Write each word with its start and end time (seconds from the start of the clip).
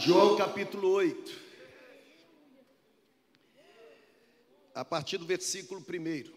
João 0.00 0.34
capítulo 0.34 0.88
8. 0.92 1.30
A 4.74 4.82
partir 4.82 5.18
do 5.18 5.26
versículo 5.26 5.78
1. 5.78 6.32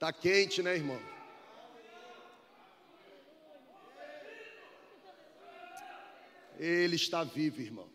Tá 0.00 0.12
quente, 0.12 0.60
né, 0.64 0.74
irmão? 0.74 1.00
Ele 6.58 6.96
está 6.96 7.22
vivo, 7.22 7.60
irmão. 7.60 7.88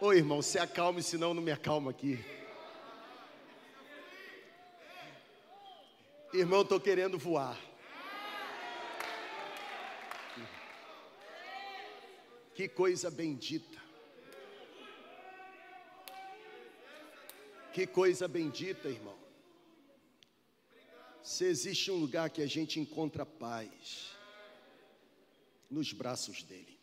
Ô 0.00 0.10
irmão, 0.14 0.40
se 0.40 0.58
acalme, 0.58 1.02
senão 1.02 1.34
não 1.34 1.42
me 1.42 1.52
acalma 1.52 1.90
aqui. 1.90 2.41
Irmão, 6.32 6.62
estou 6.62 6.80
querendo 6.80 7.18
voar. 7.18 7.60
Que 12.54 12.68
coisa 12.68 13.10
bendita. 13.10 13.80
Que 17.72 17.86
coisa 17.86 18.26
bendita, 18.26 18.88
irmão. 18.88 19.18
Se 21.22 21.44
existe 21.44 21.90
um 21.90 21.96
lugar 21.96 22.30
que 22.30 22.42
a 22.42 22.46
gente 22.46 22.80
encontra 22.80 23.24
paz, 23.24 24.12
nos 25.70 25.92
braços 25.92 26.42
dele. 26.42 26.78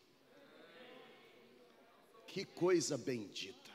Que 2.26 2.44
coisa 2.44 2.96
bendita. 2.96 3.70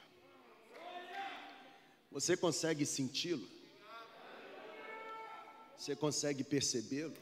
Você 2.12 2.38
consegue 2.38 2.86
senti-lo? 2.86 3.55
Você 5.78 5.96
consegue 5.96 6.44
percebê-lo? 6.44 7.14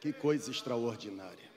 Que 0.00 0.12
coisa 0.12 0.50
extraordinária. 0.50 1.52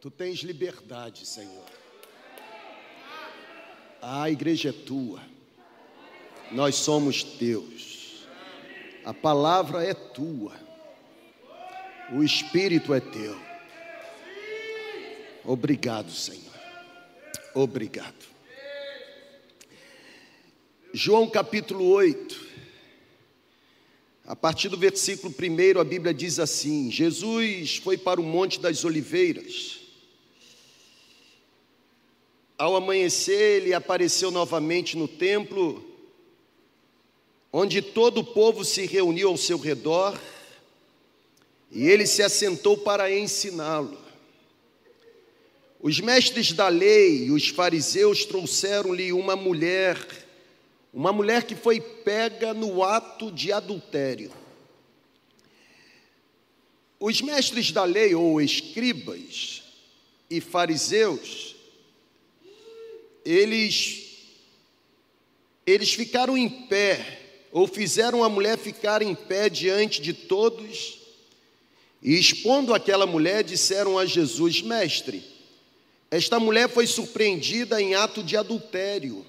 Tu 0.00 0.10
tens 0.10 0.38
liberdade, 0.40 1.26
Senhor. 1.26 1.66
A 4.00 4.30
igreja 4.30 4.70
é 4.70 4.72
tua. 4.72 5.20
Nós 6.52 6.76
somos 6.76 7.22
teus. 7.22 8.26
A 9.04 9.12
palavra 9.12 9.84
é 9.84 9.92
tua. 9.92 10.54
O 12.12 12.22
espírito 12.22 12.94
é 12.94 13.00
teu. 13.00 13.38
Obrigado, 15.44 16.10
Senhor. 16.10 16.54
Obrigado. 17.54 18.30
João 20.92 21.30
capítulo 21.30 21.88
8, 21.88 22.48
a 24.26 24.34
partir 24.34 24.68
do 24.68 24.76
versículo 24.76 25.32
1, 25.32 25.78
a 25.78 25.84
Bíblia 25.84 26.12
diz 26.12 26.40
assim: 26.40 26.90
Jesus 26.90 27.76
foi 27.76 27.96
para 27.96 28.20
o 28.20 28.24
Monte 28.24 28.58
das 28.58 28.84
Oliveiras. 28.84 29.78
Ao 32.58 32.74
amanhecer, 32.74 33.62
ele 33.62 33.72
apareceu 33.72 34.32
novamente 34.32 34.96
no 34.96 35.06
templo, 35.06 35.84
onde 37.52 37.80
todo 37.80 38.18
o 38.18 38.24
povo 38.24 38.64
se 38.64 38.84
reuniu 38.84 39.28
ao 39.28 39.36
seu 39.36 39.58
redor, 39.58 40.20
e 41.70 41.86
ele 41.86 42.04
se 42.04 42.20
assentou 42.20 42.76
para 42.76 43.16
ensiná-lo. 43.16 43.96
Os 45.80 46.00
mestres 46.00 46.52
da 46.52 46.66
lei 46.66 47.26
e 47.26 47.30
os 47.30 47.46
fariseus 47.46 48.24
trouxeram-lhe 48.24 49.12
uma 49.12 49.36
mulher 49.36 49.96
uma 50.92 51.12
mulher 51.12 51.44
que 51.44 51.54
foi 51.54 51.80
pega 51.80 52.52
no 52.52 52.82
ato 52.82 53.30
de 53.30 53.52
adultério. 53.52 54.32
Os 56.98 57.22
mestres 57.22 57.72
da 57.72 57.84
lei, 57.84 58.14
ou 58.14 58.40
escribas 58.40 59.62
e 60.28 60.40
fariseus, 60.40 61.56
eles, 63.24 64.18
eles 65.64 65.94
ficaram 65.94 66.36
em 66.36 66.48
pé, 66.48 67.20
ou 67.52 67.66
fizeram 67.66 68.22
a 68.22 68.28
mulher 68.28 68.58
ficar 68.58 69.00
em 69.00 69.14
pé 69.14 69.48
diante 69.48 70.02
de 70.02 70.12
todos, 70.12 70.98
e 72.02 72.18
expondo 72.18 72.74
aquela 72.74 73.06
mulher, 73.06 73.44
disseram 73.44 73.98
a 73.98 74.04
Jesus: 74.04 74.60
Mestre, 74.60 75.24
esta 76.10 76.40
mulher 76.40 76.68
foi 76.68 76.86
surpreendida 76.86 77.80
em 77.80 77.94
ato 77.94 78.22
de 78.22 78.36
adultério. 78.36 79.24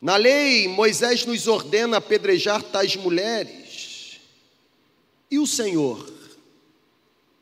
Na 0.00 0.16
lei, 0.16 0.68
Moisés 0.68 1.24
nos 1.24 1.46
ordena 1.46 1.96
apedrejar 1.96 2.62
tais 2.62 2.96
mulheres. 2.96 4.20
E 5.30 5.38
o 5.38 5.46
Senhor, 5.46 6.12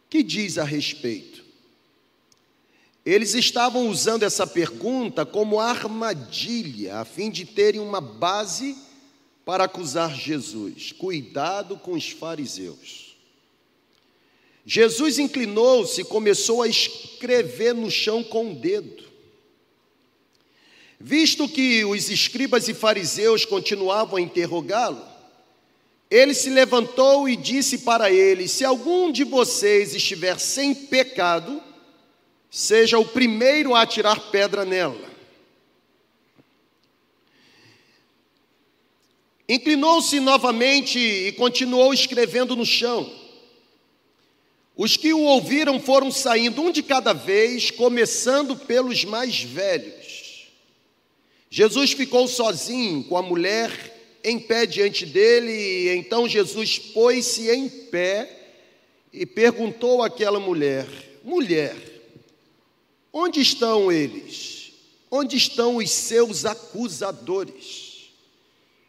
que 0.09 0.23
diz 0.23 0.59
a 0.59 0.65
respeito? 0.65 1.45
Eles 3.05 3.35
estavam 3.35 3.89
usando 3.89 4.23
essa 4.23 4.47
pergunta 4.47 5.27
como 5.27 5.61
armadilha, 5.61 6.99
a 6.99 7.05
fim 7.05 7.31
de 7.31 7.45
terem 7.45 7.81
uma 7.81 8.01
base 8.01 8.77
para 9.45 9.65
acusar 9.65 10.15
Jesus. 10.15 10.93
Cuidado 10.93 11.77
com 11.77 11.93
os 11.93 12.11
fariseus. 12.11 13.15
Jesus 14.65 15.19
inclinou-se 15.19 16.01
e 16.01 16.05
começou 16.05 16.63
a 16.63 16.69
escrever 16.69 17.75
no 17.75 17.91
chão 17.91 18.25
com 18.25 18.53
o 18.53 18.55
dedo. 18.55 19.05
Visto 21.07 21.47
que 21.47 21.85
os 21.85 22.09
escribas 22.09 22.67
e 22.67 22.73
fariseus 22.73 23.45
continuavam 23.45 24.17
a 24.17 24.23
interrogá-lo, 24.23 25.07
ele 26.11 26.33
se 26.33 26.49
levantou 26.49 27.29
e 27.29 27.37
disse 27.37 27.81
para 27.81 28.11
eles: 28.11 28.53
Se 28.53 28.65
algum 28.65 29.13
de 29.13 29.23
vocês 29.23 29.95
estiver 29.95 30.41
sem 30.41 30.75
pecado, 30.75 31.63
seja 32.51 32.99
o 32.99 33.05
primeiro 33.05 33.75
a 33.75 33.83
atirar 33.83 34.19
pedra 34.31 34.65
nela. 34.65 35.11
Inclinou-se 39.47 40.19
novamente 40.21 40.99
e 40.99 41.33
continuou 41.33 41.93
escrevendo 41.93 42.57
no 42.57 42.65
chão. 42.65 43.13
Os 44.75 44.97
que 44.97 45.13
o 45.13 45.21
ouviram 45.21 45.79
foram 45.79 46.11
saindo 46.11 46.63
um 46.63 46.73
de 46.73 46.83
cada 46.83 47.13
vez, 47.13 47.71
começando 47.71 48.57
pelos 48.57 49.05
mais 49.05 49.43
velhos. 49.43 50.04
Jesus 51.50 51.93
ficou 51.93 52.27
sozinho 52.27 53.05
com 53.05 53.16
a 53.16 53.22
mulher 53.22 53.71
em 54.25 54.38
pé 54.38 54.65
diante 54.65 55.05
dele, 55.05 55.53
e 55.53 55.97
então 55.97 56.27
Jesus 56.27 56.78
pôs-se 56.78 57.50
em 57.50 57.69
pé 57.69 58.62
e 59.12 59.27
perguntou 59.27 60.03
àquela 60.03 60.41
mulher: 60.41 60.87
Mulher, 61.22 61.77
onde 63.12 63.41
estão 63.41 63.93
eles? 63.93 64.72
Onde 65.10 65.37
estão 65.37 65.77
os 65.77 65.91
seus 65.91 66.44
acusadores? 66.44 68.11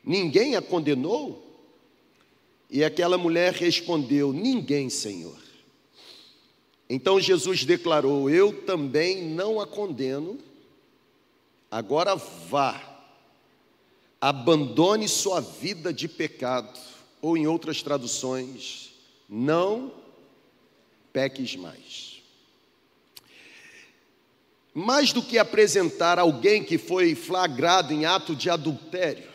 Ninguém 0.04 0.56
a 0.56 0.62
condenou? 0.62 1.44
E 2.70 2.84
aquela 2.84 3.18
mulher 3.18 3.54
respondeu: 3.54 4.34
Ninguém, 4.34 4.90
Senhor. 4.90 5.38
Então 6.90 7.20
Jesus 7.20 7.66
declarou: 7.66 8.30
Eu 8.30 8.64
também 8.64 9.22
não 9.24 9.60
a 9.60 9.68
condeno 9.68 10.40
Agora 11.76 12.16
vá, 12.16 12.82
abandone 14.22 15.10
sua 15.10 15.42
vida 15.42 15.92
de 15.92 16.08
pecado, 16.08 16.80
ou 17.22 17.36
em 17.36 17.48
outras 17.48 17.84
traduções, 17.84 18.94
não 19.28 19.92
peques 21.12 21.58
mais. 21.58 22.22
Mais 24.74 25.12
do 25.12 25.22
que 25.22 25.38
apresentar 25.38 26.18
alguém 26.18 26.64
que 26.64 26.78
foi 26.78 27.14
flagrado 27.14 27.92
em 27.92 28.06
ato 28.06 28.34
de 28.34 28.50
adultério, 28.50 29.30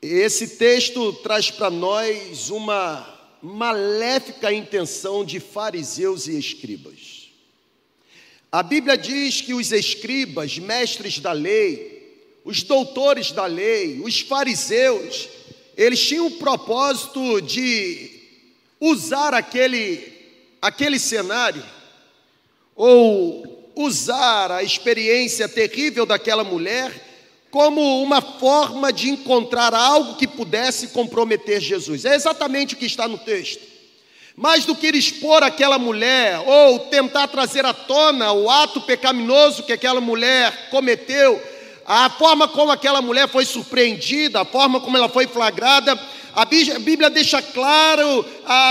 esse 0.00 0.58
texto 0.58 1.12
traz 1.14 1.50
para 1.50 1.70
nós 1.70 2.50
uma 2.50 3.18
maléfica 3.42 4.52
intenção 4.52 5.24
de 5.24 5.40
fariseus 5.40 6.28
e 6.28 6.38
escribas. 6.38 7.19
A 8.52 8.64
Bíblia 8.64 8.98
diz 8.98 9.40
que 9.40 9.54
os 9.54 9.70
escribas, 9.70 10.58
mestres 10.58 11.20
da 11.20 11.30
lei, 11.30 12.40
os 12.44 12.64
doutores 12.64 13.30
da 13.30 13.46
lei, 13.46 14.00
os 14.02 14.20
fariseus, 14.20 15.28
eles 15.76 16.04
tinham 16.04 16.26
o 16.26 16.32
propósito 16.32 17.40
de 17.40 18.10
usar 18.80 19.34
aquele, 19.34 20.02
aquele 20.60 20.98
cenário, 20.98 21.62
ou 22.74 23.70
usar 23.76 24.50
a 24.50 24.64
experiência 24.64 25.48
terrível 25.48 26.04
daquela 26.04 26.42
mulher, 26.42 27.08
como 27.52 28.02
uma 28.02 28.20
forma 28.20 28.92
de 28.92 29.10
encontrar 29.10 29.72
algo 29.74 30.16
que 30.16 30.26
pudesse 30.26 30.88
comprometer 30.88 31.60
Jesus. 31.60 32.04
É 32.04 32.16
exatamente 32.16 32.74
o 32.74 32.76
que 32.76 32.86
está 32.86 33.06
no 33.06 33.18
texto. 33.18 33.69
Mais 34.36 34.64
do 34.64 34.74
que 34.74 34.86
expor 34.88 35.42
aquela 35.42 35.78
mulher 35.78 36.38
ou 36.46 36.78
tentar 36.78 37.28
trazer 37.28 37.64
à 37.66 37.72
tona 37.72 38.32
o 38.32 38.48
ato 38.48 38.80
pecaminoso 38.80 39.62
que 39.64 39.72
aquela 39.72 40.00
mulher 40.00 40.68
cometeu, 40.70 41.42
a 41.84 42.08
forma 42.08 42.46
como 42.46 42.70
aquela 42.70 43.02
mulher 43.02 43.28
foi 43.28 43.44
surpreendida, 43.44 44.40
a 44.40 44.44
forma 44.44 44.80
como 44.80 44.96
ela 44.96 45.08
foi 45.08 45.26
flagrada, 45.26 45.98
a 46.34 46.44
Bíblia 46.44 47.10
deixa 47.10 47.42
claro, 47.42 48.24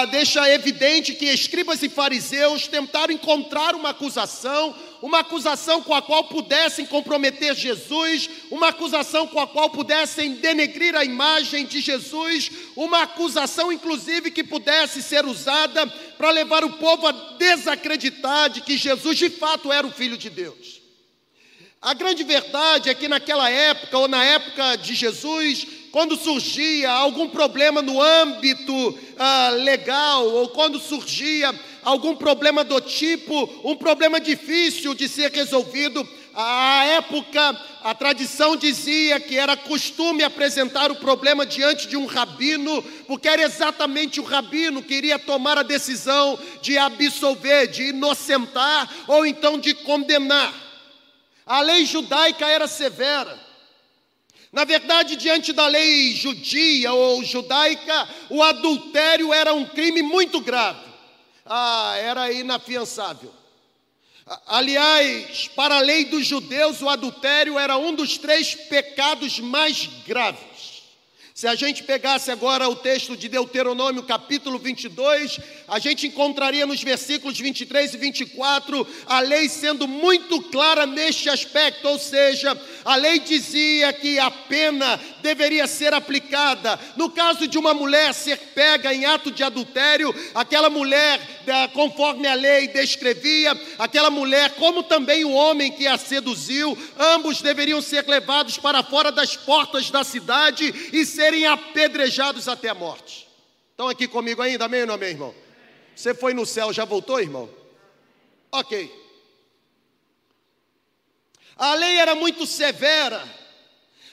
deixa 0.10 0.50
evidente 0.50 1.14
que 1.14 1.26
escribas 1.26 1.84
e 1.84 1.90
fariseus 1.90 2.68
tentaram 2.68 3.14
encontrar 3.14 3.76
uma 3.76 3.90
acusação, 3.90 4.74
uma 5.02 5.20
acusação 5.20 5.82
com 5.82 5.94
a 5.94 6.02
qual 6.02 6.26
pudessem 6.26 6.86
comprometer 6.86 7.56
Jesus, 7.56 8.30
uma 8.52 8.70
acusação 8.70 9.28
com 9.28 9.40
a 9.40 9.48
qual 9.48 9.70
pudessem 9.70 10.34
denegrir 10.34 10.96
a 10.96 11.06
imagem 11.06 11.66
de 11.66 11.80
Jesus, 11.80 12.52
uma 12.76 13.04
acusação, 13.04 13.72
inclusive, 13.72 14.32
que 14.32 14.44
pudesse 14.44 15.02
ser 15.02 15.26
usada 15.26 15.88
para 16.18 16.32
levar 16.32 16.64
o 16.64 16.74
povo 16.74 17.08
a 17.08 17.12
desacreditar 17.38 18.50
de 18.50 18.62
que 18.62 18.78
Jesus 18.78 19.18
de 19.18 19.30
fato 19.30 19.72
era 19.72 19.88
o 19.88 19.92
Filho 19.92 20.18
de 20.18 20.30
Deus. 20.30 20.80
A 21.82 21.94
grande 21.94 22.26
verdade 22.26 22.90
é 22.90 22.94
que 22.94 23.08
naquela 23.08 23.50
época, 23.50 23.98
ou 23.98 24.08
na 24.08 24.22
época 24.22 24.76
de 24.76 24.94
Jesus, 24.94 25.66
quando 25.94 26.18
surgia 26.18 26.92
algum 26.92 27.30
problema 27.30 27.82
no 27.82 28.02
âmbito 28.02 29.00
ah, 29.18 29.52
legal, 29.52 30.28
ou 30.28 30.50
quando 30.50 30.78
surgia 30.78 31.58
algum 31.90 32.16
problema 32.16 32.64
do 32.64 32.80
tipo, 32.80 33.50
um 33.64 33.76
problema 33.76 34.20
difícil 34.20 34.94
de 34.94 35.10
ser 35.10 35.32
resolvido, 35.32 36.08
à 36.36 36.86
época, 36.86 37.60
a 37.82 37.94
tradição 37.96 38.56
dizia 38.56 39.20
que 39.20 39.36
era 39.38 39.58
costume 39.58 40.24
apresentar 40.24 40.92
o 40.92 40.96
problema 40.96 41.46
diante 41.46 41.88
de 41.88 41.98
um 41.98 42.06
rabino, 42.06 42.82
porque 43.08 43.28
era 43.28 43.42
exatamente 43.42 44.20
o 44.20 44.24
rabino 44.24 44.84
que 44.84 44.94
iria 44.94 45.18
tomar 45.18 45.58
a 45.58 45.64
decisão 45.64 46.38
de 46.62 46.78
absolver, 46.78 47.68
de 47.68 47.90
inocentar 47.90 48.90
ou 49.08 49.26
então 49.26 49.58
de 49.58 49.74
condenar. 49.74 50.54
A 51.46 51.62
lei 51.62 51.86
judaica 51.86 52.48
era 52.48 52.68
severa. 52.68 53.38
Na 54.52 54.64
verdade, 54.64 55.16
diante 55.16 55.52
da 55.52 55.68
lei 55.68 56.14
judia 56.14 56.94
ou 56.94 57.24
judaica, 57.24 58.08
o 58.30 58.42
adultério 58.44 59.34
era 59.34 59.54
um 59.54 59.66
crime 59.66 60.02
muito 60.02 60.40
grave. 60.40 60.89
Ah, 61.50 61.96
era 61.98 62.32
inafiançável. 62.32 63.34
Aliás, 64.46 65.48
para 65.56 65.78
a 65.78 65.82
lei 65.82 66.06
dos 66.06 66.28
judeus, 66.28 66.82
o 66.84 66.90
adultério 66.90 67.58
era 67.58 67.76
um 67.78 67.96
dos 67.96 68.20
três 68.20 68.54
pecados 68.54 69.40
mais 69.40 69.88
graves. 70.06 70.49
Se 71.40 71.48
a 71.48 71.56
gente 71.56 71.84
pegasse 71.84 72.30
agora 72.30 72.68
o 72.68 72.76
texto 72.76 73.16
de 73.16 73.30
Deuteronômio, 73.30 74.04
capítulo 74.04 74.60
22, 74.60 75.40
a 75.70 75.80
gente 75.80 76.06
encontraria 76.06 76.66
nos 76.66 76.84
versículos 76.84 77.40
23 77.40 77.94
e 77.94 77.98
24 77.98 78.86
a 79.06 79.22
lei 79.22 79.48
sendo 79.48 79.88
muito 79.88 80.42
clara 80.42 80.86
neste 80.86 81.30
aspecto, 81.30 81.88
ou 81.88 81.98
seja, 81.98 82.62
a 82.84 82.98
lei 82.98 83.20
dizia 83.20 83.94
que 83.94 84.20
a 84.20 84.30
pena 84.30 85.00
deveria 85.22 85.66
ser 85.66 85.94
aplicada. 85.94 86.78
No 86.98 87.10
caso 87.10 87.48
de 87.48 87.58
uma 87.58 87.74
mulher 87.74 88.14
ser 88.14 88.38
pega 88.54 88.94
em 88.94 89.06
ato 89.06 89.32
de 89.32 89.42
adultério, 89.42 90.14
aquela 90.36 90.70
mulher, 90.70 91.22
conforme 91.72 92.28
a 92.28 92.34
lei 92.34 92.68
descrevia, 92.68 93.58
aquela 93.78 94.10
mulher, 94.10 94.56
como 94.56 94.84
também 94.84 95.24
o 95.24 95.32
homem 95.32 95.72
que 95.72 95.88
a 95.88 95.98
seduziu, 95.98 96.78
ambos 96.98 97.42
deveriam 97.42 97.82
ser 97.82 98.06
levados 98.06 98.58
para 98.58 98.84
fora 98.84 99.10
das 99.10 99.38
portas 99.38 99.90
da 99.90 100.04
cidade 100.04 100.90
e 100.92 101.06
ser 101.06 101.29
serem 101.30 101.46
apedrejados 101.46 102.48
até 102.48 102.70
a 102.70 102.74
morte. 102.74 103.28
Estão 103.72 103.88
aqui 103.88 104.08
comigo 104.08 104.42
ainda? 104.42 104.66
Amém 104.66 104.82
ou 104.82 104.88
não 104.88 104.96
amém, 104.96 105.10
irmão? 105.10 105.36
Você 105.96 106.14
foi 106.14 106.34
no 106.34 106.46
céu, 106.46 106.74
já 106.74 106.86
voltou, 106.86 107.20
irmão? 107.20 107.48
Ok. 108.52 108.92
A 111.56 111.76
lei 111.76 111.98
era 111.98 112.16
muito 112.16 112.48
severa. 112.48 113.24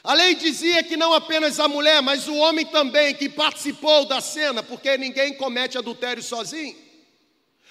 A 0.04 0.12
lei 0.12 0.34
dizia 0.34 0.82
que 0.82 0.96
não 0.96 1.14
apenas 1.14 1.58
a 1.58 1.66
mulher, 1.66 2.02
mas 2.02 2.28
o 2.28 2.36
homem 2.36 2.66
também 2.66 3.14
que 3.14 3.30
participou 3.30 4.04
da 4.04 4.20
cena, 4.20 4.62
porque 4.62 4.98
ninguém 4.98 5.34
comete 5.34 5.78
adultério 5.78 6.22
sozinho. 6.22 6.76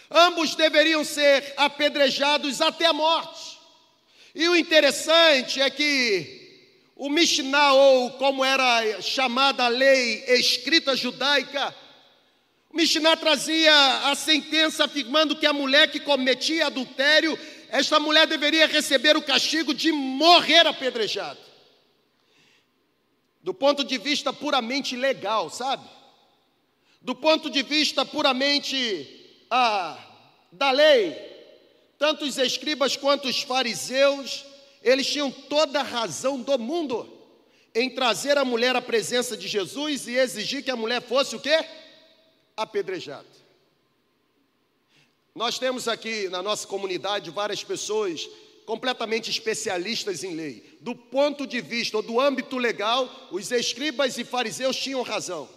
Ambos 0.09 0.56
deveriam 0.56 1.03
ser 1.03 1.53
apedrejados 1.56 2.62
até 2.62 2.88
a 2.88 2.94
morte. 2.94 3.59
E 4.33 4.50
o 4.50 4.56
interessante 4.56 5.62
é 5.62 5.69
que 5.69 6.44
o 6.95 7.09
Mishnah, 7.09 7.74
ou 7.74 8.12
como 8.12 8.44
era 8.44 9.01
chamada 9.01 9.65
a 9.65 9.68
lei 9.68 10.24
escrita 10.27 10.95
judaica, 10.95 11.75
o 12.69 12.77
Mishnah 12.77 13.18
trazia 13.18 14.09
a 14.09 14.15
sentença 14.15 14.86
afirmando 14.86 15.36
que 15.36 15.45
a 15.45 15.51
mulher 15.51 15.92
que 15.92 16.00
cometia 16.00 16.68
adultério, 16.68 17.38
esta 17.69 18.00
mulher 18.00 18.27
deveria 18.27 18.65
receber 18.65 19.18
o 19.18 19.21
castigo 19.21 19.74
de 19.74 19.92
morrer 19.92 20.65
apedrejada. 20.65 21.39
Do 23.41 23.53
ponto 23.53 23.83
de 23.83 23.98
vista 23.98 24.31
puramente 24.31 24.95
legal, 24.95 25.50
sabe? 25.50 25.88
Do 27.01 27.13
ponto 27.13 27.50
de 27.50 27.62
vista 27.62 28.06
puramente 28.06 29.45
ah, 29.51 29.98
da 30.51 30.71
lei, 30.71 31.13
tanto 32.00 32.25
os 32.25 32.38
escribas 32.38 32.95
quanto 32.95 33.27
os 33.27 33.41
fariseus 33.41 34.45
eles 34.85 35.07
tinham 35.07 35.31
toda 35.31 35.79
a 35.79 35.83
razão 35.83 36.39
do 36.39 36.59
mundo 36.59 37.11
em 37.73 37.89
trazer 37.89 38.37
a 38.37 38.45
mulher 38.45 38.75
à 38.75 38.81
presença 38.81 39.35
de 39.35 39.47
Jesus 39.47 40.07
e 40.07 40.13
exigir 40.13 40.63
que 40.63 40.69
a 40.69 40.75
mulher 40.75 41.01
fosse 41.01 41.35
o 41.35 41.39
quê? 41.39 41.65
Apedrejada. 42.55 43.25
Nós 45.33 45.57
temos 45.57 45.87
aqui 45.87 46.29
na 46.29 46.41
nossa 46.43 46.67
comunidade 46.67 47.31
várias 47.31 47.63
pessoas 47.63 48.29
completamente 48.65 49.29
especialistas 49.31 50.23
em 50.23 50.35
lei. 50.35 50.77
Do 50.79 50.95
ponto 50.95 51.47
de 51.47 51.59
vista 51.61 51.97
ou 51.97 52.03
do 52.03 52.19
âmbito 52.19 52.57
legal, 52.57 53.09
os 53.31 53.51
escribas 53.51 54.19
e 54.19 54.23
fariseus 54.23 54.77
tinham 54.77 55.01
razão. 55.01 55.49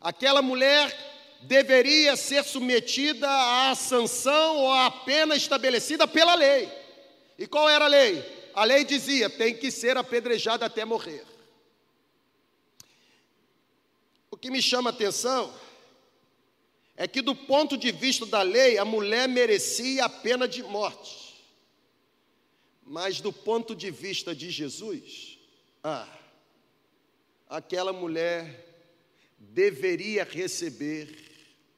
Aquela 0.00 0.40
mulher 0.40 0.96
deveria 1.42 2.14
ser 2.14 2.44
submetida 2.44 3.28
à 3.28 3.74
sanção 3.74 4.56
ou 4.56 4.72
à 4.72 4.88
pena 4.88 5.34
estabelecida 5.34 6.06
pela 6.06 6.36
lei. 6.36 6.79
E 7.40 7.46
qual 7.46 7.70
era 7.70 7.86
a 7.86 7.88
lei? 7.88 8.22
A 8.54 8.64
lei 8.64 8.84
dizia: 8.84 9.30
tem 9.30 9.56
que 9.56 9.70
ser 9.70 9.96
apedrejado 9.96 10.62
até 10.62 10.84
morrer. 10.84 11.24
O 14.30 14.36
que 14.36 14.50
me 14.50 14.60
chama 14.60 14.90
a 14.90 14.92
atenção 14.92 15.50
é 16.94 17.08
que, 17.08 17.22
do 17.22 17.34
ponto 17.34 17.78
de 17.78 17.90
vista 17.90 18.26
da 18.26 18.42
lei, 18.42 18.76
a 18.76 18.84
mulher 18.84 19.26
merecia 19.26 20.04
a 20.04 20.08
pena 20.10 20.46
de 20.46 20.62
morte. 20.62 21.42
Mas, 22.82 23.22
do 23.22 23.32
ponto 23.32 23.74
de 23.74 23.90
vista 23.90 24.34
de 24.34 24.50
Jesus, 24.50 25.38
ah, 25.82 26.06
aquela 27.48 27.92
mulher 27.92 28.66
deveria 29.38 30.24
receber 30.24 31.16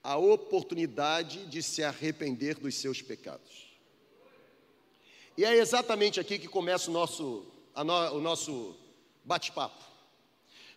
a 0.02 0.16
oportunidade 0.16 1.46
de 1.46 1.62
se 1.62 1.84
arrepender 1.84 2.56
dos 2.56 2.74
seus 2.74 3.00
pecados. 3.00 3.61
E 5.36 5.44
é 5.44 5.56
exatamente 5.56 6.20
aqui 6.20 6.38
que 6.38 6.48
começa 6.48 6.90
o 6.90 6.92
nosso, 6.92 7.46
no, 7.76 8.16
o 8.16 8.20
nosso 8.20 8.76
bate-papo. 9.24 9.82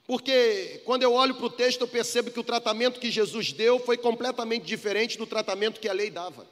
Porque 0.08 0.82
quando 0.86 1.04
eu 1.04 1.14
olho 1.14 1.36
para 1.36 1.46
o 1.46 1.50
texto, 1.50 1.82
eu 1.82 1.88
percebo 1.88 2.32
que 2.32 2.40
o 2.40 2.44
tratamento 2.44 3.00
que 3.00 3.10
Jesus 3.10 3.52
deu 3.52 3.80
foi 3.80 3.98
completamente 3.98 4.64
diferente 4.64 5.18
do 5.18 5.26
tratamento 5.26 5.80
que 5.80 5.90
a 5.90 5.94
lei 5.94 6.12
dava. 6.12 6.48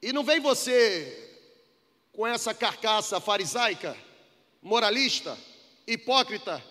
E 0.00 0.12
não 0.12 0.24
vem 0.24 0.40
você 0.40 1.30
com 2.12 2.26
essa 2.26 2.52
carcaça 2.52 3.20
farisaica, 3.20 3.96
moralista, 4.60 5.38
hipócrita, 5.86 6.62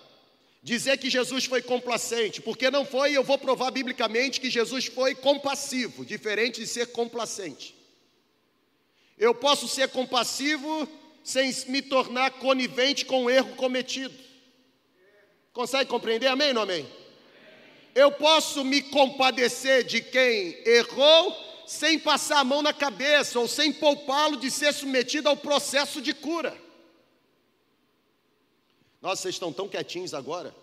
dizer 0.62 0.98
que 0.98 1.10
Jesus 1.10 1.46
foi 1.46 1.62
complacente, 1.62 2.42
porque 2.42 2.70
não 2.70 2.86
foi, 2.86 3.14
eu 3.14 3.24
vou 3.24 3.38
provar 3.38 3.72
biblicamente 3.72 4.42
que 4.42 4.50
Jesus 4.50 4.86
foi 4.86 5.16
compassivo, 5.16 6.06
diferente 6.06 6.60
de 6.60 6.68
ser 6.68 6.88
complacente. 6.88 7.81
Eu 9.18 9.36
posso 9.36 9.68
ser 9.68 9.90
compassivo 9.90 10.88
sem 11.24 11.54
me 11.68 11.82
tornar 11.82 12.32
conivente 12.32 13.06
com 13.06 13.26
o 13.26 13.30
erro 13.30 13.56
cometido. 13.56 14.14
Consegue 15.54 15.90
compreender? 15.90 16.28
Amém 16.28 16.56
ou 16.56 16.64
amém? 16.64 16.90
Eu 17.94 18.12
posso 18.12 18.64
me 18.64 18.82
compadecer 18.82 19.84
de 19.84 20.02
quem 20.02 20.58
errou 20.66 21.36
sem 21.68 22.00
passar 22.00 22.40
a 22.40 22.44
mão 22.44 22.62
na 22.62 22.74
cabeça 22.74 23.40
ou 23.40 23.48
sem 23.48 23.72
poupá-lo 23.72 24.38
de 24.38 24.50
ser 24.50 24.74
submetido 24.74 25.30
ao 25.30 25.38
processo 25.38 26.02
de 26.02 26.14
cura. 26.14 26.58
Nossa, 29.02 29.24
vocês 29.24 29.36
estão 29.36 29.52
tão 29.52 29.68
quietinhos 29.68 30.14
agora. 30.14 30.56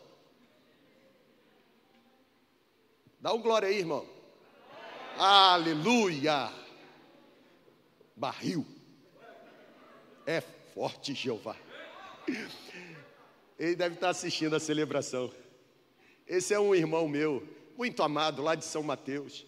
Dá 3.20 3.32
um 3.32 3.42
glória 3.42 3.68
aí, 3.68 3.78
irmão. 3.78 4.06
Aleluia 5.18 6.67
barril. 8.18 8.66
É 10.26 10.40
forte 10.40 11.14
Jeová. 11.14 11.56
Ele 13.58 13.74
deve 13.74 13.94
estar 13.94 14.10
assistindo 14.10 14.54
a 14.54 14.60
celebração. 14.60 15.32
Esse 16.26 16.52
é 16.52 16.60
um 16.60 16.74
irmão 16.74 17.08
meu, 17.08 17.46
muito 17.76 18.02
amado, 18.02 18.42
lá 18.42 18.54
de 18.54 18.64
São 18.64 18.82
Mateus. 18.82 19.46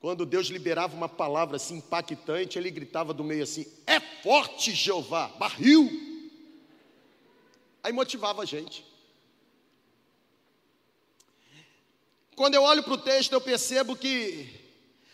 quando 0.00 0.26
Deus 0.26 0.48
liberava 0.48 0.94
uma 0.94 1.08
palavra 1.08 1.56
assim 1.56 1.76
impactante, 1.78 2.58
ele 2.58 2.70
gritava 2.70 3.14
do 3.14 3.24
meio 3.24 3.42
assim: 3.42 3.66
É 3.86 3.98
forte 3.98 4.72
Jeová, 4.72 5.28
barril. 5.28 5.88
Aí 7.82 7.92
motivava 7.92 8.42
a 8.42 8.44
gente. 8.44 8.84
Quando 12.36 12.54
eu 12.54 12.62
olho 12.62 12.82
para 12.82 12.94
o 12.94 12.98
texto, 12.98 13.32
eu 13.32 13.40
percebo 13.40 13.96
que 13.96 14.63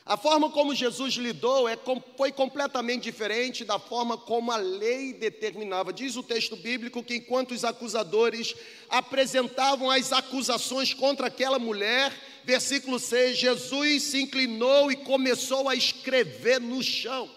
a 0.04 0.16
forma 0.16 0.50
como 0.50 0.74
Jesus 0.74 1.14
lidou 1.14 1.68
é, 1.68 1.78
foi 2.16 2.32
completamente 2.32 3.02
diferente 3.02 3.64
da 3.64 3.78
forma 3.78 4.16
como 4.16 4.50
a 4.50 4.56
lei 4.56 5.12
determinava. 5.12 5.92
Diz 5.92 6.16
o 6.16 6.22
texto 6.22 6.56
bíblico 6.56 7.02
que 7.02 7.16
enquanto 7.16 7.52
os 7.52 7.64
acusadores 7.64 8.54
apresentavam 8.88 9.90
as 9.90 10.12
acusações 10.12 10.94
contra 10.94 11.26
aquela 11.26 11.58
mulher, 11.58 12.12
versículo 12.44 12.98
6, 12.98 13.38
Jesus 13.38 14.02
se 14.04 14.22
inclinou 14.22 14.90
e 14.90 14.96
começou 14.96 15.68
a 15.68 15.74
escrever 15.74 16.60
no 16.60 16.82
chão. 16.82 17.30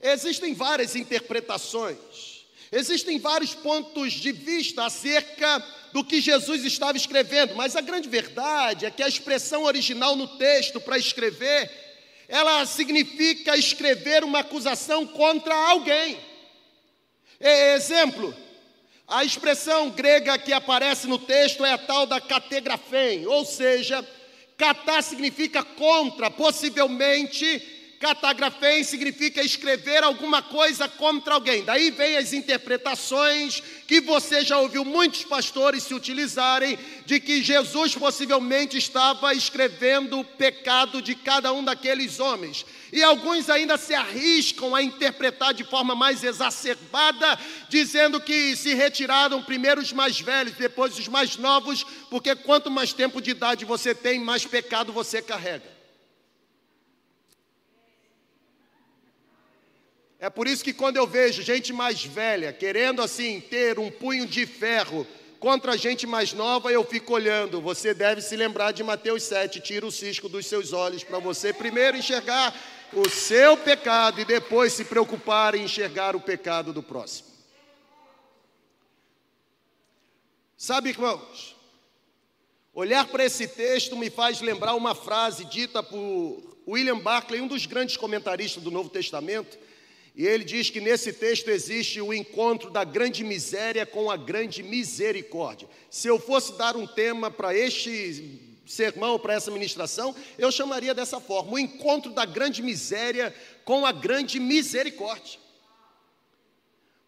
Existem 0.00 0.52
várias 0.52 0.96
interpretações, 0.96 1.96
existem 2.72 3.18
vários 3.18 3.54
pontos 3.54 4.14
de 4.14 4.32
vista 4.32 4.86
acerca 4.86 5.62
do 5.92 6.02
que 6.02 6.22
Jesus 6.22 6.64
estava 6.64 6.96
escrevendo, 6.96 7.54
mas 7.54 7.76
a 7.76 7.82
grande 7.82 8.08
verdade 8.08 8.86
é 8.86 8.90
que 8.90 9.02
a 9.02 9.08
expressão 9.08 9.64
original 9.64 10.16
no 10.16 10.26
texto 10.38 10.80
para 10.80 10.96
escrever, 10.96 11.70
ela 12.26 12.64
significa 12.64 13.56
escrever 13.58 14.24
uma 14.24 14.38
acusação 14.38 15.06
contra 15.06 15.54
alguém. 15.54 16.18
Exemplo, 17.38 18.34
a 19.06 19.22
expressão 19.22 19.90
grega 19.90 20.38
que 20.38 20.52
aparece 20.52 21.06
no 21.06 21.18
texto 21.18 21.64
é 21.64 21.72
a 21.72 21.78
tal 21.78 22.06
da 22.06 22.20
categrafém, 22.20 23.26
ou 23.26 23.44
seja, 23.44 24.02
catar 24.56 25.02
significa 25.02 25.62
contra, 25.62 26.30
possivelmente 26.30 27.71
Catagrafém 28.02 28.82
significa 28.82 29.44
escrever 29.44 30.02
alguma 30.02 30.42
coisa 30.42 30.88
contra 30.88 31.34
alguém. 31.34 31.62
Daí 31.62 31.92
vem 31.92 32.16
as 32.16 32.32
interpretações 32.32 33.62
que 33.86 34.00
você 34.00 34.44
já 34.44 34.58
ouviu 34.58 34.84
muitos 34.84 35.22
pastores 35.22 35.84
se 35.84 35.94
utilizarem 35.94 36.76
de 37.06 37.20
que 37.20 37.44
Jesus 37.44 37.94
possivelmente 37.94 38.76
estava 38.76 39.32
escrevendo 39.32 40.18
o 40.18 40.24
pecado 40.24 41.00
de 41.00 41.14
cada 41.14 41.52
um 41.52 41.62
daqueles 41.62 42.18
homens. 42.18 42.66
E 42.92 43.04
alguns 43.04 43.48
ainda 43.48 43.78
se 43.78 43.94
arriscam 43.94 44.74
a 44.74 44.82
interpretar 44.82 45.54
de 45.54 45.62
forma 45.62 45.94
mais 45.94 46.24
exacerbada, 46.24 47.38
dizendo 47.68 48.20
que 48.20 48.56
se 48.56 48.74
retiraram 48.74 49.44
primeiro 49.44 49.80
os 49.80 49.92
mais 49.92 50.20
velhos, 50.20 50.54
depois 50.54 50.98
os 50.98 51.06
mais 51.06 51.36
novos, 51.36 51.86
porque 52.10 52.34
quanto 52.34 52.68
mais 52.68 52.92
tempo 52.92 53.22
de 53.22 53.30
idade 53.30 53.64
você 53.64 53.94
tem, 53.94 54.18
mais 54.18 54.44
pecado 54.44 54.92
você 54.92 55.22
carrega. 55.22 55.71
É 60.22 60.30
por 60.30 60.46
isso 60.46 60.62
que 60.62 60.72
quando 60.72 60.98
eu 60.98 61.04
vejo 61.04 61.42
gente 61.42 61.72
mais 61.72 62.04
velha 62.04 62.52
querendo 62.52 63.02
assim 63.02 63.40
ter 63.40 63.80
um 63.80 63.90
punho 63.90 64.24
de 64.24 64.46
ferro 64.46 65.04
contra 65.40 65.72
a 65.72 65.76
gente 65.76 66.06
mais 66.06 66.32
nova, 66.32 66.70
eu 66.70 66.84
fico 66.84 67.12
olhando. 67.12 67.60
Você 67.60 67.92
deve 67.92 68.20
se 68.20 68.36
lembrar 68.36 68.70
de 68.70 68.84
Mateus 68.84 69.24
7, 69.24 69.58
tira 69.58 69.84
o 69.84 69.90
cisco 69.90 70.28
dos 70.28 70.46
seus 70.46 70.72
olhos 70.72 71.02
para 71.02 71.18
você 71.18 71.52
primeiro 71.52 71.96
enxergar 71.96 72.54
o 72.92 73.08
seu 73.08 73.56
pecado 73.56 74.20
e 74.20 74.24
depois 74.24 74.72
se 74.72 74.84
preocupar 74.84 75.56
em 75.56 75.64
enxergar 75.64 76.14
o 76.14 76.20
pecado 76.20 76.72
do 76.72 76.84
próximo. 76.84 77.26
Sabe, 80.56 80.90
irmãos, 80.90 81.56
olhar 82.72 83.08
para 83.08 83.24
esse 83.24 83.48
texto 83.48 83.96
me 83.96 84.08
faz 84.08 84.40
lembrar 84.40 84.76
uma 84.76 84.94
frase 84.94 85.44
dita 85.46 85.82
por 85.82 86.60
William 86.64 87.00
Barclay, 87.00 87.40
um 87.40 87.48
dos 87.48 87.66
grandes 87.66 87.96
comentaristas 87.96 88.62
do 88.62 88.70
Novo 88.70 88.88
Testamento, 88.88 89.58
e 90.14 90.26
ele 90.26 90.44
diz 90.44 90.68
que 90.68 90.80
nesse 90.80 91.12
texto 91.12 91.48
existe 91.48 92.00
o 92.00 92.12
encontro 92.12 92.70
da 92.70 92.84
grande 92.84 93.24
miséria 93.24 93.86
com 93.86 94.10
a 94.10 94.16
grande 94.16 94.62
misericórdia. 94.62 95.66
Se 95.90 96.06
eu 96.06 96.18
fosse 96.18 96.52
dar 96.58 96.76
um 96.76 96.86
tema 96.86 97.30
para 97.30 97.56
este 97.56 98.38
sermão, 98.66 99.18
para 99.18 99.32
essa 99.32 99.50
ministração, 99.50 100.14
eu 100.36 100.52
chamaria 100.52 100.92
dessa 100.92 101.18
forma: 101.18 101.52
o 101.52 101.58
encontro 101.58 102.12
da 102.12 102.26
grande 102.26 102.62
miséria 102.62 103.34
com 103.64 103.86
a 103.86 103.92
grande 103.92 104.38
misericórdia. 104.38 105.40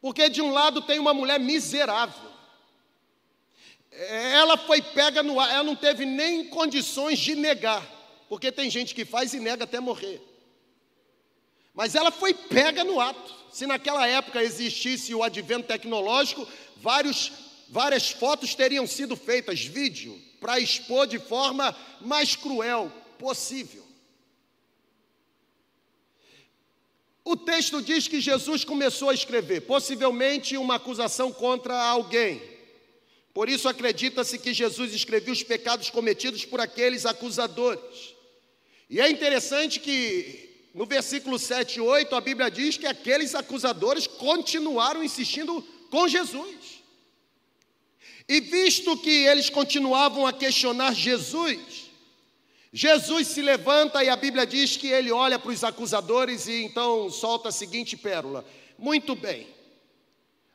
Porque 0.01 0.31
de 0.31 0.41
um 0.41 0.51
lado 0.51 0.81
tem 0.83 0.99
uma 0.99 1.13
mulher 1.13 1.39
miserável. 1.39 2.33
Ela 3.91 4.57
foi 4.57 4.81
pega 4.81 5.23
no 5.23 5.39
ar, 5.39 5.51
ela 5.51 5.63
não 5.63 5.77
teve 5.77 6.07
nem 6.07 6.47
condições 6.47 7.19
de 7.19 7.35
negar, 7.35 7.87
porque 8.29 8.51
tem 8.51 8.69
gente 8.69 8.95
que 8.95 9.05
faz 9.05 9.35
e 9.35 9.41
nega 9.41 9.65
até 9.65 9.79
morrer. 9.79 10.21
Mas 11.75 11.97
ela 11.97 12.13
foi 12.13 12.33
pega 12.33 12.85
no 12.85 13.01
ato. 13.01 13.35
Se 13.53 13.67
naquela 13.67 14.07
época 14.07 14.43
existisse 14.43 15.15
o 15.15 15.23
advento 15.23 15.67
tecnológico, 15.67 16.47
vários, 16.77 17.33
várias 17.69 18.11
fotos 18.11 18.55
teriam 18.55 18.87
sido 18.87 19.17
feitas, 19.17 19.65
vídeo, 19.65 20.21
para 20.41 20.61
expor 20.61 21.07
de 21.07 21.19
forma 21.19 21.77
mais 22.01 22.37
cruel 22.37 22.93
possível. 23.19 23.85
O 27.25 27.37
texto 27.37 27.81
diz 27.81 28.07
que 28.07 28.21
Jesus 28.21 28.65
começou 28.65 29.09
a 29.09 29.15
escrever, 29.15 29.63
possivelmente 29.63 30.57
uma 30.59 30.75
acusação 30.75 31.33
contra 31.33 31.75
alguém. 31.75 32.41
Por 33.33 33.49
isso 33.49 33.69
acredita-se 33.69 34.39
que 34.39 34.53
Jesus 34.53 34.93
escreveu 34.93 35.33
os 35.33 35.43
pecados 35.43 35.91
cometidos 35.91 36.45
por 36.45 36.61
aqueles 36.61 37.07
acusadores. 37.07 38.15
E 38.89 39.01
é 39.01 39.09
interessante 39.11 39.81
que 39.81 40.54
no 40.75 40.85
versículo 40.85 41.39
7 41.39 41.77
e 41.77 41.81
8, 41.81 42.17
a 42.17 42.21
Bíblia 42.21 42.51
diz 42.51 42.77
que 42.77 42.87
aqueles 42.87 43.33
acusadores 43.37 44.09
continuaram 44.09 45.05
insistindo 45.05 45.63
com 45.89 46.09
Jesus. 46.09 46.83
E 48.29 48.41
visto 48.41 48.97
que 48.97 49.25
eles 49.25 49.49
continuavam 49.49 50.27
a 50.27 50.33
questionar 50.33 50.93
Jesus, 50.93 51.85
Jesus 52.73 53.29
se 53.29 53.41
levanta 53.41 54.03
e 54.03 54.09
a 54.09 54.17
Bíblia 54.17 54.45
diz 54.45 54.77
que 54.77 54.89
ele 54.89 55.13
olha 55.13 55.39
para 55.39 55.53
os 55.53 55.63
acusadores 55.63 56.49
e 56.49 56.65
então 56.65 57.09
solta 57.09 57.51
a 57.51 57.53
seguinte 57.53 57.97
pérola: 57.97 58.45
Muito 58.77 59.15
bem, 59.15 59.47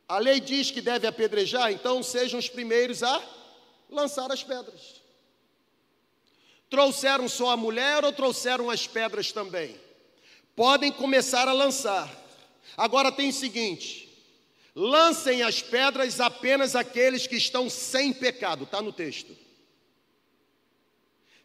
a 0.06 0.18
lei 0.18 0.38
diz 0.38 0.70
que 0.70 0.82
deve 0.82 1.06
apedrejar, 1.06 1.72
então 1.72 2.02
sejam 2.02 2.38
os 2.38 2.46
primeiros 2.46 3.02
a 3.02 3.24
lançar 3.88 4.30
as 4.30 4.44
pedras. 4.44 5.00
Trouxeram 6.68 7.26
só 7.26 7.52
a 7.52 7.56
mulher 7.56 8.04
ou 8.04 8.12
trouxeram 8.12 8.68
as 8.68 8.86
pedras 8.86 9.32
também? 9.32 9.80
Podem 10.60 10.92
começar 10.92 11.48
a 11.48 11.54
lançar. 11.54 12.06
Agora 12.76 13.10
tem 13.10 13.30
o 13.30 13.32
seguinte: 13.32 14.14
lancem 14.74 15.40
as 15.40 15.62
pedras 15.62 16.20
apenas 16.20 16.76
aqueles 16.76 17.26
que 17.26 17.36
estão 17.36 17.70
sem 17.70 18.12
pecado, 18.12 18.64
está 18.64 18.82
no 18.82 18.92
texto. 18.92 19.34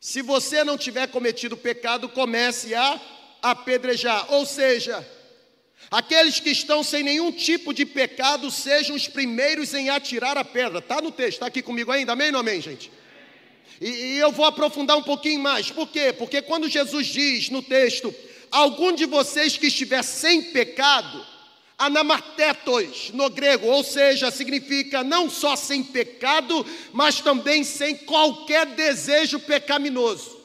Se 0.02 0.22
você 0.22 0.66
não 0.66 0.78
tiver 0.78 1.08
cometido 1.08 1.56
pecado, 1.56 2.10
comece 2.10 2.76
a 2.76 3.00
apedrejar, 3.42 4.34
ou 4.34 4.46
seja, 4.46 5.08
aqueles 5.90 6.42
que 6.42 6.50
estão 6.50 6.84
sem 6.84 7.02
nenhum 7.02 7.32
tipo 7.32 7.74
de 7.74 7.86
pecado 7.86 8.52
sejam 8.52 8.98
os 8.98 9.08
primeiros 9.08 9.74
em 9.74 9.90
atirar 9.90 10.38
a 10.38 10.44
pedra. 10.44 10.80
Está 10.80 11.02
no 11.02 11.10
texto, 11.10 11.36
está 11.36 11.46
aqui 11.46 11.62
comigo 11.62 11.90
ainda, 11.90 12.12
amém 12.12 12.34
ou 12.34 12.40
amém, 12.40 12.60
gente? 12.60 12.92
E, 13.80 13.88
e 13.88 14.18
eu 14.18 14.34
vou 14.34 14.46
aprofundar 14.46 14.98
um 14.98 15.04
pouquinho 15.04 15.40
mais, 15.40 15.72
por 15.72 15.88
quê? 15.88 16.12
Porque 16.12 16.42
quando 16.42 16.68
Jesus 16.68 17.08
diz 17.08 17.50
no 17.50 17.62
texto, 17.62 18.14
algum 18.52 18.94
de 18.94 19.06
vocês 19.06 19.58
que 19.58 19.68
estiver 19.68 20.04
sem 20.04 20.42
pecado, 20.52 21.26
anamartetos 21.78 23.12
no 23.12 23.30
grego, 23.30 23.68
ou 23.68 23.84
seja, 23.84 24.32
significa 24.32 25.04
não 25.04 25.30
só 25.30 25.56
sem 25.56 25.84
pecado, 25.84 26.66
mas 26.94 27.20
também 27.20 27.64
sem 27.64 27.96
qualquer 27.96 28.66
desejo 28.68 29.40
pecaminoso. 29.40 30.36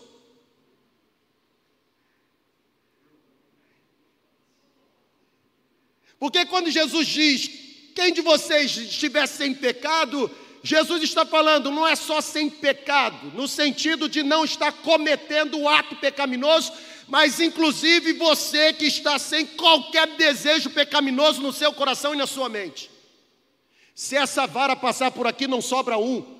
Porque 6.18 6.44
quando 6.44 6.70
Jesus 6.70 7.08
diz, 7.08 7.50
quem 7.94 8.12
de 8.12 8.20
vocês 8.20 8.76
estiver 8.76 9.26
sem 9.26 9.54
pecado, 9.54 10.30
Jesus 10.62 11.02
está 11.02 11.24
falando, 11.24 11.70
não 11.70 11.86
é 11.86 11.96
só 11.96 12.20
sem 12.20 12.50
pecado, 12.50 13.32
no 13.34 13.48
sentido 13.48 14.08
de 14.08 14.22
não 14.22 14.44
estar 14.44 14.70
cometendo 14.72 15.58
o 15.58 15.68
ato 15.68 15.96
pecaminoso, 15.96 16.72
mas 17.10 17.40
inclusive 17.40 18.12
você 18.12 18.72
que 18.72 18.86
está 18.86 19.18
sem 19.18 19.44
qualquer 19.44 20.06
desejo 20.16 20.70
pecaminoso 20.70 21.42
no 21.42 21.52
seu 21.52 21.72
coração 21.72 22.14
e 22.14 22.16
na 22.16 22.26
sua 22.26 22.48
mente. 22.48 22.88
Se 23.92 24.16
essa 24.16 24.46
vara 24.46 24.76
passar 24.76 25.10
por 25.10 25.26
aqui, 25.26 25.48
não 25.48 25.60
sobra 25.60 25.98
um. 25.98 26.38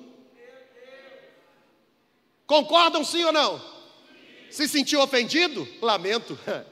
Concordam 2.47 3.03
sim 3.03 3.23
ou 3.25 3.33
não? 3.33 3.61
Se 4.49 4.65
sentiu 4.67 5.01
ofendido? 5.01 5.67
Lamento. 5.81 6.39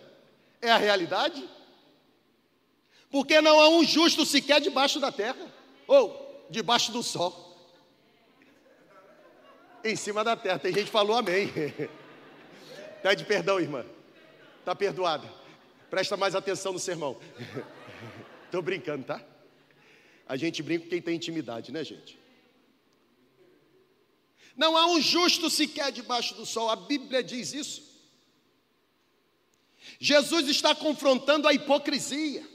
É 0.62 0.70
a 0.70 0.78
realidade. 0.78 1.42
Porque 3.10 3.40
não 3.40 3.62
há 3.62 3.70
um 3.70 3.82
justo 3.82 4.26
sequer 4.26 4.60
debaixo 4.60 5.00
da 5.00 5.10
terra, 5.10 5.50
ou 5.88 6.46
debaixo 6.50 6.92
do 6.92 7.02
sol. 7.02 7.58
Em 9.82 9.96
cima 9.96 10.22
da 10.22 10.36
terra, 10.36 10.60
tem 10.60 10.74
gente 10.74 10.88
que 10.88 10.92
falou 10.92 11.16
amém. 11.16 11.50
Pede 13.02 13.26
perdão, 13.26 13.60
irmã. 13.60 13.86
Está 14.60 14.76
perdoada. 14.76 15.28
Presta 15.90 16.18
mais 16.18 16.36
atenção 16.36 16.74
no 16.74 16.80
sermão. 16.80 17.20
Estou 18.46 18.62
brincando, 18.62 19.06
tá? 19.06 19.22
A 20.28 20.36
gente 20.36 20.62
brinca 20.62 20.84
com 20.84 20.90
quem 20.90 21.02
tem 21.02 21.16
intimidade, 21.16 21.72
né, 21.72 21.84
gente? 21.84 22.20
Não 24.56 24.76
há 24.76 24.88
um 24.88 25.02
justo 25.02 25.50
sequer 25.50 25.92
debaixo 25.92 26.36
do 26.36 26.46
sol, 26.46 26.70
a 26.70 26.76
Bíblia 26.76 27.24
diz 27.24 27.54
isso. 27.54 27.90
Jesus 30.00 30.48
está 30.48 30.76
confrontando 30.76 31.48
a 31.48 31.54
hipocrisia. 31.54 32.46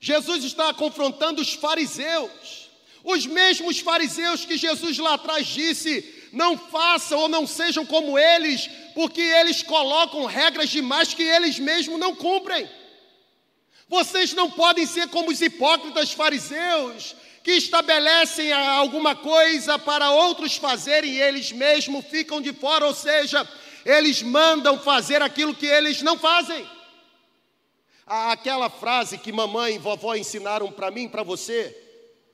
Jesus 0.00 0.44
está 0.44 0.72
confrontando 0.72 1.42
os 1.42 1.54
fariseus, 1.54 2.70
os 3.02 3.26
mesmos 3.26 3.80
fariseus 3.80 4.44
que 4.44 4.56
Jesus 4.56 4.98
lá 4.98 5.14
atrás 5.14 5.46
disse: 5.46 6.17
não 6.32 6.56
façam 6.56 7.18
ou 7.20 7.28
não 7.28 7.46
sejam 7.46 7.84
como 7.86 8.18
eles, 8.18 8.68
porque 8.94 9.20
eles 9.20 9.62
colocam 9.62 10.24
regras 10.24 10.70
demais 10.70 11.14
que 11.14 11.22
eles 11.22 11.58
mesmos 11.58 11.98
não 11.98 12.14
cumprem. 12.14 12.68
Vocês 13.88 14.34
não 14.34 14.50
podem 14.50 14.86
ser 14.86 15.08
como 15.08 15.30
os 15.30 15.40
hipócritas 15.40 16.12
fariseus, 16.12 17.16
que 17.42 17.52
estabelecem 17.52 18.52
alguma 18.52 19.16
coisa 19.16 19.78
para 19.78 20.10
outros 20.10 20.56
fazerem 20.56 21.12
e 21.12 21.20
eles 21.20 21.50
mesmos 21.50 22.04
ficam 22.06 22.42
de 22.42 22.52
fora, 22.52 22.86
ou 22.86 22.94
seja, 22.94 23.48
eles 23.86 24.22
mandam 24.22 24.78
fazer 24.78 25.22
aquilo 25.22 25.54
que 25.54 25.66
eles 25.66 26.02
não 26.02 26.18
fazem. 26.18 26.68
Aquela 28.06 28.68
frase 28.68 29.16
que 29.16 29.32
mamãe 29.32 29.76
e 29.76 29.78
vovó 29.78 30.14
ensinaram 30.14 30.70
para 30.70 30.90
mim, 30.90 31.08
para 31.08 31.22
você, 31.22 31.74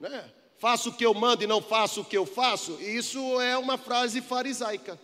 né? 0.00 0.24
Faço 0.64 0.88
o 0.88 0.92
que 0.94 1.04
eu 1.04 1.12
mando 1.12 1.44
e 1.44 1.46
não 1.46 1.60
faço 1.60 2.00
o 2.00 2.04
que 2.06 2.16
eu 2.16 2.24
faço, 2.24 2.80
isso 2.80 3.38
é 3.38 3.54
uma 3.58 3.76
frase 3.76 4.22
farisaica. 4.22 4.98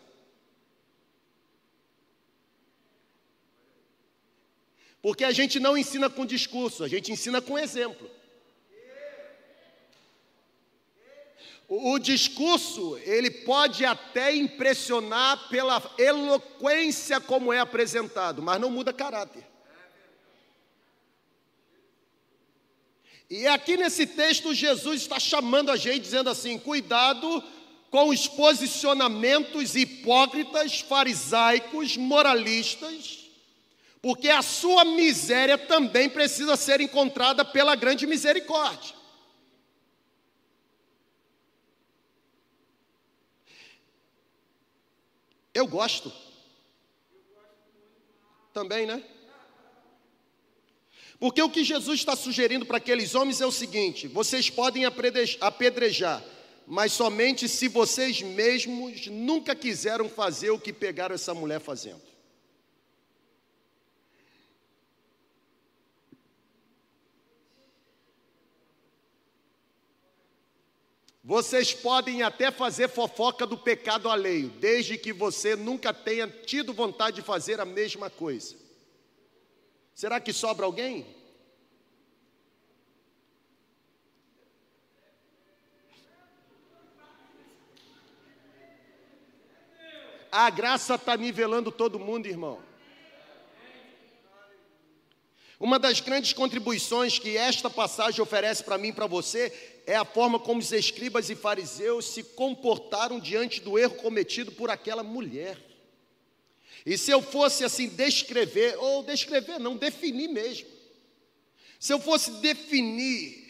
Porque 5.02 5.22
a 5.22 5.32
gente 5.32 5.60
não 5.60 5.76
ensina 5.76 6.08
com 6.08 6.24
discurso, 6.24 6.82
a 6.82 6.88
gente 6.88 7.12
ensina 7.12 7.42
com 7.42 7.58
exemplo. 7.58 8.10
O, 11.68 11.98
discurso, 11.98 12.96
ele 13.04 13.30
pode 13.30 13.84
até 13.84 14.34
impressionar 14.34 15.50
pela 15.50 15.94
eloquência 15.98 17.20
como 17.20 17.52
é 17.52 17.60
apresentado, 17.60 18.40
mas 18.40 18.58
não 18.58 18.70
muda 18.70 18.94
caráter. 18.94 19.49
E 23.30 23.46
aqui 23.46 23.76
nesse 23.76 24.08
texto, 24.08 24.52
Jesus 24.52 25.02
está 25.02 25.20
chamando 25.20 25.70
a 25.70 25.76
gente, 25.76 26.00
dizendo 26.00 26.28
assim: 26.28 26.58
cuidado 26.58 27.42
com 27.88 28.08
os 28.08 28.26
posicionamentos 28.26 29.76
hipócritas, 29.76 30.80
farisaicos, 30.80 31.96
moralistas, 31.96 33.30
porque 34.02 34.28
a 34.28 34.42
sua 34.42 34.84
miséria 34.84 35.56
também 35.56 36.10
precisa 36.10 36.56
ser 36.56 36.80
encontrada 36.80 37.44
pela 37.44 37.76
grande 37.76 38.04
misericórdia. 38.04 38.96
Eu 45.54 45.66
gosto. 45.68 46.12
Também, 48.52 48.86
né? 48.86 49.04
Porque 51.20 51.42
o 51.42 51.50
que 51.50 51.62
Jesus 51.62 52.00
está 52.00 52.16
sugerindo 52.16 52.64
para 52.64 52.78
aqueles 52.78 53.14
homens 53.14 53.42
é 53.42 53.46
o 53.46 53.52
seguinte: 53.52 54.08
vocês 54.08 54.48
podem 54.48 54.86
apedrejar, 54.86 56.24
mas 56.66 56.94
somente 56.94 57.46
se 57.46 57.68
vocês 57.68 58.22
mesmos 58.22 59.06
nunca 59.06 59.54
quiseram 59.54 60.08
fazer 60.08 60.50
o 60.50 60.58
que 60.58 60.72
pegaram 60.72 61.14
essa 61.14 61.34
mulher 61.34 61.60
fazendo. 61.60 62.00
Vocês 71.22 71.74
podem 71.74 72.22
até 72.22 72.50
fazer 72.50 72.88
fofoca 72.88 73.46
do 73.46 73.58
pecado 73.58 74.08
alheio, 74.08 74.48
desde 74.48 74.96
que 74.96 75.12
você 75.12 75.54
nunca 75.54 75.92
tenha 75.92 76.26
tido 76.26 76.72
vontade 76.72 77.16
de 77.16 77.22
fazer 77.22 77.60
a 77.60 77.64
mesma 77.66 78.08
coisa. 78.08 78.56
Será 79.94 80.18
que 80.18 80.32
sobra 80.32 80.64
alguém? 80.64 81.19
A 90.30 90.48
graça 90.50 90.94
está 90.94 91.16
nivelando 91.16 91.72
todo 91.72 91.98
mundo, 91.98 92.26
irmão. 92.26 92.60
Uma 95.58 95.78
das 95.78 96.00
grandes 96.00 96.32
contribuições 96.32 97.18
que 97.18 97.36
esta 97.36 97.68
passagem 97.68 98.22
oferece 98.22 98.64
para 98.64 98.78
mim 98.78 98.88
e 98.88 98.92
para 98.92 99.06
você 99.06 99.52
é 99.86 99.94
a 99.94 100.04
forma 100.04 100.38
como 100.38 100.60
os 100.60 100.72
escribas 100.72 101.28
e 101.28 101.34
fariseus 101.34 102.06
se 102.06 102.22
comportaram 102.22 103.20
diante 103.20 103.60
do 103.60 103.78
erro 103.78 103.96
cometido 103.96 104.52
por 104.52 104.70
aquela 104.70 105.02
mulher. 105.02 105.58
E 106.86 106.96
se 106.96 107.10
eu 107.10 107.20
fosse 107.20 107.62
assim 107.62 107.88
descrever, 107.88 108.76
ou 108.78 109.02
descrever, 109.02 109.58
não, 109.58 109.76
definir 109.76 110.28
mesmo. 110.28 110.68
Se 111.78 111.92
eu 111.92 112.00
fosse 112.00 112.30
definir 112.40 113.49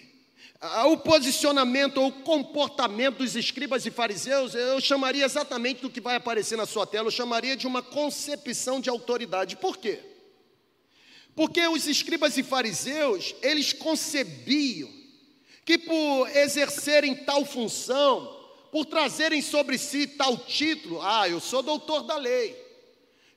o 0.60 0.96
posicionamento 0.98 1.98
ou 1.98 2.08
o 2.08 2.12
comportamento 2.12 3.18
dos 3.18 3.34
escribas 3.34 3.86
e 3.86 3.90
fariseus, 3.90 4.54
eu 4.54 4.80
chamaria 4.80 5.24
exatamente 5.24 5.80
do 5.80 5.88
que 5.88 6.00
vai 6.00 6.16
aparecer 6.16 6.56
na 6.56 6.66
sua 6.66 6.86
tela, 6.86 7.08
eu 7.08 7.12
chamaria 7.12 7.56
de 7.56 7.66
uma 7.66 7.82
concepção 7.82 8.78
de 8.78 8.90
autoridade. 8.90 9.56
Por 9.56 9.78
quê? 9.78 10.00
Porque 11.34 11.66
os 11.66 11.86
escribas 11.86 12.36
e 12.36 12.42
fariseus, 12.42 13.34
eles 13.40 13.72
concebiam 13.72 14.90
que 15.64 15.78
por 15.78 16.28
exercerem 16.36 17.14
tal 17.14 17.44
função, 17.46 18.38
por 18.70 18.84
trazerem 18.84 19.40
sobre 19.40 19.78
si 19.78 20.06
tal 20.06 20.36
título, 20.36 21.00
ah, 21.00 21.26
eu 21.26 21.40
sou 21.40 21.62
doutor 21.62 22.02
da 22.02 22.16
lei, 22.16 22.54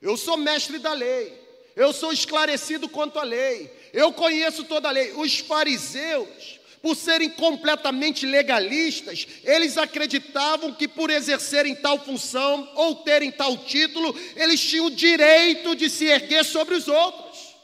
eu 0.02 0.16
sou 0.16 0.36
mestre 0.36 0.78
da 0.78 0.92
lei, 0.92 1.32
eu 1.74 1.92
sou 1.92 2.12
esclarecido 2.12 2.88
quanto 2.88 3.18
à 3.18 3.22
lei, 3.22 3.72
eu 3.94 4.12
conheço 4.12 4.64
toda 4.64 4.88
a 4.88 4.92
lei. 4.92 5.12
Os 5.12 5.38
fariseus, 5.38 6.60
por 6.84 6.94
serem 6.94 7.30
completamente 7.30 8.26
legalistas, 8.26 9.26
eles 9.42 9.78
acreditavam 9.78 10.74
que 10.74 10.86
por 10.86 11.08
exercerem 11.08 11.74
tal 11.74 11.98
função 11.98 12.70
ou 12.74 12.96
terem 12.96 13.32
tal 13.32 13.56
título, 13.56 14.14
eles 14.36 14.60
tinham 14.60 14.84
o 14.84 14.90
direito 14.90 15.74
de 15.74 15.88
se 15.88 16.04
erguer 16.04 16.44
sobre 16.44 16.74
os 16.74 16.86
outros. 16.86 17.54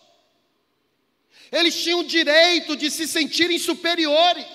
Eles 1.52 1.82
tinham 1.82 2.00
o 2.00 2.04
direito 2.04 2.74
de 2.74 2.90
se 2.90 3.06
sentirem 3.06 3.58
superiores. 3.58 4.46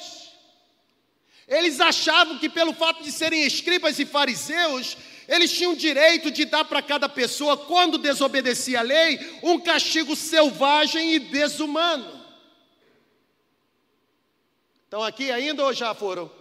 Eles 1.47 1.79
achavam 1.79 2.39
que, 2.39 2.49
pelo 2.49 2.73
fato 2.73 3.03
de 3.03 3.11
serem 3.11 3.45
escribas 3.45 3.99
e 3.99 4.05
fariseus, 4.05 4.97
eles 5.27 5.51
tinham 5.51 5.73
o 5.73 5.77
direito 5.77 6.31
de 6.31 6.43
dar 6.43 6.65
para 6.65 6.81
cada 6.81 7.07
pessoa, 7.07 7.55
quando 7.55 7.99
desobedecia 7.99 8.79
a 8.79 8.81
lei, 8.81 9.19
um 9.43 9.59
castigo 9.59 10.15
selvagem 10.15 11.13
e 11.13 11.19
desumano. 11.19 12.14
Estão 14.95 15.03
aqui 15.03 15.29
ainda 15.29 15.61
ou 15.61 15.73
já 15.73 15.93
foram? 15.93 16.31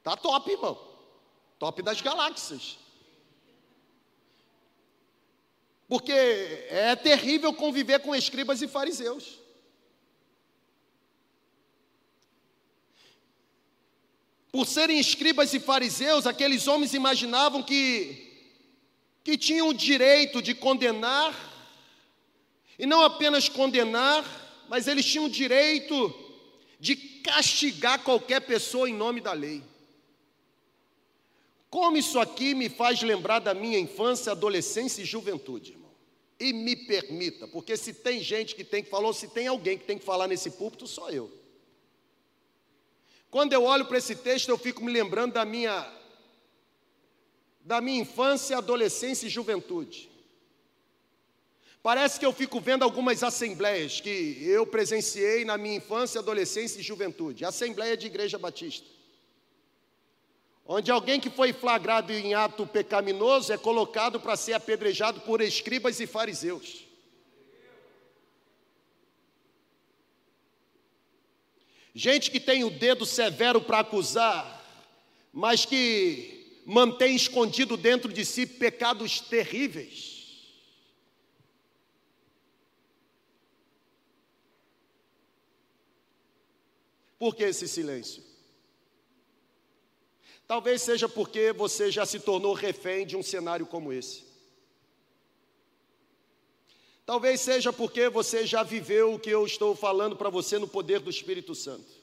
Tá 0.00 0.16
top, 0.16 0.48
irmão. 0.48 0.80
Top 1.58 1.82
das 1.82 2.00
galáxias. 2.00 2.78
Porque 5.88 6.12
é 6.12 6.94
terrível 6.94 7.52
conviver 7.52 7.98
com 7.98 8.14
escribas 8.14 8.62
e 8.62 8.68
fariseus. 8.68 9.40
Por 14.52 14.66
serem 14.68 15.00
escribas 15.00 15.52
e 15.52 15.58
fariseus, 15.58 16.28
aqueles 16.28 16.68
homens 16.68 16.94
imaginavam 16.94 17.60
que 17.60 18.24
que 19.24 19.36
tinham 19.36 19.70
o 19.70 19.74
direito 19.74 20.40
de 20.40 20.54
condenar 20.54 21.34
e 22.78 22.86
não 22.86 23.02
apenas 23.02 23.48
condenar, 23.48 24.47
mas 24.68 24.86
eles 24.86 25.04
tinham 25.04 25.26
o 25.26 25.30
direito 25.30 26.14
de 26.78 26.94
castigar 26.96 28.02
qualquer 28.02 28.40
pessoa 28.40 28.88
em 28.88 28.94
nome 28.94 29.20
da 29.20 29.32
lei. 29.32 29.62
Como 31.70 31.96
isso 31.96 32.18
aqui 32.18 32.54
me 32.54 32.68
faz 32.68 33.02
lembrar 33.02 33.40
da 33.40 33.52
minha 33.52 33.78
infância, 33.78 34.32
adolescência 34.32 35.02
e 35.02 35.04
juventude. 35.04 35.76
E 36.40 36.52
me 36.52 36.76
permita, 36.76 37.48
porque 37.48 37.76
se 37.76 37.92
tem 37.92 38.22
gente 38.22 38.54
que 38.54 38.62
tem 38.62 38.82
que 38.82 38.88
falar, 38.88 39.08
ou 39.08 39.12
se 39.12 39.26
tem 39.26 39.48
alguém 39.48 39.76
que 39.76 39.84
tem 39.84 39.98
que 39.98 40.04
falar 40.04 40.28
nesse 40.28 40.52
púlpito, 40.52 40.86
sou 40.86 41.10
eu. 41.10 41.28
Quando 43.28 43.52
eu 43.52 43.64
olho 43.64 43.84
para 43.86 43.98
esse 43.98 44.14
texto, 44.14 44.48
eu 44.48 44.56
fico 44.56 44.82
me 44.84 44.92
lembrando 44.92 45.32
da 45.32 45.44
minha 45.44 45.94
da 47.60 47.82
minha 47.82 48.00
infância, 48.00 48.56
adolescência 48.56 49.26
e 49.26 49.30
juventude. 49.30 50.07
Parece 51.82 52.18
que 52.18 52.26
eu 52.26 52.32
fico 52.32 52.60
vendo 52.60 52.82
algumas 52.82 53.22
assembleias 53.22 54.00
que 54.00 54.38
eu 54.42 54.66
presenciei 54.66 55.44
na 55.44 55.56
minha 55.56 55.76
infância, 55.76 56.18
adolescência 56.18 56.80
e 56.80 56.82
juventude. 56.82 57.44
Assembleia 57.44 57.96
de 57.96 58.06
Igreja 58.06 58.38
Batista. 58.38 58.86
onde 60.70 60.90
alguém 60.90 61.18
que 61.18 61.30
foi 61.30 61.50
flagrado 61.50 62.12
em 62.12 62.34
ato 62.34 62.66
pecaminoso 62.66 63.50
é 63.50 63.56
colocado 63.56 64.20
para 64.20 64.36
ser 64.36 64.52
apedrejado 64.52 65.20
por 65.22 65.40
escribas 65.40 65.98
e 65.98 66.06
fariseus. 66.06 66.84
Gente 71.94 72.30
que 72.30 72.38
tem 72.38 72.64
o 72.64 72.70
dedo 72.70 73.06
severo 73.06 73.62
para 73.62 73.78
acusar, 73.80 74.62
mas 75.32 75.64
que 75.64 76.62
mantém 76.66 77.16
escondido 77.16 77.76
dentro 77.76 78.12
de 78.12 78.24
si 78.26 78.46
pecados 78.46 79.20
terríveis. 79.20 80.17
Por 87.18 87.34
que 87.34 87.44
esse 87.44 87.66
silêncio? 87.66 88.22
Talvez 90.46 90.80
seja 90.80 91.08
porque 91.08 91.52
você 91.52 91.90
já 91.90 92.06
se 92.06 92.20
tornou 92.20 92.54
refém 92.54 93.06
de 93.06 93.16
um 93.16 93.22
cenário 93.22 93.66
como 93.66 93.92
esse. 93.92 94.26
Talvez 97.04 97.40
seja 97.40 97.72
porque 97.72 98.08
você 98.08 98.46
já 98.46 98.62
viveu 98.62 99.14
o 99.14 99.18
que 99.18 99.30
eu 99.30 99.44
estou 99.44 99.74
falando 99.74 100.14
para 100.16 100.30
você 100.30 100.58
no 100.58 100.68
poder 100.68 101.00
do 101.00 101.10
Espírito 101.10 101.54
Santo. 101.54 101.98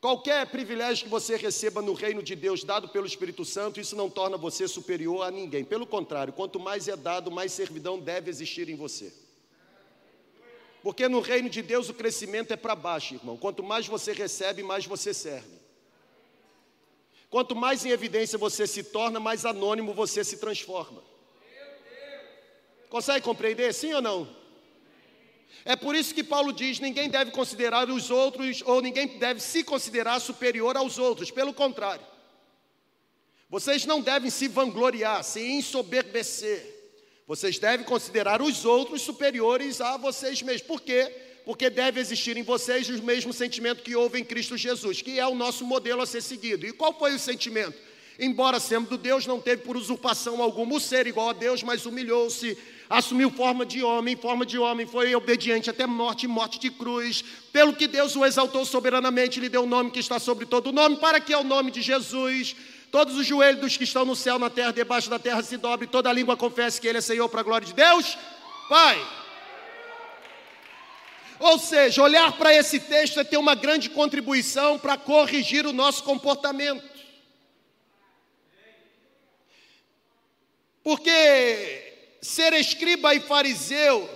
Qualquer 0.00 0.46
privilégio 0.46 1.04
que 1.04 1.10
você 1.10 1.36
receba 1.36 1.82
no 1.82 1.92
reino 1.92 2.22
de 2.22 2.36
Deus 2.36 2.62
dado 2.62 2.88
pelo 2.88 3.06
Espírito 3.06 3.44
Santo, 3.44 3.80
isso 3.80 3.96
não 3.96 4.08
torna 4.08 4.36
você 4.36 4.68
superior 4.68 5.22
a 5.22 5.30
ninguém. 5.30 5.64
Pelo 5.64 5.86
contrário, 5.86 6.32
quanto 6.32 6.60
mais 6.60 6.86
é 6.88 6.96
dado, 6.96 7.30
mais 7.30 7.52
servidão 7.52 7.98
deve 7.98 8.30
existir 8.30 8.68
em 8.68 8.76
você. 8.76 9.12
Porque 10.86 11.08
no 11.08 11.18
reino 11.18 11.50
de 11.50 11.62
Deus 11.62 11.88
o 11.88 11.94
crescimento 11.94 12.52
é 12.52 12.56
para 12.56 12.76
baixo, 12.76 13.16
irmão. 13.16 13.36
Quanto 13.36 13.60
mais 13.60 13.88
você 13.88 14.12
recebe, 14.12 14.62
mais 14.62 14.86
você 14.86 15.12
serve. 15.12 15.58
Quanto 17.28 17.56
mais 17.56 17.84
em 17.84 17.88
evidência 17.88 18.38
você 18.38 18.68
se 18.68 18.84
torna, 18.84 19.18
mais 19.18 19.44
anônimo 19.44 19.92
você 19.92 20.22
se 20.22 20.36
transforma. 20.36 21.02
Consegue 22.88 23.24
compreender? 23.24 23.74
Sim 23.74 23.94
ou 23.94 24.00
não? 24.00 24.28
É 25.64 25.74
por 25.74 25.96
isso 25.96 26.14
que 26.14 26.22
Paulo 26.22 26.52
diz: 26.52 26.78
ninguém 26.78 27.10
deve 27.10 27.32
considerar 27.32 27.90
os 27.90 28.08
outros, 28.08 28.62
ou 28.64 28.80
ninguém 28.80 29.18
deve 29.18 29.40
se 29.40 29.64
considerar 29.64 30.20
superior 30.20 30.76
aos 30.76 31.00
outros. 31.00 31.32
Pelo 31.32 31.52
contrário, 31.52 32.06
vocês 33.50 33.84
não 33.84 34.00
devem 34.00 34.30
se 34.30 34.46
vangloriar, 34.46 35.24
se 35.24 35.44
ensoberbecer. 35.50 36.75
Vocês 37.26 37.58
devem 37.58 37.84
considerar 37.84 38.40
os 38.40 38.64
outros 38.64 39.02
superiores 39.02 39.80
a 39.80 39.96
vocês 39.96 40.42
mesmos. 40.42 40.62
Por 40.62 40.80
quê? 40.80 41.12
Porque 41.44 41.68
deve 41.68 41.98
existir 41.98 42.36
em 42.36 42.44
vocês 42.44 42.88
o 42.88 43.02
mesmo 43.02 43.32
sentimento 43.32 43.82
que 43.82 43.96
houve 43.96 44.20
em 44.20 44.24
Cristo 44.24 44.56
Jesus, 44.56 45.02
que 45.02 45.18
é 45.18 45.26
o 45.26 45.34
nosso 45.34 45.64
modelo 45.64 46.02
a 46.02 46.06
ser 46.06 46.20
seguido. 46.20 46.64
E 46.64 46.72
qual 46.72 46.96
foi 46.96 47.16
o 47.16 47.18
sentimento? 47.18 47.76
Embora 48.16 48.60
sendo 48.60 48.90
do 48.90 48.96
Deus, 48.96 49.26
não 49.26 49.40
teve 49.40 49.62
por 49.62 49.76
usurpação 49.76 50.40
alguma 50.40 50.76
o 50.76 50.80
ser 50.80 51.08
igual 51.08 51.30
a 51.30 51.32
Deus, 51.32 51.64
mas 51.64 51.84
humilhou-se, 51.84 52.56
assumiu 52.88 53.28
forma 53.32 53.66
de 53.66 53.82
homem, 53.82 54.14
forma 54.14 54.46
de 54.46 54.56
homem, 54.56 54.86
foi 54.86 55.12
obediente 55.12 55.68
até 55.68 55.84
morte, 55.84 56.28
morte 56.28 56.60
de 56.60 56.70
cruz. 56.70 57.24
Pelo 57.52 57.74
que 57.74 57.88
Deus 57.88 58.14
o 58.14 58.24
exaltou 58.24 58.64
soberanamente, 58.64 59.40
lhe 59.40 59.48
deu 59.48 59.62
o 59.62 59.64
um 59.64 59.68
nome 59.68 59.90
que 59.90 59.98
está 59.98 60.20
sobre 60.20 60.46
todo 60.46 60.68
o 60.68 60.72
nome, 60.72 60.96
para 60.96 61.18
que 61.18 61.32
é 61.32 61.36
o 61.36 61.44
nome 61.44 61.72
de 61.72 61.82
Jesus 61.82 62.54
Todos 62.96 63.18
os 63.18 63.26
joelhos 63.26 63.60
dos 63.60 63.76
que 63.76 63.84
estão 63.84 64.06
no 64.06 64.16
céu, 64.16 64.38
na 64.38 64.48
terra, 64.48 64.72
debaixo 64.72 65.10
da 65.10 65.18
terra 65.18 65.42
se 65.42 65.58
dobrem, 65.58 65.86
toda 65.86 66.10
língua 66.10 66.34
confesse 66.34 66.80
que 66.80 66.88
Ele 66.88 66.96
é 66.96 67.00
Senhor 67.02 67.28
para 67.28 67.42
a 67.42 67.44
glória 67.44 67.66
de 67.66 67.74
Deus, 67.74 68.16
Pai. 68.70 69.06
Ou 71.38 71.58
seja, 71.58 72.00
olhar 72.02 72.32
para 72.38 72.54
esse 72.54 72.80
texto 72.80 73.20
é 73.20 73.24
ter 73.24 73.36
uma 73.36 73.54
grande 73.54 73.90
contribuição 73.90 74.78
para 74.78 74.96
corrigir 74.96 75.66
o 75.66 75.74
nosso 75.74 76.02
comportamento. 76.04 76.82
Porque 80.82 81.98
ser 82.22 82.54
escriba 82.54 83.14
e 83.14 83.20
fariseu 83.20 84.08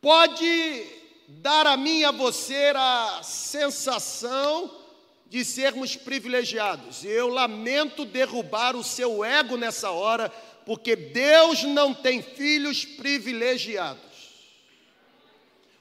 pode 0.00 0.86
dar 1.26 1.66
a 1.66 1.76
mim 1.76 1.98
e 1.98 2.04
a 2.04 2.12
você 2.12 2.72
a 2.76 3.22
sensação 3.24 4.85
de 5.28 5.44
sermos 5.44 5.96
privilegiados. 5.96 7.04
Eu 7.04 7.28
lamento 7.28 8.04
derrubar 8.04 8.76
o 8.76 8.84
seu 8.84 9.24
ego 9.24 9.56
nessa 9.56 9.90
hora, 9.90 10.30
porque 10.64 10.94
Deus 10.94 11.62
não 11.62 11.92
tem 11.92 12.22
filhos 12.22 12.84
privilegiados. 12.84 14.02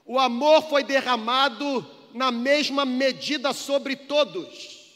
O 0.05 0.19
amor 0.19 0.63
foi 0.69 0.83
derramado 0.83 1.85
na 2.13 2.31
mesma 2.31 2.85
medida 2.85 3.51
sobre 3.53 3.95
todos, 3.95 4.93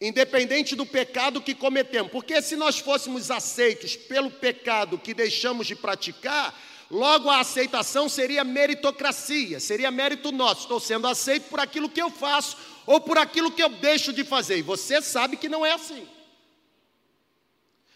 independente 0.00 0.74
do 0.74 0.84
pecado 0.84 1.42
que 1.42 1.54
cometemos. 1.54 2.10
Porque 2.10 2.40
se 2.42 2.56
nós 2.56 2.78
fôssemos 2.78 3.30
aceitos 3.30 3.94
pelo 3.94 4.30
pecado 4.30 4.98
que 4.98 5.14
deixamos 5.14 5.66
de 5.66 5.76
praticar, 5.76 6.58
Logo, 6.92 7.30
a 7.30 7.40
aceitação 7.40 8.06
seria 8.06 8.44
meritocracia, 8.44 9.58
seria 9.58 9.90
mérito 9.90 10.30
nosso. 10.30 10.62
Estou 10.62 10.78
sendo 10.78 11.06
aceito 11.06 11.44
por 11.44 11.58
aquilo 11.58 11.88
que 11.88 12.02
eu 12.02 12.10
faço 12.10 12.54
ou 12.86 13.00
por 13.00 13.18
aquilo 13.18 13.50
que 13.50 13.62
eu 13.62 13.68
deixo 13.68 14.12
de 14.12 14.24
fazer. 14.24 14.58
E 14.58 14.62
você 14.62 15.00
sabe 15.00 15.36
que 15.36 15.48
não 15.48 15.64
é 15.64 15.72
assim. 15.72 16.06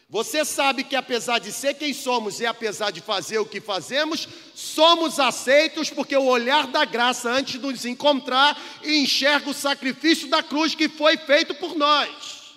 Você 0.08 0.44
sabe 0.44 0.84
que 0.84 0.94
apesar 0.94 1.40
de 1.40 1.50
ser 1.50 1.74
quem 1.74 1.92
somos 1.92 2.38
e 2.38 2.46
apesar 2.46 2.92
de 2.92 3.00
fazer 3.00 3.38
o 3.38 3.46
que 3.46 3.60
fazemos, 3.60 4.28
somos 4.54 5.18
aceitos 5.18 5.90
porque 5.90 6.16
o 6.16 6.26
olhar 6.26 6.68
da 6.68 6.84
graça 6.84 7.28
antes 7.28 7.54
de 7.54 7.66
nos 7.66 7.84
encontrar 7.84 8.56
enxerga 8.84 9.50
o 9.50 9.54
sacrifício 9.54 10.28
da 10.28 10.44
cruz 10.44 10.76
que 10.76 10.88
foi 10.88 11.16
feito 11.16 11.56
por 11.56 11.74
nós. 11.74 12.54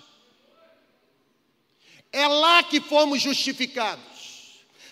É 2.12 2.26
lá 2.28 2.62
que 2.62 2.80
fomos 2.80 3.20
justificados. 3.20 4.04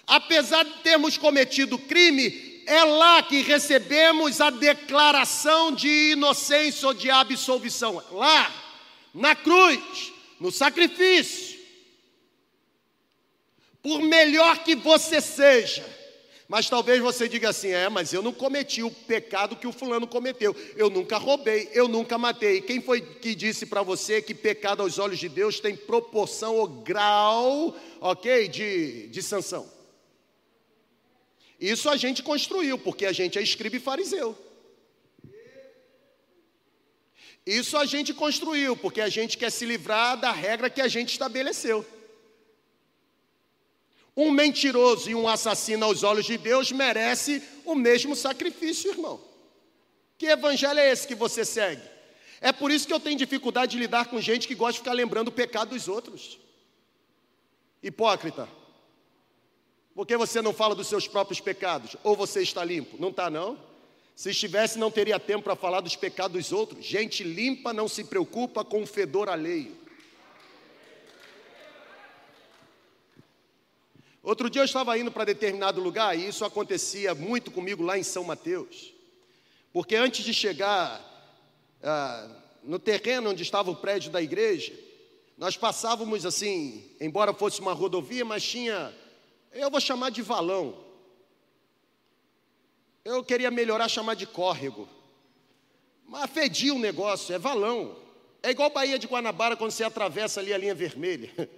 Apesar 0.04 0.64
de 0.64 0.72
termos 0.82 1.16
cometido 1.16 1.78
crime, 1.78 2.57
é 2.68 2.84
lá 2.84 3.22
que 3.22 3.40
recebemos 3.40 4.40
a 4.40 4.50
declaração 4.50 5.72
de 5.72 6.12
inocência 6.12 6.86
ou 6.86 6.94
de 6.94 7.10
absolvição. 7.10 8.02
Lá, 8.12 8.52
na 9.14 9.34
cruz, 9.34 10.12
no 10.38 10.52
sacrifício. 10.52 11.58
Por 13.82 14.02
melhor 14.02 14.58
que 14.64 14.76
você 14.76 15.20
seja, 15.20 15.84
mas 16.46 16.68
talvez 16.68 17.00
você 17.00 17.26
diga 17.26 17.48
assim: 17.48 17.68
é, 17.68 17.88
mas 17.88 18.12
eu 18.12 18.22
não 18.22 18.32
cometi 18.32 18.82
o 18.82 18.90
pecado 18.90 19.56
que 19.56 19.66
o 19.66 19.72
fulano 19.72 20.06
cometeu. 20.06 20.54
Eu 20.76 20.90
nunca 20.90 21.16
roubei, 21.16 21.70
eu 21.72 21.88
nunca 21.88 22.18
matei. 22.18 22.60
Quem 22.60 22.82
foi 22.82 23.00
que 23.00 23.34
disse 23.34 23.64
para 23.64 23.82
você 23.82 24.20
que 24.20 24.34
pecado 24.34 24.82
aos 24.82 24.98
olhos 24.98 25.18
de 25.18 25.28
Deus 25.28 25.58
tem 25.58 25.74
proporção 25.74 26.56
ou 26.56 26.66
grau, 26.66 27.74
ok, 28.00 28.46
de, 28.48 29.06
de 29.08 29.22
sanção? 29.22 29.77
Isso 31.60 31.90
a 31.90 31.96
gente 31.96 32.22
construiu, 32.22 32.78
porque 32.78 33.04
a 33.04 33.12
gente 33.12 33.38
é 33.38 33.42
escriba 33.42 33.76
e 33.76 33.80
fariseu. 33.80 34.36
Isso 37.44 37.76
a 37.76 37.86
gente 37.86 38.12
construiu, 38.12 38.76
porque 38.76 39.00
a 39.00 39.08
gente 39.08 39.38
quer 39.38 39.50
se 39.50 39.64
livrar 39.64 40.20
da 40.20 40.30
regra 40.30 40.68
que 40.68 40.82
a 40.82 40.88
gente 40.88 41.10
estabeleceu. 41.12 41.84
Um 44.14 44.30
mentiroso 44.30 45.08
e 45.10 45.14
um 45.14 45.26
assassino 45.26 45.84
aos 45.84 46.02
olhos 46.02 46.26
de 46.26 46.36
Deus 46.36 46.70
merece 46.70 47.42
o 47.64 47.74
mesmo 47.74 48.14
sacrifício, 48.14 48.90
irmão. 48.90 49.20
Que 50.18 50.26
evangelho 50.26 50.78
é 50.78 50.90
esse 50.90 51.06
que 51.06 51.14
você 51.14 51.44
segue? 51.44 51.82
É 52.40 52.52
por 52.52 52.70
isso 52.70 52.86
que 52.86 52.92
eu 52.92 53.00
tenho 53.00 53.16
dificuldade 53.16 53.72
de 53.72 53.78
lidar 53.78 54.06
com 54.06 54.20
gente 54.20 54.46
que 54.46 54.54
gosta 54.54 54.74
de 54.74 54.78
ficar 54.80 54.92
lembrando 54.92 55.28
o 55.28 55.32
pecado 55.32 55.70
dos 55.70 55.88
outros. 55.88 56.38
Hipócrita. 57.82 58.48
Por 59.98 60.06
que 60.06 60.16
você 60.16 60.40
não 60.40 60.52
fala 60.52 60.76
dos 60.76 60.86
seus 60.86 61.08
próprios 61.08 61.40
pecados? 61.40 61.96
Ou 62.04 62.14
você 62.14 62.40
está 62.40 62.64
limpo? 62.64 62.96
Não 63.00 63.08
está, 63.08 63.28
não? 63.28 63.58
Se 64.14 64.30
estivesse, 64.30 64.78
não 64.78 64.92
teria 64.92 65.18
tempo 65.18 65.42
para 65.42 65.56
falar 65.56 65.80
dos 65.80 65.96
pecados 65.96 66.40
dos 66.40 66.52
outros. 66.52 66.86
Gente 66.86 67.24
limpa 67.24 67.72
não 67.72 67.88
se 67.88 68.04
preocupa 68.04 68.64
com 68.64 68.80
o 68.80 68.86
fedor 68.86 69.28
alheio. 69.28 69.76
Outro 74.22 74.48
dia 74.48 74.62
eu 74.62 74.66
estava 74.66 74.96
indo 74.96 75.10
para 75.10 75.24
determinado 75.24 75.80
lugar 75.80 76.16
e 76.16 76.28
isso 76.28 76.44
acontecia 76.44 77.12
muito 77.12 77.50
comigo 77.50 77.82
lá 77.82 77.98
em 77.98 78.04
São 78.04 78.22
Mateus. 78.22 78.94
Porque 79.72 79.96
antes 79.96 80.24
de 80.24 80.32
chegar 80.32 81.02
ah, 81.82 82.36
no 82.62 82.78
terreno 82.78 83.30
onde 83.30 83.42
estava 83.42 83.68
o 83.68 83.74
prédio 83.74 84.12
da 84.12 84.22
igreja, 84.22 84.78
nós 85.36 85.56
passávamos 85.56 86.24
assim, 86.24 86.88
embora 87.00 87.34
fosse 87.34 87.60
uma 87.60 87.72
rodovia, 87.72 88.24
mas 88.24 88.44
tinha 88.44 88.94
eu 89.52 89.70
vou 89.70 89.80
chamar 89.80 90.10
de 90.10 90.22
valão. 90.22 90.84
Eu 93.04 93.24
queria 93.24 93.50
melhorar, 93.50 93.88
chamar 93.88 94.14
de 94.14 94.26
córrego. 94.26 94.88
Mas 96.06 96.30
fedia 96.30 96.74
o 96.74 96.78
negócio, 96.78 97.34
é 97.34 97.38
valão. 97.38 97.96
É 98.42 98.50
igual 98.50 98.70
Baía 98.70 98.98
de 98.98 99.06
Guanabara 99.06 99.56
quando 99.56 99.70
você 99.70 99.84
atravessa 99.84 100.40
ali 100.40 100.52
a 100.52 100.58
linha 100.58 100.74
vermelha. 100.74 101.32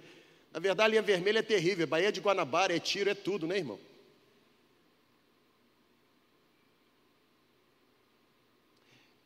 Na 0.51 0.59
verdade, 0.59 0.87
a 0.87 0.89
linha 0.89 1.01
vermelha 1.01 1.39
é 1.39 1.43
terrível. 1.43 1.87
Baía 1.87 2.11
de 2.11 2.19
Guanabara 2.19 2.75
é 2.75 2.79
tiro, 2.79 3.09
é 3.09 3.15
tudo, 3.15 3.47
né, 3.47 3.57
irmão? 3.57 3.79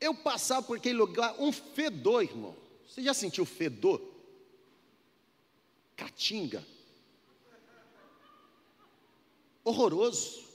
eu 0.05 0.13
passava 0.13 0.65
por 0.65 0.77
aquele 0.77 0.97
lugar, 0.97 1.35
um 1.39 1.51
fedor, 1.51 2.23
irmão. 2.23 2.55
Você 2.87 3.01
já 3.01 3.13
sentiu 3.13 3.45
fedor? 3.45 4.01
Catinga. 5.95 6.65
Horroroso. 9.65 10.45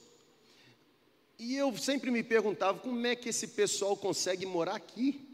E 1.39 1.57
eu 1.57 1.77
sempre 1.77 2.11
me 2.11 2.23
perguntava 2.23 2.79
como 2.79 3.07
é 3.07 3.17
que 3.17 3.29
esse 3.29 3.49
pessoal 3.49 3.97
consegue 3.97 4.47
morar 4.47 4.77
aqui? 4.77 5.27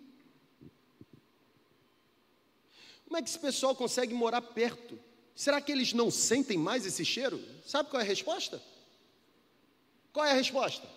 Como 3.04 3.16
é 3.16 3.22
que 3.22 3.28
esse 3.28 3.38
pessoal 3.38 3.76
consegue 3.76 4.14
morar 4.14 4.40
perto? 4.40 4.98
Será 5.34 5.60
que 5.60 5.70
eles 5.70 5.92
não 5.92 6.10
sentem 6.10 6.56
mais 6.56 6.86
esse 6.86 7.04
cheiro? 7.04 7.40
Sabe 7.66 7.90
qual 7.90 8.00
é 8.00 8.04
a 8.04 8.08
resposta? 8.08 8.62
Qual 10.12 10.24
é 10.24 10.30
a 10.30 10.34
resposta? 10.34 10.88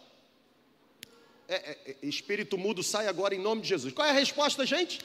É, 1.48 1.56
é, 1.56 1.98
é, 2.02 2.08
espírito 2.08 2.58
mudo 2.58 2.82
sai 2.82 3.08
agora 3.08 3.36
em 3.36 3.40
nome 3.40 3.62
de 3.62 3.68
Jesus. 3.68 3.94
Qual 3.94 4.08
é 4.08 4.12
a 4.12 4.14
resposta, 4.14 4.66
gente? 4.66 5.02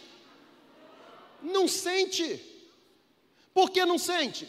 Não 1.42 1.66
sente. 1.66 2.40
Por 3.52 3.70
que 3.70 3.84
não 3.84 3.98
sente? 3.98 4.46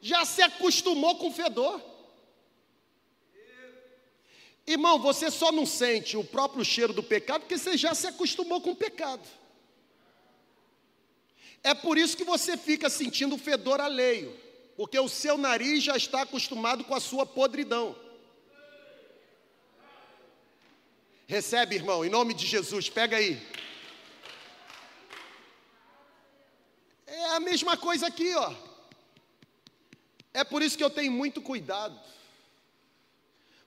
Já 0.00 0.24
se 0.24 0.42
acostumou 0.42 1.16
com 1.16 1.28
o 1.28 1.32
fedor. 1.32 1.91
Irmão, 4.66 4.98
você 4.98 5.30
só 5.30 5.50
não 5.50 5.66
sente 5.66 6.16
o 6.16 6.22
próprio 6.22 6.64
cheiro 6.64 6.92
do 6.92 7.02
pecado 7.02 7.40
porque 7.42 7.58
você 7.58 7.76
já 7.76 7.94
se 7.94 8.06
acostumou 8.06 8.60
com 8.60 8.70
o 8.70 8.76
pecado. 8.76 9.26
É 11.62 11.74
por 11.74 11.98
isso 11.98 12.16
que 12.16 12.24
você 12.24 12.56
fica 12.56 12.88
sentindo 12.90 13.34
o 13.34 13.38
fedor 13.38 13.80
alheio, 13.80 14.36
porque 14.76 14.98
o 14.98 15.08
seu 15.08 15.36
nariz 15.38 15.82
já 15.82 15.96
está 15.96 16.22
acostumado 16.22 16.84
com 16.84 16.94
a 16.94 17.00
sua 17.00 17.24
podridão. 17.24 17.96
Recebe, 21.26 21.76
irmão, 21.76 22.04
em 22.04 22.10
nome 22.10 22.34
de 22.34 22.46
Jesus, 22.46 22.88
pega 22.88 23.16
aí. 23.16 23.40
É 27.06 27.24
a 27.36 27.40
mesma 27.40 27.76
coisa 27.76 28.06
aqui, 28.06 28.34
ó. 28.34 28.52
É 30.34 30.44
por 30.44 30.62
isso 30.62 30.76
que 30.76 30.84
eu 30.84 30.90
tenho 30.90 31.12
muito 31.12 31.40
cuidado. 31.40 31.98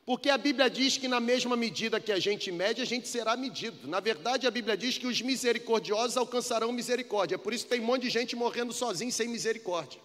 Porque 0.06 0.30
a 0.30 0.38
Bíblia 0.38 0.70
diz 0.70 0.98
que 0.98 1.08
na 1.08 1.20
mesma 1.20 1.58
medida 1.58 2.00
que 2.00 2.12
a 2.12 2.20
gente 2.20 2.52
mede, 2.52 2.80
a 2.80 2.86
gente 2.86 3.08
será 3.08 3.36
medido. 3.36 3.88
Na 3.88 4.00
verdade, 4.00 4.46
a 4.46 4.52
Bíblia 4.52 4.78
diz 4.78 5.00
que 5.00 5.08
os 5.08 5.20
misericordiosos 5.20 6.16
alcançarão 6.16 6.72
misericórdia. 6.72 7.40
Por 7.40 7.54
isso 7.54 7.66
tem 7.66 7.82
um 7.82 7.86
monte 7.86 8.04
de 8.04 8.12
gente 8.12 8.36
morrendo 8.36 8.72
sozinho 8.72 9.12
sem 9.12 9.28
misericórdia. 9.28 10.00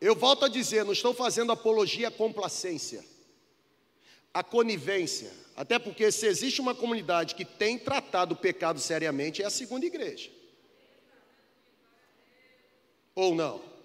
Eu 0.00 0.14
volto 0.14 0.46
a 0.46 0.48
dizer, 0.48 0.84
não 0.84 0.92
estou 0.92 1.12
fazendo 1.12 1.52
apologia 1.52 2.08
à 2.08 2.10
complacência, 2.10 3.04
à 4.32 4.42
conivência. 4.42 5.30
Até 5.54 5.78
porque 5.78 6.10
se 6.10 6.26
existe 6.26 6.60
uma 6.60 6.74
comunidade 6.74 7.34
que 7.34 7.44
tem 7.44 7.78
tratado 7.78 8.34
o 8.34 8.38
pecado 8.38 8.80
seriamente, 8.80 9.42
é 9.42 9.46
a 9.46 9.50
segunda 9.50 9.84
igreja. 9.84 10.30
Ou 13.14 13.34
não? 13.34 13.75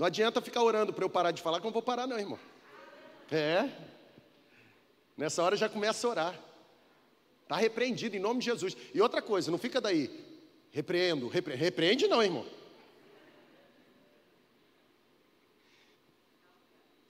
Não 0.00 0.06
adianta 0.06 0.40
ficar 0.40 0.62
orando 0.62 0.94
para 0.94 1.04
eu 1.04 1.10
parar 1.10 1.30
de 1.30 1.42
falar, 1.42 1.60
que 1.60 1.66
eu 1.66 1.68
não 1.68 1.74
vou 1.74 1.82
parar, 1.82 2.06
não, 2.06 2.18
irmão. 2.18 2.38
É. 3.30 3.68
Nessa 5.14 5.42
hora 5.42 5.58
já 5.58 5.68
começa 5.68 6.06
a 6.06 6.10
orar. 6.10 6.40
Está 7.42 7.56
repreendido 7.56 8.16
em 8.16 8.18
nome 8.18 8.40
de 8.40 8.46
Jesus. 8.46 8.74
E 8.94 9.02
outra 9.02 9.20
coisa, 9.20 9.50
não 9.50 9.58
fica 9.58 9.78
daí. 9.78 10.10
Repreendo, 10.70 11.28
repre... 11.28 11.54
repreende 11.54 12.08
não, 12.08 12.22
irmão. 12.22 12.46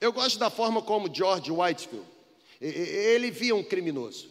Eu 0.01 0.11
gosto 0.11 0.37
da 0.37 0.49
forma 0.49 0.81
como 0.81 1.15
George 1.15 1.49
Whitefield, 1.49 2.05
ele 2.59 3.31
via 3.31 3.55
um 3.55 3.63
criminoso. 3.63 4.29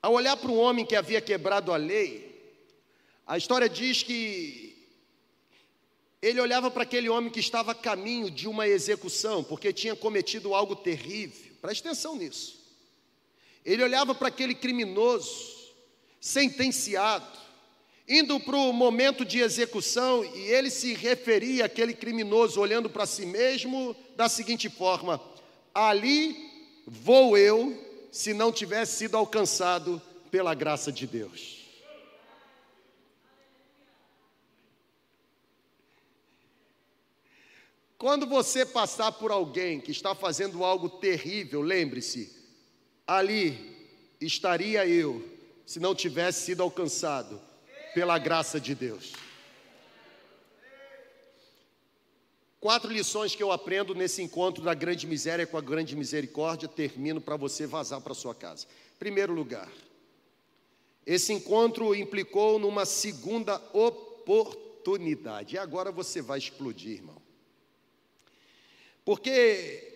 Ao 0.00 0.12
olhar 0.12 0.36
para 0.36 0.52
um 0.52 0.60
homem 0.60 0.86
que 0.86 0.94
havia 0.94 1.20
quebrado 1.20 1.72
a 1.72 1.76
lei, 1.76 2.54
a 3.26 3.36
história 3.36 3.68
diz 3.68 4.04
que 4.04 4.71
ele 6.22 6.40
olhava 6.40 6.70
para 6.70 6.84
aquele 6.84 7.08
homem 7.08 7.32
que 7.32 7.40
estava 7.40 7.72
a 7.72 7.74
caminho 7.74 8.30
de 8.30 8.46
uma 8.46 8.68
execução, 8.68 9.42
porque 9.42 9.72
tinha 9.72 9.96
cometido 9.96 10.54
algo 10.54 10.76
terrível. 10.76 11.52
Preste 11.60 11.80
atenção 11.80 12.14
nisso. 12.14 12.60
Ele 13.64 13.82
olhava 13.82 14.14
para 14.14 14.28
aquele 14.28 14.54
criminoso, 14.54 15.72
sentenciado, 16.20 17.26
indo 18.08 18.38
para 18.38 18.56
o 18.56 18.72
momento 18.72 19.24
de 19.24 19.40
execução, 19.40 20.24
e 20.24 20.42
ele 20.42 20.70
se 20.70 20.94
referia 20.94 21.64
àquele 21.64 21.92
criminoso, 21.92 22.60
olhando 22.60 22.88
para 22.88 23.04
si 23.04 23.26
mesmo, 23.26 23.96
da 24.16 24.28
seguinte 24.28 24.68
forma: 24.68 25.20
Ali 25.74 26.36
vou 26.86 27.36
eu, 27.36 27.76
se 28.12 28.32
não 28.32 28.52
tivesse 28.52 28.96
sido 28.96 29.16
alcançado 29.16 30.00
pela 30.30 30.54
graça 30.54 30.92
de 30.92 31.06
Deus. 31.06 31.61
Quando 38.02 38.26
você 38.26 38.66
passar 38.66 39.12
por 39.12 39.30
alguém 39.30 39.80
que 39.80 39.92
está 39.92 40.12
fazendo 40.12 40.64
algo 40.64 40.88
terrível, 40.88 41.60
lembre-se, 41.60 42.36
ali 43.06 43.76
estaria 44.20 44.84
eu, 44.84 45.24
se 45.64 45.78
não 45.78 45.94
tivesse 45.94 46.46
sido 46.46 46.64
alcançado 46.64 47.40
pela 47.94 48.18
graça 48.18 48.60
de 48.60 48.74
Deus. 48.74 49.12
Quatro 52.58 52.90
lições 52.90 53.36
que 53.36 53.42
eu 53.44 53.52
aprendo 53.52 53.94
nesse 53.94 54.20
encontro 54.20 54.64
da 54.64 54.74
grande 54.74 55.06
miséria 55.06 55.46
com 55.46 55.56
a 55.56 55.60
grande 55.60 55.94
misericórdia, 55.94 56.66
termino 56.66 57.20
para 57.20 57.36
você 57.36 57.68
vazar 57.68 58.00
para 58.00 58.14
sua 58.14 58.34
casa. 58.34 58.66
Primeiro 58.98 59.32
lugar, 59.32 59.70
esse 61.06 61.32
encontro 61.32 61.94
implicou 61.94 62.58
numa 62.58 62.84
segunda 62.84 63.62
oportunidade. 63.72 65.54
E 65.54 65.58
agora 65.58 65.92
você 65.92 66.20
vai 66.20 66.40
explodir, 66.40 66.94
irmão. 66.94 67.21
Porque 69.04 69.88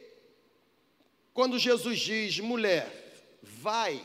quando 1.32 1.58
Jesus 1.58 1.98
diz, 1.98 2.38
mulher, 2.40 2.90
vai, 3.42 4.02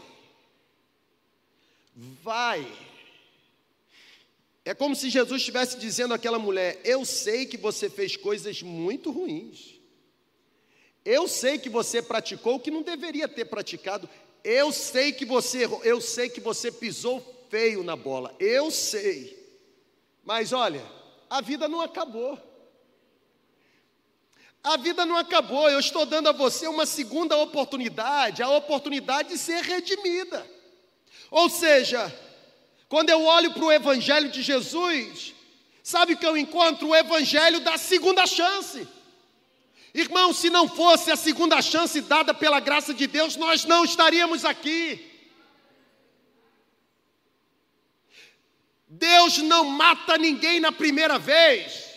vai, 1.96 2.66
é 4.64 4.74
como 4.74 4.96
se 4.96 5.10
Jesus 5.10 5.42
estivesse 5.42 5.78
dizendo 5.78 6.14
àquela 6.14 6.38
mulher: 6.38 6.80
Eu 6.84 7.04
sei 7.04 7.46
que 7.46 7.58
você 7.58 7.90
fez 7.90 8.16
coisas 8.16 8.62
muito 8.62 9.12
ruins. 9.12 9.80
Eu 11.04 11.28
sei 11.28 11.58
que 11.58 11.70
você 11.70 12.02
praticou 12.02 12.56
o 12.56 12.60
que 12.60 12.70
não 12.70 12.84
deveria 12.84 13.28
ter 13.28 13.46
praticado. 13.46 14.08
Eu 14.44 14.72
sei 14.72 15.12
que 15.12 15.26
você, 15.26 15.68
eu 15.84 16.00
sei 16.00 16.30
que 16.30 16.40
você 16.40 16.72
pisou 16.72 17.46
feio 17.50 17.84
na 17.84 17.96
bola. 17.96 18.36
Eu 18.40 18.70
sei. 18.70 19.38
Mas 20.24 20.54
olha, 20.54 20.84
a 21.28 21.42
vida 21.42 21.68
não 21.68 21.82
acabou. 21.82 22.38
A 24.64 24.78
vida 24.78 25.06
não 25.06 25.18
acabou, 25.18 25.70
eu 25.70 25.80
estou 25.80 26.06
dando 26.06 26.30
a 26.30 26.32
você 26.32 26.68
uma 26.68 26.86
segunda 26.86 27.36
oportunidade, 27.36 28.44
a 28.44 28.50
oportunidade 28.50 29.30
de 29.30 29.38
ser 29.38 29.64
redimida. 29.64 30.46
Ou 31.32 31.50
seja, 31.50 32.14
quando 32.88 33.10
eu 33.10 33.24
olho 33.24 33.54
para 33.54 33.64
o 33.64 33.72
Evangelho 33.72 34.30
de 34.30 34.42
Jesus, 34.42 35.34
sabe 35.82 36.16
que 36.16 36.26
eu 36.26 36.38
encontro? 36.38 36.90
O 36.90 36.96
Evangelho 36.96 37.60
da 37.62 37.78
segunda 37.78 38.28
chance. 38.28 38.88
Irmão, 39.94 40.32
se 40.32 40.50
não 40.50 40.70
fosse 40.70 41.12
a 41.12 41.16
segunda 41.16 41.62
chance 41.62 42.00
dada 42.02 42.34
pela 42.34 42.60
graça 42.60 42.94
de 42.94 43.08
Deus, 43.08 43.36
nós 43.36 43.66
não 43.66 43.84
estaríamos 43.84 44.46
aqui. 44.46 45.08
Deus 48.88 49.40
não 49.40 49.66
mata 49.66 50.18
ninguém 50.18 50.60
na 50.60 50.72
primeira 50.72 51.18
vez. 51.18 51.91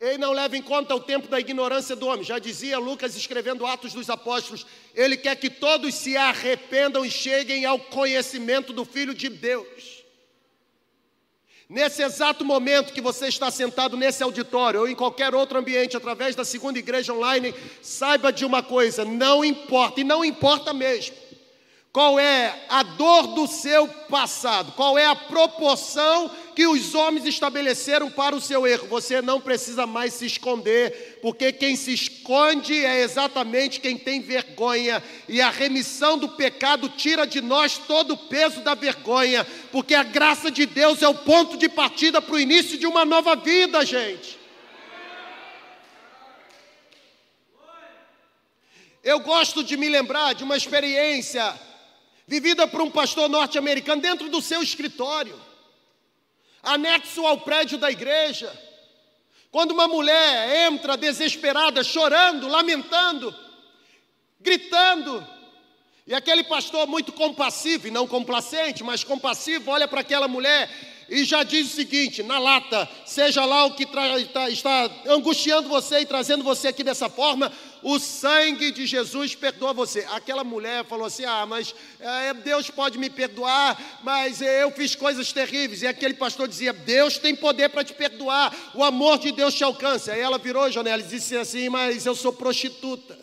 Ele 0.00 0.18
não 0.18 0.32
leva 0.32 0.56
em 0.56 0.62
conta 0.62 0.94
o 0.94 1.00
tempo 1.00 1.28
da 1.28 1.40
ignorância 1.40 1.94
do 1.94 2.06
homem. 2.06 2.24
Já 2.24 2.38
dizia 2.38 2.78
Lucas 2.78 3.16
escrevendo 3.16 3.64
Atos 3.64 3.92
dos 3.92 4.10
Apóstolos, 4.10 4.66
ele 4.94 5.16
quer 5.16 5.36
que 5.36 5.48
todos 5.48 5.94
se 5.94 6.16
arrependam 6.16 7.04
e 7.04 7.10
cheguem 7.10 7.64
ao 7.64 7.78
conhecimento 7.78 8.72
do 8.72 8.84
Filho 8.84 9.14
de 9.14 9.28
Deus. 9.28 10.04
Nesse 11.68 12.02
exato 12.02 12.44
momento 12.44 12.92
que 12.92 13.00
você 13.00 13.28
está 13.28 13.50
sentado 13.50 13.96
nesse 13.96 14.22
auditório 14.22 14.80
ou 14.80 14.88
em 14.88 14.94
qualquer 14.94 15.34
outro 15.34 15.58
ambiente, 15.58 15.96
através 15.96 16.36
da 16.36 16.44
segunda 16.44 16.78
igreja 16.78 17.14
online, 17.14 17.54
saiba 17.80 18.30
de 18.30 18.44
uma 18.44 18.62
coisa: 18.62 19.04
não 19.04 19.42
importa, 19.44 20.00
e 20.00 20.04
não 20.04 20.22
importa 20.22 20.74
mesmo, 20.74 21.16
qual 21.90 22.18
é 22.18 22.66
a 22.68 22.82
dor 22.82 23.28
do 23.28 23.46
seu 23.46 23.88
passado, 23.88 24.72
qual 24.72 24.98
é 24.98 25.06
a 25.06 25.16
proporção 25.16 26.30
que 26.54 26.66
os 26.66 26.94
homens 26.94 27.26
estabeleceram 27.26 28.10
para 28.10 28.36
o 28.36 28.40
seu 28.40 28.66
erro. 28.66 28.86
Você 28.88 29.20
não 29.20 29.40
precisa 29.40 29.86
mais 29.86 30.14
se 30.14 30.26
esconder, 30.26 31.18
porque 31.20 31.52
quem 31.52 31.76
se 31.76 31.92
esconde 31.92 32.74
é 32.84 33.02
exatamente 33.02 33.80
quem 33.80 33.98
tem 33.98 34.20
vergonha, 34.20 35.02
e 35.28 35.40
a 35.40 35.50
remissão 35.50 36.16
do 36.16 36.28
pecado 36.30 36.88
tira 36.88 37.26
de 37.26 37.40
nós 37.40 37.76
todo 37.76 38.14
o 38.14 38.16
peso 38.16 38.60
da 38.60 38.74
vergonha, 38.74 39.46
porque 39.72 39.94
a 39.94 40.02
graça 40.02 40.50
de 40.50 40.66
Deus 40.66 41.02
é 41.02 41.08
o 41.08 41.14
ponto 41.14 41.56
de 41.56 41.68
partida 41.68 42.22
para 42.22 42.34
o 42.34 42.40
início 42.40 42.78
de 42.78 42.86
uma 42.86 43.04
nova 43.04 43.34
vida, 43.34 43.84
gente. 43.84 44.38
Eu 49.02 49.20
gosto 49.20 49.62
de 49.62 49.76
me 49.76 49.88
lembrar 49.88 50.34
de 50.34 50.44
uma 50.44 50.56
experiência 50.56 51.54
vivida 52.26 52.66
por 52.66 52.80
um 52.80 52.90
pastor 52.90 53.28
norte-americano 53.28 54.00
dentro 54.00 54.30
do 54.30 54.40
seu 54.40 54.62
escritório, 54.62 55.38
anexo 56.64 57.24
ao 57.26 57.40
prédio 57.40 57.78
da 57.78 57.90
igreja. 57.90 58.52
Quando 59.50 59.70
uma 59.70 59.86
mulher 59.86 60.68
entra 60.72 60.96
desesperada, 60.96 61.84
chorando, 61.84 62.48
lamentando, 62.48 63.34
gritando, 64.40 65.24
e 66.06 66.14
aquele 66.14 66.42
pastor 66.44 66.86
muito 66.86 67.12
compassivo, 67.12 67.86
e 67.86 67.90
não 67.90 68.06
complacente, 68.06 68.82
mas 68.82 69.04
compassivo, 69.04 69.70
olha 69.70 69.86
para 69.86 70.00
aquela 70.00 70.26
mulher 70.26 70.68
e 71.08 71.24
já 71.24 71.42
diz 71.42 71.72
o 71.72 71.76
seguinte: 71.76 72.22
na 72.22 72.38
lata, 72.38 72.88
seja 73.06 73.44
lá 73.44 73.64
o 73.64 73.74
que 73.74 73.86
tá, 73.86 74.50
está 74.50 74.90
angustiando 75.06 75.68
você 75.68 76.00
e 76.00 76.06
trazendo 76.06 76.42
você 76.44 76.68
aqui 76.68 76.82
dessa 76.82 77.08
forma, 77.08 77.52
o 77.84 77.98
sangue 77.98 78.70
de 78.70 78.86
Jesus 78.86 79.34
perdoa 79.34 79.74
você. 79.74 80.06
Aquela 80.10 80.42
mulher 80.42 80.86
falou 80.86 81.06
assim: 81.06 81.26
ah, 81.26 81.44
mas 81.44 81.74
é, 82.00 82.32
Deus 82.32 82.70
pode 82.70 82.96
me 82.96 83.10
perdoar, 83.10 84.00
mas 84.02 84.40
eu 84.40 84.70
fiz 84.70 84.96
coisas 84.96 85.30
terríveis. 85.32 85.82
E 85.82 85.86
aquele 85.86 86.14
pastor 86.14 86.48
dizia: 86.48 86.72
Deus 86.72 87.18
tem 87.18 87.36
poder 87.36 87.68
para 87.68 87.84
te 87.84 87.92
perdoar, 87.92 88.72
o 88.74 88.82
amor 88.82 89.18
de 89.18 89.30
Deus 89.32 89.54
te 89.54 89.62
alcança. 89.62 90.14
Aí 90.14 90.20
ela 90.20 90.38
virou, 90.38 90.70
Janela, 90.70 91.02
e 91.02 91.06
disse 91.06 91.36
assim: 91.36 91.68
mas 91.68 92.06
eu 92.06 92.14
sou 92.14 92.32
prostituta. 92.32 93.18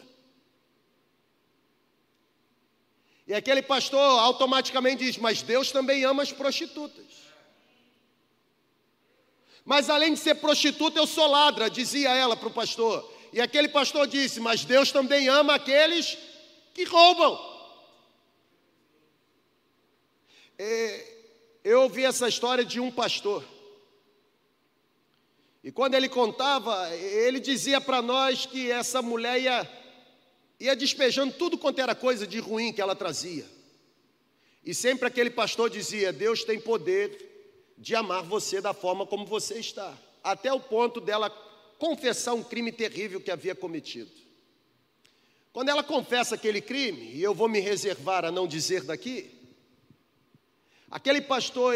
E 3.27 3.33
aquele 3.33 3.63
pastor 3.63 4.19
automaticamente 4.19 5.05
diz: 5.05 5.17
Mas 5.17 5.41
Deus 5.41 5.71
também 5.71 6.03
ama 6.03 6.21
as 6.21 6.31
prostitutas. 6.31 7.05
Mas 9.65 9.89
além 9.89 10.13
de 10.13 10.19
ser 10.19 10.35
prostituta, 10.35 10.99
eu 10.99 11.07
sou 11.07 11.27
ladra, 11.27 11.67
dizia 11.67 12.09
ela 12.13 12.37
para 12.37 12.47
o 12.47 12.51
pastor. 12.51 13.10
E 13.33 13.39
aquele 13.39 13.69
pastor 13.69 14.07
disse: 14.07 14.39
Mas 14.39 14.65
Deus 14.65 14.91
também 14.91 15.27
ama 15.27 15.55
aqueles 15.55 16.17
que 16.73 16.83
roubam. 16.83 17.39
Eu 21.63 21.83
ouvi 21.83 22.03
essa 22.03 22.27
história 22.27 22.63
de 22.63 22.79
um 22.79 22.91
pastor. 22.91 23.43
E 25.63 25.71
quando 25.71 25.93
ele 25.93 26.09
contava, 26.09 26.93
ele 26.95 27.39
dizia 27.39 27.79
para 27.79 28.01
nós 28.01 28.45
que 28.45 28.71
essa 28.71 29.01
mulher 29.01 29.39
ia, 29.39 29.71
ia 30.59 30.75
despejando 30.75 31.33
tudo 31.33 31.57
quanto 31.57 31.79
era 31.79 31.93
coisa 31.93 32.25
de 32.25 32.39
ruim 32.39 32.73
que 32.73 32.81
ela 32.81 32.95
trazia. 32.95 33.45
E 34.65 34.73
sempre 34.73 35.07
aquele 35.07 35.29
pastor 35.29 35.69
dizia: 35.69 36.11
Deus 36.11 36.43
tem 36.43 36.59
poder 36.59 37.29
de 37.77 37.95
amar 37.95 38.23
você 38.23 38.59
da 38.59 38.73
forma 38.73 39.05
como 39.05 39.25
você 39.25 39.59
está, 39.59 39.97
até 40.23 40.51
o 40.53 40.59
ponto 40.59 40.99
dela 40.99 41.29
confessar 41.81 42.35
um 42.35 42.43
crime 42.43 42.71
terrível 42.71 43.19
que 43.19 43.31
havia 43.31 43.55
cometido. 43.55 44.11
Quando 45.51 45.69
ela 45.69 45.81
confessa 45.81 46.35
aquele 46.35 46.61
crime, 46.61 47.11
e 47.15 47.23
eu 47.23 47.33
vou 47.33 47.49
me 47.49 47.59
reservar 47.59 48.23
a 48.23 48.29
não 48.29 48.45
dizer 48.45 48.83
daqui, 48.83 49.31
aquele 50.91 51.21
pastor, 51.21 51.73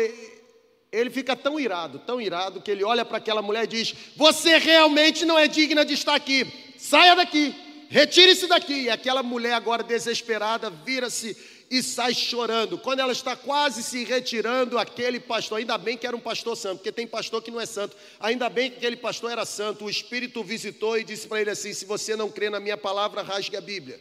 ele 0.91 1.09
fica 1.09 1.35
tão 1.35 1.59
irado, 1.59 1.97
tão 1.97 2.21
irado, 2.21 2.61
que 2.61 2.69
ele 2.69 2.83
olha 2.83 3.03
para 3.03 3.17
aquela 3.17 3.41
mulher 3.41 3.63
e 3.63 3.67
diz: 3.67 3.95
Você 4.15 4.59
realmente 4.59 5.25
não 5.25 5.39
é 5.39 5.47
digna 5.47 5.83
de 5.83 5.95
estar 5.95 6.13
aqui, 6.13 6.45
saia 6.77 7.15
daqui, 7.15 7.55
retire-se 7.89 8.45
daqui. 8.45 8.83
E 8.83 8.89
aquela 8.91 9.23
mulher, 9.23 9.53
agora 9.53 9.81
desesperada, 9.81 10.69
vira-se 10.69 11.35
e 11.69 11.81
sai 11.81 12.13
chorando. 12.13 12.77
Quando 12.77 12.99
ela 12.99 13.11
está 13.11 13.35
quase 13.35 13.83
se 13.83 14.03
retirando, 14.03 14.77
aquele 14.77 15.19
pastor, 15.19 15.59
ainda 15.59 15.77
bem 15.77 15.97
que 15.97 16.05
era 16.05 16.15
um 16.15 16.19
pastor 16.19 16.55
santo, 16.55 16.77
porque 16.77 16.91
tem 16.91 17.07
pastor 17.07 17.41
que 17.41 17.51
não 17.51 17.59
é 17.59 17.65
santo, 17.65 17.95
ainda 18.19 18.49
bem 18.49 18.69
que 18.69 18.77
aquele 18.77 18.97
pastor 18.97 19.31
era 19.31 19.45
santo. 19.45 19.85
O 19.85 19.89
Espírito 19.89 20.43
visitou 20.43 20.97
e 20.97 21.03
disse 21.03 21.27
para 21.27 21.41
ele 21.41 21.49
assim: 21.49 21.73
Se 21.73 21.85
você 21.85 22.15
não 22.15 22.29
crê 22.29 22.49
na 22.49 22.59
minha 22.59 22.77
palavra, 22.77 23.21
rasgue 23.21 23.57
a 23.57 23.61
Bíblia. 23.61 23.99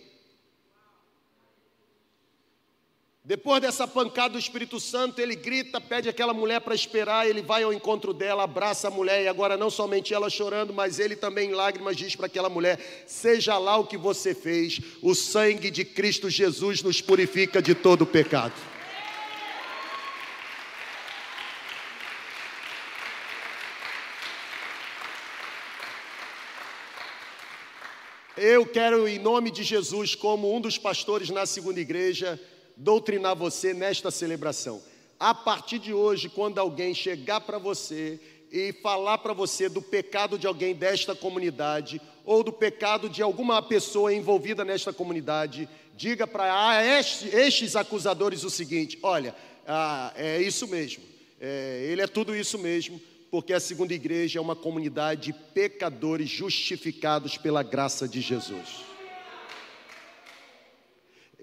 Depois 3.26 3.58
dessa 3.58 3.88
pancada 3.88 4.34
do 4.34 4.38
Espírito 4.38 4.78
Santo, 4.78 5.18
ele 5.18 5.34
grita, 5.34 5.80
pede 5.80 6.10
aquela 6.10 6.34
mulher 6.34 6.60
para 6.60 6.74
esperar, 6.74 7.26
ele 7.26 7.40
vai 7.40 7.62
ao 7.62 7.72
encontro 7.72 8.12
dela, 8.12 8.42
abraça 8.42 8.88
a 8.88 8.90
mulher, 8.90 9.22
e 9.22 9.28
agora 9.28 9.56
não 9.56 9.70
somente 9.70 10.12
ela 10.12 10.28
chorando, 10.28 10.74
mas 10.74 10.98
ele 10.98 11.16
também 11.16 11.48
em 11.48 11.54
lágrimas 11.54 11.96
diz 11.96 12.14
para 12.14 12.26
aquela 12.26 12.50
mulher: 12.50 12.78
Seja 13.06 13.56
lá 13.56 13.78
o 13.78 13.86
que 13.86 13.96
você 13.96 14.34
fez, 14.34 14.78
o 15.00 15.14
sangue 15.14 15.70
de 15.70 15.86
Cristo 15.86 16.28
Jesus 16.28 16.82
nos 16.82 17.00
purifica 17.00 17.62
de 17.62 17.74
todo 17.74 18.02
o 18.02 18.06
pecado. 18.06 18.52
Eu 28.36 28.66
quero, 28.66 29.08
em 29.08 29.18
nome 29.18 29.50
de 29.50 29.62
Jesus, 29.62 30.14
como 30.14 30.54
um 30.54 30.60
dos 30.60 30.76
pastores 30.76 31.30
na 31.30 31.46
segunda 31.46 31.80
igreja, 31.80 32.38
doutrinar 32.76 33.36
você 33.36 33.72
nesta 33.72 34.10
celebração. 34.10 34.82
A 35.18 35.32
partir 35.32 35.78
de 35.78 35.92
hoje, 35.92 36.28
quando 36.28 36.58
alguém 36.58 36.94
chegar 36.94 37.40
para 37.40 37.58
você 37.58 38.20
e 38.50 38.72
falar 38.72 39.18
para 39.18 39.32
você 39.32 39.68
do 39.68 39.80
pecado 39.80 40.38
de 40.38 40.46
alguém 40.46 40.74
desta 40.74 41.14
comunidade 41.14 42.00
ou 42.24 42.42
do 42.42 42.52
pecado 42.52 43.08
de 43.08 43.22
alguma 43.22 43.62
pessoa 43.62 44.12
envolvida 44.12 44.64
nesta 44.64 44.92
comunidade, 44.92 45.68
diga 45.96 46.26
para 46.26 46.84
estes, 46.84 47.76
acusadores 47.76 48.44
o 48.44 48.50
seguinte: 48.50 48.98
olha, 49.02 49.34
ah, 49.66 50.12
é 50.16 50.40
isso 50.40 50.66
mesmo, 50.68 51.02
é, 51.40 51.86
ele 51.90 52.02
é 52.02 52.06
tudo 52.06 52.34
isso 52.34 52.58
mesmo, 52.58 53.00
porque 53.30 53.52
a 53.52 53.60
segunda 53.60 53.94
igreja 53.94 54.38
é 54.38 54.42
uma 54.42 54.56
comunidade 54.56 55.26
de 55.26 55.32
pecadores 55.32 56.28
justificados 56.28 57.36
pela 57.36 57.62
graça 57.62 58.06
de 58.08 58.20
Jesus. 58.20 58.93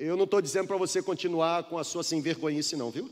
Eu 0.04 0.18
não 0.18 0.24
estou 0.24 0.42
dizendo 0.42 0.66
para 0.66 0.78
você 0.78 1.00
continuar 1.00 1.66
com 1.66 1.78
a 1.78 1.84
sua 1.84 2.04
sem 2.04 2.22
vergonhice, 2.22 2.76
não, 2.76 2.90
viu? 2.90 3.08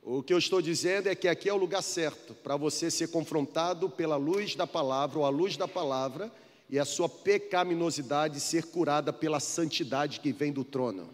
O 0.00 0.22
que 0.22 0.32
eu 0.32 0.38
estou 0.38 0.62
dizendo 0.62 1.08
é 1.08 1.16
que 1.16 1.26
aqui 1.26 1.48
é 1.48 1.52
o 1.52 1.56
lugar 1.56 1.82
certo 1.82 2.32
para 2.32 2.56
você 2.56 2.88
ser 2.88 3.08
confrontado 3.08 3.90
pela 3.90 4.14
luz 4.14 4.54
da 4.54 4.68
palavra 4.68 5.18
ou 5.18 5.24
a 5.24 5.28
luz 5.28 5.56
da 5.56 5.66
palavra 5.66 6.32
e 6.68 6.78
a 6.78 6.84
sua 6.84 7.08
pecaminosidade 7.08 8.38
ser 8.38 8.66
curada 8.66 9.12
pela 9.12 9.40
santidade 9.40 10.20
que 10.20 10.30
vem 10.30 10.52
do 10.52 10.62
trono. 10.62 11.12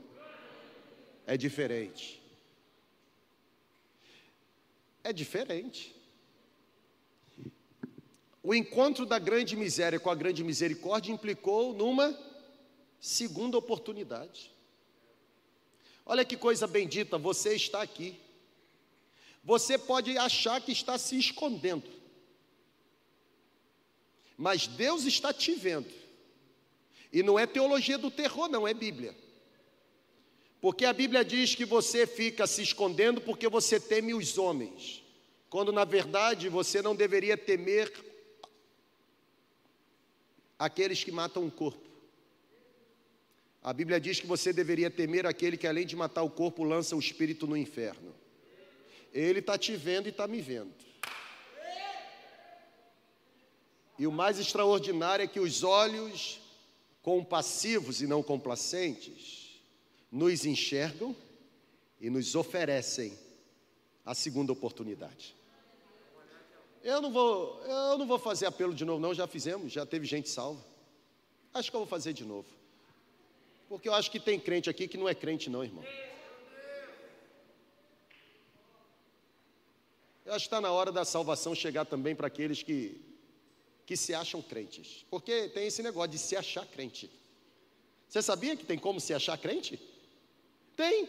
É 1.27 1.39
diferente. 1.39 2.23
É 5.03 5.11
diferente. 5.11 5.96
O 8.47 8.55
encontro 8.55 9.05
da 9.05 9.19
grande 9.19 9.57
miséria 9.57 9.99
com 9.99 10.09
a 10.09 10.15
grande 10.15 10.45
misericórdia 10.45 11.11
implicou 11.11 11.73
numa 11.73 12.17
segunda 13.01 13.59
oportunidade. 13.59 14.53
Olha 16.05 16.25
que 16.25 16.37
coisa 16.37 16.65
bendita, 16.65 17.19
você 17.19 17.57
está 17.57 17.83
aqui. 17.83 18.17
Você 19.43 19.77
pode 19.77 20.17
achar 20.17 20.61
que 20.61 20.71
está 20.71 20.97
se 20.97 21.19
escondendo, 21.19 21.91
mas 24.39 24.69
Deus 24.69 25.07
está 25.07 25.33
te 25.33 25.53
vendo. 25.53 25.93
E 27.13 27.25
não 27.25 27.37
é 27.37 27.49
teologia 27.49 27.99
do 27.99 28.13
terror, 28.13 28.49
não, 28.49 28.67
é 28.67 28.73
Bíblia. 28.73 29.17
Porque 30.61 30.85
a 30.85 30.93
Bíblia 30.93 31.25
diz 31.25 31.57
que 31.57 31.65
você 31.65 32.07
fica 32.07 32.47
se 32.47 32.63
escondendo 32.63 33.21
porque 33.21 33.49
você 33.49 33.81
teme 33.81 34.15
os 34.15 34.39
homens, 34.39 35.03
quando 35.51 35.73
na 35.73 35.85
verdade 35.85 36.49
você 36.49 36.81
não 36.81 36.95
deveria 36.95 37.37
temer 37.37 38.15
aqueles 40.59 41.03
que 41.03 41.13
matam 41.13 41.47
o 41.47 41.51
corpo. 41.51 41.87
A 43.63 43.73
Bíblia 43.73 44.01
diz 44.01 44.21
que 44.21 44.27
você 44.27 44.53
deveria 44.53 44.91
temer 44.91 45.27
aquele 45.27 45.57
que, 45.57 45.67
além 45.67 45.87
de 45.87 45.97
matar 45.97 46.23
o 46.23 46.31
corpo, 46.31 46.63
lança 46.63 46.95
o 46.95 47.01
espírito 47.01 47.47
no 47.47 47.57
inferno. 47.57 48.15
Ele 49.13 49.41
está 49.41 49.59
te 49.59 49.75
vendo 49.75 50.07
e 50.07 50.11
está 50.11 50.27
me 50.29 50.41
vendo. 50.41 50.73
E 53.99 54.07
o 54.07 54.13
mais 54.13 54.39
extraordinário 54.39 55.25
é 55.25 55.27
que 55.27 55.41
os 55.41 55.63
olhos 55.63 56.39
compassivos 57.03 58.01
e 58.03 58.07
não 58.07 58.23
complacentes 58.23 59.61
nos 60.13 60.45
enxergam 60.45 61.17
e 62.01 62.11
nos 62.11 62.35
oferecem 62.35 63.19
a 64.05 64.15
segunda 64.15 64.53
oportunidade. 64.53 65.35
Eu 66.83 67.01
não 67.01 67.11
vou, 67.11 67.61
eu 67.65 67.99
não 67.99 68.07
vou 68.07 68.19
fazer 68.19 68.47
apelo 68.47 68.75
de 68.75 68.85
novo, 68.85 69.01
não, 69.01 69.13
já 69.13 69.27
fizemos, 69.27 69.73
já 69.73 69.85
teve 69.85 70.07
gente 70.07 70.29
salva. 70.29 70.65
Acho 71.53 71.71
que 71.71 71.77
eu 71.77 71.81
vou 71.81 71.89
fazer 71.89 72.13
de 72.13 72.25
novo. 72.25 72.47
Porque 73.69 73.89
eu 73.89 73.95
acho 73.95 74.11
que 74.11 74.21
tem 74.21 74.39
crente 74.39 74.71
aqui 74.71 74.87
que 74.87 74.97
não 74.97 75.09
é 75.09 75.15
crente, 75.15 75.51
não, 75.51 75.65
irmão. 75.65 75.85
Eu 80.25 80.35
acho 80.35 80.45
que 80.45 80.47
está 80.49 80.61
na 80.61 80.73
hora 80.73 80.91
da 80.91 81.05
salvação 81.05 81.55
chegar 81.55 81.85
também 81.85 82.15
para 82.15 82.27
aqueles 82.27 82.63
que, 82.63 83.01
que 83.87 83.97
se 83.97 84.13
acham 84.13 84.43
crentes. 84.43 85.05
Porque 85.09 85.49
tem 85.49 85.67
esse 85.67 85.83
negócio 85.83 86.11
de 86.11 86.19
se 86.19 86.37
achar 86.37 86.67
crente. 86.67 87.11
Você 88.09 88.21
sabia 88.23 88.57
que 88.57 88.65
tem 88.65 88.79
como 88.79 89.01
se 89.01 89.15
achar 89.15 89.39
crente? 89.39 89.81
Tem. 90.77 91.09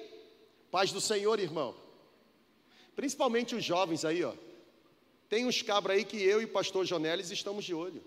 Paz 0.72 0.92
do 0.92 1.02
Senhor, 1.02 1.40
irmão. 1.40 1.76
Principalmente 2.96 3.56
os 3.56 3.64
jovens 3.64 4.06
aí, 4.06 4.24
ó. 4.24 4.34
Tem 5.30 5.46
uns 5.46 5.62
cabras 5.62 5.98
aí 5.98 6.06
que 6.06 6.22
eu 6.22 6.42
e 6.42 6.46
o 6.46 6.50
pastor 6.50 6.86
Jonelis 6.86 7.32
estamos 7.32 7.66
de 7.66 7.74
olho. 7.74 8.04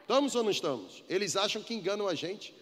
Estamos 0.00 0.34
ou 0.34 0.42
não 0.42 0.50
estamos? 0.50 1.04
Eles 1.08 1.36
acham 1.36 1.62
que 1.62 1.74
enganam 1.74 2.08
a 2.08 2.14
gente. 2.14 2.54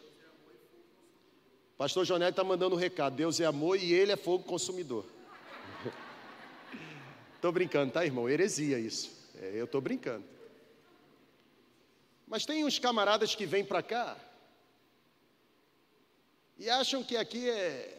Pastor 1.78 2.04
Jonel 2.04 2.30
está 2.30 2.42
mandando 2.42 2.74
um 2.74 2.78
recado: 2.78 3.14
Deus 3.14 3.38
é 3.38 3.44
amor 3.44 3.78
e 3.78 3.92
Ele 3.92 4.10
é 4.10 4.16
fogo 4.16 4.44
consumidor. 4.44 5.06
Estou 7.36 7.52
brincando, 7.52 7.92
tá, 7.92 8.04
irmão? 8.04 8.28
Heresia 8.28 8.78
isso. 8.80 9.16
É, 9.36 9.52
eu 9.54 9.66
estou 9.66 9.80
brincando. 9.80 10.24
Mas 12.26 12.44
tem 12.44 12.64
uns 12.64 12.78
camaradas 12.78 13.34
que 13.34 13.46
vêm 13.46 13.64
para 13.64 13.82
cá 13.82 14.16
e 16.58 16.68
acham 16.70 17.02
que 17.02 17.16
aqui 17.16 17.48
é. 17.48 17.92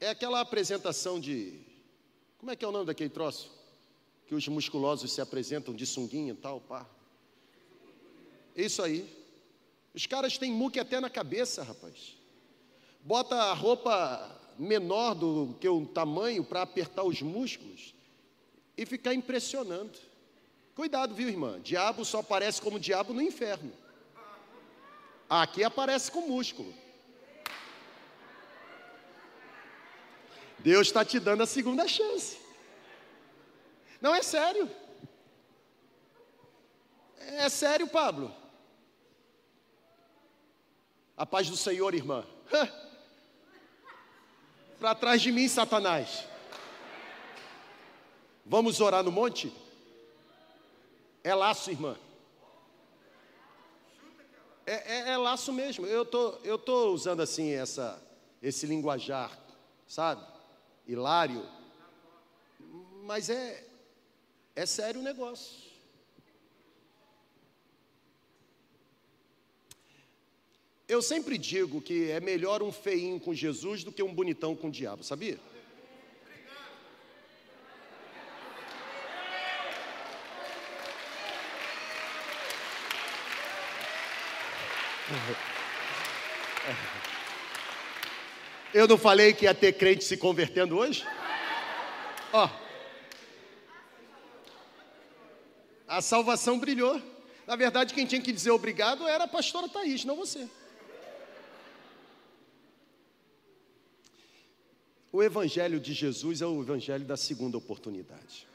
É 0.00 0.08
aquela 0.08 0.40
apresentação 0.40 1.20
de. 1.20 1.60
Como 2.38 2.50
é 2.50 2.56
que 2.56 2.64
é 2.64 2.68
o 2.68 2.72
nome 2.72 2.86
daquele 2.86 3.10
troço? 3.10 3.60
que 4.30 4.34
os 4.36 4.46
musculosos 4.46 5.12
se 5.12 5.20
apresentam 5.20 5.74
de 5.74 5.84
sunguinha 5.84 6.32
e 6.32 6.36
tal, 6.36 6.60
pá. 6.60 6.86
Isso 8.54 8.80
aí. 8.80 9.12
Os 9.92 10.06
caras 10.06 10.38
têm 10.38 10.52
muque 10.52 10.78
até 10.78 11.00
na 11.00 11.10
cabeça, 11.10 11.64
rapaz. 11.64 12.16
Bota 13.00 13.34
a 13.34 13.52
roupa 13.52 14.40
menor 14.56 15.16
do 15.16 15.56
que 15.60 15.68
o 15.68 15.84
tamanho 15.84 16.44
para 16.44 16.62
apertar 16.62 17.02
os 17.02 17.20
músculos 17.20 17.92
e 18.78 18.86
ficar 18.86 19.14
impressionando. 19.14 19.98
Cuidado, 20.76 21.12
viu, 21.12 21.28
irmã? 21.28 21.60
Diabo 21.60 22.04
só 22.04 22.20
aparece 22.20 22.62
como 22.62 22.78
diabo 22.78 23.12
no 23.12 23.20
inferno. 23.20 23.72
Aqui 25.30 25.62
aparece 25.62 26.10
com 26.10 26.22
músculo. 26.22 26.74
Deus 30.58 30.88
está 30.88 31.04
te 31.04 31.20
dando 31.20 31.44
a 31.44 31.46
segunda 31.46 31.86
chance. 31.86 32.36
Não, 34.00 34.12
é 34.12 34.22
sério. 34.22 34.68
É 37.16 37.48
sério, 37.48 37.86
Pablo. 37.86 38.34
A 41.16 41.24
paz 41.24 41.48
do 41.48 41.56
Senhor, 41.56 41.94
irmã. 41.94 42.26
Para 44.80 44.96
trás 44.96 45.22
de 45.22 45.30
mim, 45.30 45.46
Satanás. 45.46 46.24
Vamos 48.44 48.80
orar 48.80 49.04
no 49.04 49.12
monte? 49.12 49.52
É 51.22 51.32
laço, 51.36 51.70
irmã. 51.70 51.96
É, 54.66 55.10
é, 55.10 55.12
é 55.12 55.16
laço 55.16 55.52
mesmo. 55.52 55.86
Eu 55.86 56.04
tô, 56.04 56.32
eu 56.44 56.58
tô 56.58 56.92
usando 56.92 57.20
assim 57.20 57.50
essa, 57.50 58.00
esse 58.42 58.66
linguajar, 58.66 59.36
sabe? 59.86 60.24
Hilário. 60.86 61.46
Mas 63.04 63.30
é, 63.30 63.64
é 64.54 64.66
sério 64.66 65.00
o 65.00 65.04
negócio. 65.04 65.70
Eu 70.86 71.00
sempre 71.00 71.38
digo 71.38 71.80
que 71.80 72.10
é 72.10 72.18
melhor 72.18 72.62
um 72.64 72.72
feinho 72.72 73.20
com 73.20 73.32
Jesus 73.32 73.84
do 73.84 73.92
que 73.92 74.02
um 74.02 74.12
bonitão 74.12 74.56
com 74.56 74.66
o 74.66 74.72
diabo, 74.72 75.04
sabia? 75.04 75.38
Eu 88.72 88.86
não 88.86 88.96
falei 88.96 89.32
que 89.32 89.44
ia 89.44 89.54
ter 89.54 89.72
crente 89.72 90.04
se 90.04 90.16
convertendo 90.16 90.78
hoje? 90.78 91.04
Ó. 92.32 92.48
A 95.88 96.00
salvação 96.00 96.58
brilhou. 96.58 97.02
Na 97.46 97.56
verdade, 97.56 97.92
quem 97.92 98.06
tinha 98.06 98.22
que 98.22 98.32
dizer 98.32 98.52
obrigado 98.52 99.08
era 99.08 99.24
a 99.24 99.28
pastora 99.28 99.68
Thaís, 99.68 100.04
não 100.04 100.14
você. 100.14 100.48
O 105.12 105.20
Evangelho 105.20 105.80
de 105.80 105.92
Jesus 105.92 106.40
é 106.40 106.46
o 106.46 106.62
Evangelho 106.62 107.04
da 107.04 107.16
segunda 107.16 107.58
oportunidade. 107.58 108.46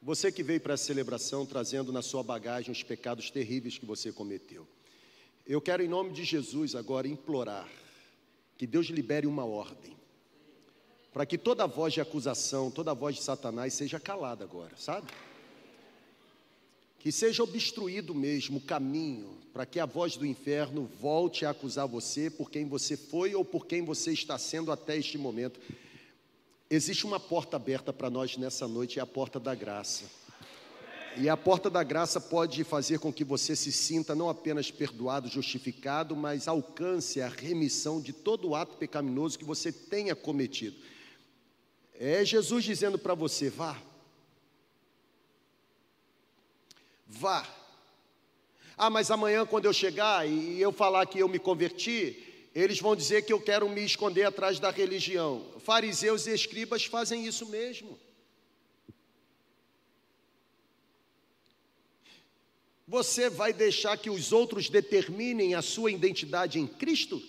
Você 0.00 0.30
que 0.30 0.42
veio 0.42 0.60
para 0.60 0.74
a 0.74 0.78
celebração 0.78 1.44
trazendo 1.44 1.92
na 1.92 2.02
sua 2.02 2.22
bagagem 2.22 2.70
os 2.70 2.82
pecados 2.82 3.30
terríveis 3.30 3.78
que 3.78 3.84
você 3.84 4.12
cometeu. 4.12 4.66
Eu 5.46 5.60
quero, 5.60 5.82
em 5.82 5.88
nome 5.88 6.12
de 6.12 6.24
Jesus, 6.24 6.74
agora 6.74 7.08
implorar 7.08 7.68
que 8.56 8.66
Deus 8.66 8.86
libere 8.86 9.26
uma 9.26 9.44
ordem 9.44 9.96
para 11.12 11.26
que 11.26 11.36
toda 11.36 11.66
voz 11.66 11.94
de 11.94 12.00
acusação, 12.00 12.70
toda 12.70 12.94
voz 12.94 13.16
de 13.16 13.22
Satanás 13.22 13.74
seja 13.74 13.98
calada 13.98 14.44
agora, 14.44 14.76
sabe? 14.76 15.08
Que 17.00 17.10
seja 17.10 17.42
obstruído 17.42 18.14
mesmo 18.14 18.58
o 18.58 18.60
caminho 18.60 19.36
para 19.52 19.66
que 19.66 19.80
a 19.80 19.86
voz 19.86 20.16
do 20.16 20.24
inferno 20.24 20.88
volte 21.00 21.44
a 21.44 21.50
acusar 21.50 21.88
você 21.88 22.30
por 22.30 22.50
quem 22.50 22.66
você 22.66 22.96
foi 22.96 23.34
ou 23.34 23.44
por 23.44 23.66
quem 23.66 23.82
você 23.82 24.12
está 24.12 24.38
sendo 24.38 24.70
até 24.70 24.96
este 24.96 25.18
momento. 25.18 25.58
Existe 26.70 27.06
uma 27.06 27.18
porta 27.18 27.56
aberta 27.56 27.94
para 27.94 28.10
nós 28.10 28.36
nessa 28.36 28.68
noite, 28.68 28.98
é 28.98 29.02
a 29.02 29.06
porta 29.06 29.40
da 29.40 29.54
graça. 29.54 30.04
E 31.16 31.26
a 31.26 31.36
porta 31.36 31.70
da 31.70 31.82
graça 31.82 32.20
pode 32.20 32.62
fazer 32.62 32.98
com 32.98 33.10
que 33.10 33.24
você 33.24 33.56
se 33.56 33.72
sinta 33.72 34.14
não 34.14 34.28
apenas 34.28 34.70
perdoado, 34.70 35.28
justificado, 35.28 36.14
mas 36.14 36.46
alcance 36.46 37.22
a 37.22 37.28
remissão 37.28 38.00
de 38.02 38.12
todo 38.12 38.48
o 38.48 38.54
ato 38.54 38.76
pecaminoso 38.76 39.38
que 39.38 39.46
você 39.46 39.72
tenha 39.72 40.14
cometido. 40.14 40.76
É 41.98 42.22
Jesus 42.22 42.62
dizendo 42.64 42.98
para 42.98 43.14
você: 43.14 43.48
vá. 43.48 43.80
Vá. 47.06 47.48
Ah, 48.76 48.90
mas 48.90 49.10
amanhã, 49.10 49.46
quando 49.46 49.64
eu 49.64 49.72
chegar 49.72 50.28
e 50.28 50.60
eu 50.60 50.70
falar 50.70 51.06
que 51.06 51.18
eu 51.18 51.28
me 51.28 51.38
converti, 51.38 52.27
eles 52.54 52.80
vão 52.80 52.96
dizer 52.96 53.22
que 53.22 53.32
eu 53.32 53.40
quero 53.40 53.68
me 53.68 53.84
esconder 53.84 54.24
atrás 54.24 54.58
da 54.58 54.70
religião. 54.70 55.46
Fariseus 55.60 56.26
e 56.26 56.32
escribas 56.32 56.84
fazem 56.84 57.26
isso 57.26 57.46
mesmo. 57.46 57.98
Você 62.86 63.28
vai 63.28 63.52
deixar 63.52 63.98
que 63.98 64.08
os 64.08 64.32
outros 64.32 64.70
determinem 64.70 65.54
a 65.54 65.60
sua 65.60 65.90
identidade 65.90 66.58
em 66.58 66.66
Cristo? 66.66 67.22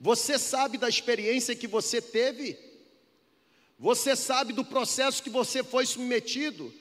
Você 0.00 0.38
sabe 0.38 0.76
da 0.76 0.88
experiência 0.88 1.54
que 1.54 1.68
você 1.68 2.02
teve? 2.02 2.58
Você 3.78 4.16
sabe 4.16 4.52
do 4.52 4.64
processo 4.64 5.22
que 5.22 5.30
você 5.30 5.62
foi 5.62 5.86
submetido? 5.86 6.74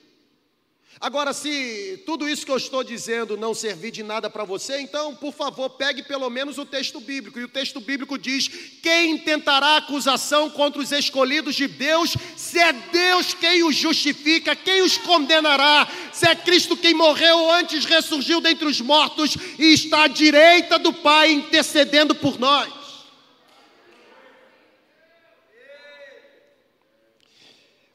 Agora, 0.99 1.33
se 1.33 2.01
tudo 2.05 2.27
isso 2.27 2.45
que 2.45 2.51
eu 2.51 2.57
estou 2.57 2.81
dizendo 2.81 3.35
não 3.35 3.53
servir 3.53 3.91
de 3.91 4.01
nada 4.01 4.29
para 4.29 4.45
você, 4.45 4.79
então, 4.79 5.13
por 5.13 5.33
favor, 5.33 5.69
pegue 5.71 6.01
pelo 6.01 6.29
menos 6.29 6.57
o 6.57 6.65
texto 6.65 7.01
bíblico. 7.01 7.37
E 7.37 7.43
o 7.43 7.49
texto 7.49 7.81
bíblico 7.81 8.17
diz: 8.17 8.49
quem 8.81 9.17
tentará 9.17 9.75
acusação 9.75 10.49
contra 10.49 10.81
os 10.81 10.91
escolhidos 10.93 11.55
de 11.55 11.67
Deus, 11.67 12.15
se 12.37 12.59
é 12.59 12.71
Deus 12.71 13.33
quem 13.33 13.63
os 13.63 13.75
justifica, 13.75 14.55
quem 14.55 14.83
os 14.83 14.97
condenará? 14.97 15.87
Se 16.13 16.27
é 16.27 16.35
Cristo 16.35 16.77
quem 16.77 16.93
morreu 16.93 17.51
antes, 17.51 17.83
ressurgiu 17.83 18.39
dentre 18.39 18.65
os 18.65 18.79
mortos 18.79 19.35
e 19.59 19.73
está 19.73 20.03
à 20.03 20.07
direita 20.07 20.79
do 20.79 20.93
Pai 20.93 21.31
intercedendo 21.31 22.15
por 22.15 22.39
nós. 22.39 22.74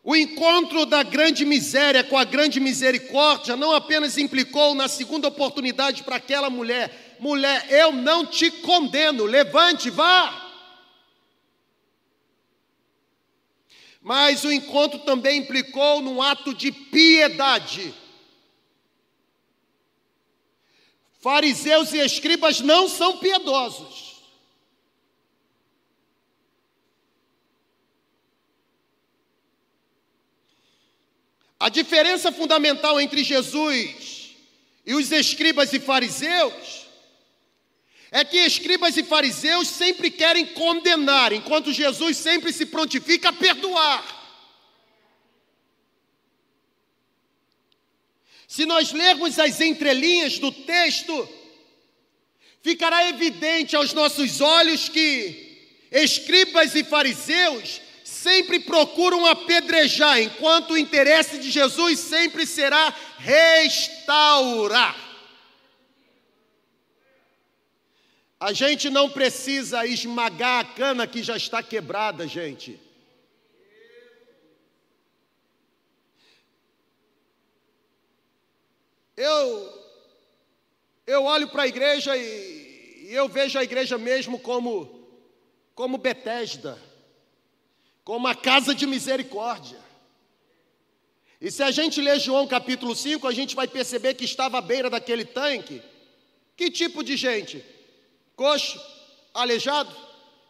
O 0.03 0.17
encontro 0.17 0.87
da 0.87 1.03
grande 1.03 1.45
miséria 1.45 2.03
com 2.03 2.17
a 2.17 2.25
grande 2.25 2.59
misericórdia 2.59 3.55
não 3.55 3.73
apenas 3.73 4.17
implicou 4.17 4.75
na 4.75 4.89
segunda 4.89 5.29
oportunidade 5.29 6.03
para 6.03 6.17
aquela 6.17 6.49
mulher: 6.49 7.17
mulher, 7.21 7.67
eu 7.71 7.93
não 7.93 8.25
te 8.25 8.51
condeno, 8.51 9.25
levante, 9.25 9.91
vá. 9.91 10.49
Mas 14.01 14.45
o 14.45 14.51
encontro 14.51 15.01
também 15.01 15.41
implicou 15.41 16.01
num 16.01 16.23
ato 16.23 16.55
de 16.55 16.73
piedade. 16.73 17.95
Fariseus 21.21 21.93
e 21.93 21.99
escribas 21.99 22.61
não 22.61 22.89
são 22.89 23.19
piedosos. 23.19 24.10
A 31.61 31.69
diferença 31.69 32.33
fundamental 32.33 32.99
entre 32.99 33.23
Jesus 33.23 34.35
e 34.87 34.95
os 34.95 35.13
escribas 35.13 35.71
e 35.75 35.79
fariseus 35.79 36.87
é 38.11 38.25
que 38.25 38.39
escribas 38.39 38.97
e 38.97 39.05
fariseus 39.05 39.69
sempre 39.69 40.11
querem 40.11 40.47
condenar, 40.47 41.35
enquanto 41.35 41.71
Jesus 41.71 42.17
sempre 42.17 42.51
se 42.51 42.65
prontifica 42.65 43.29
a 43.29 43.33
perdoar. 43.35 44.19
Se 48.49 48.65
nós 48.65 48.91
lermos 48.93 49.39
as 49.39 49.61
entrelinhas 49.61 50.39
do 50.39 50.51
texto, 50.51 51.29
ficará 52.63 53.07
evidente 53.11 53.77
aos 53.77 53.93
nossos 53.93 54.41
olhos 54.41 54.89
que 54.89 55.69
escribas 55.93 56.75
e 56.75 56.83
fariseus 56.83 57.83
sempre 58.11 58.59
procuram 58.59 59.25
apedrejar, 59.25 60.21
enquanto 60.21 60.73
o 60.73 60.79
interesse 60.79 61.39
de 61.39 61.49
Jesus 61.49 62.01
sempre 62.01 62.45
será 62.45 62.93
restaurar. 63.19 64.97
A 68.39 68.53
gente 68.53 68.91
não 68.91 69.09
precisa 69.09 69.87
esmagar 69.87 70.61
a 70.61 70.65
cana 70.65 71.07
que 71.07 71.23
já 71.23 71.37
está 71.37 71.63
quebrada, 71.63 72.27
gente. 72.27 72.81
Eu 79.17 79.79
eu 81.07 81.25
olho 81.25 81.49
para 81.49 81.63
a 81.63 81.69
igreja 81.69 82.17
e, 82.17 83.09
e 83.09 83.15
eu 83.15 83.29
vejo 83.29 83.59
a 83.59 83.65
igreja 83.65 83.97
mesmo 83.99 84.39
como 84.39 85.09
como 85.75 85.99
Betesda 85.99 86.90
como 88.11 88.27
a 88.27 88.35
casa 88.35 88.75
de 88.75 88.89
misericórdia. 88.89 89.79
E 91.41 91.49
se 91.49 91.63
a 91.63 91.71
gente 91.71 92.01
ler 92.01 92.19
João 92.19 92.45
capítulo 92.45 92.93
5, 92.93 93.25
a 93.25 93.31
gente 93.31 93.55
vai 93.55 93.69
perceber 93.69 94.15
que 94.15 94.25
estava 94.25 94.59
à 94.59 94.61
beira 94.61 94.91
daquele 94.91 95.25
tanque. 95.25 95.81
Que 96.57 96.73
tipo 96.73 97.05
de 97.05 97.17
gente? 97.17 97.65
Coxo, 98.35 98.81
aleijado, 99.33 99.95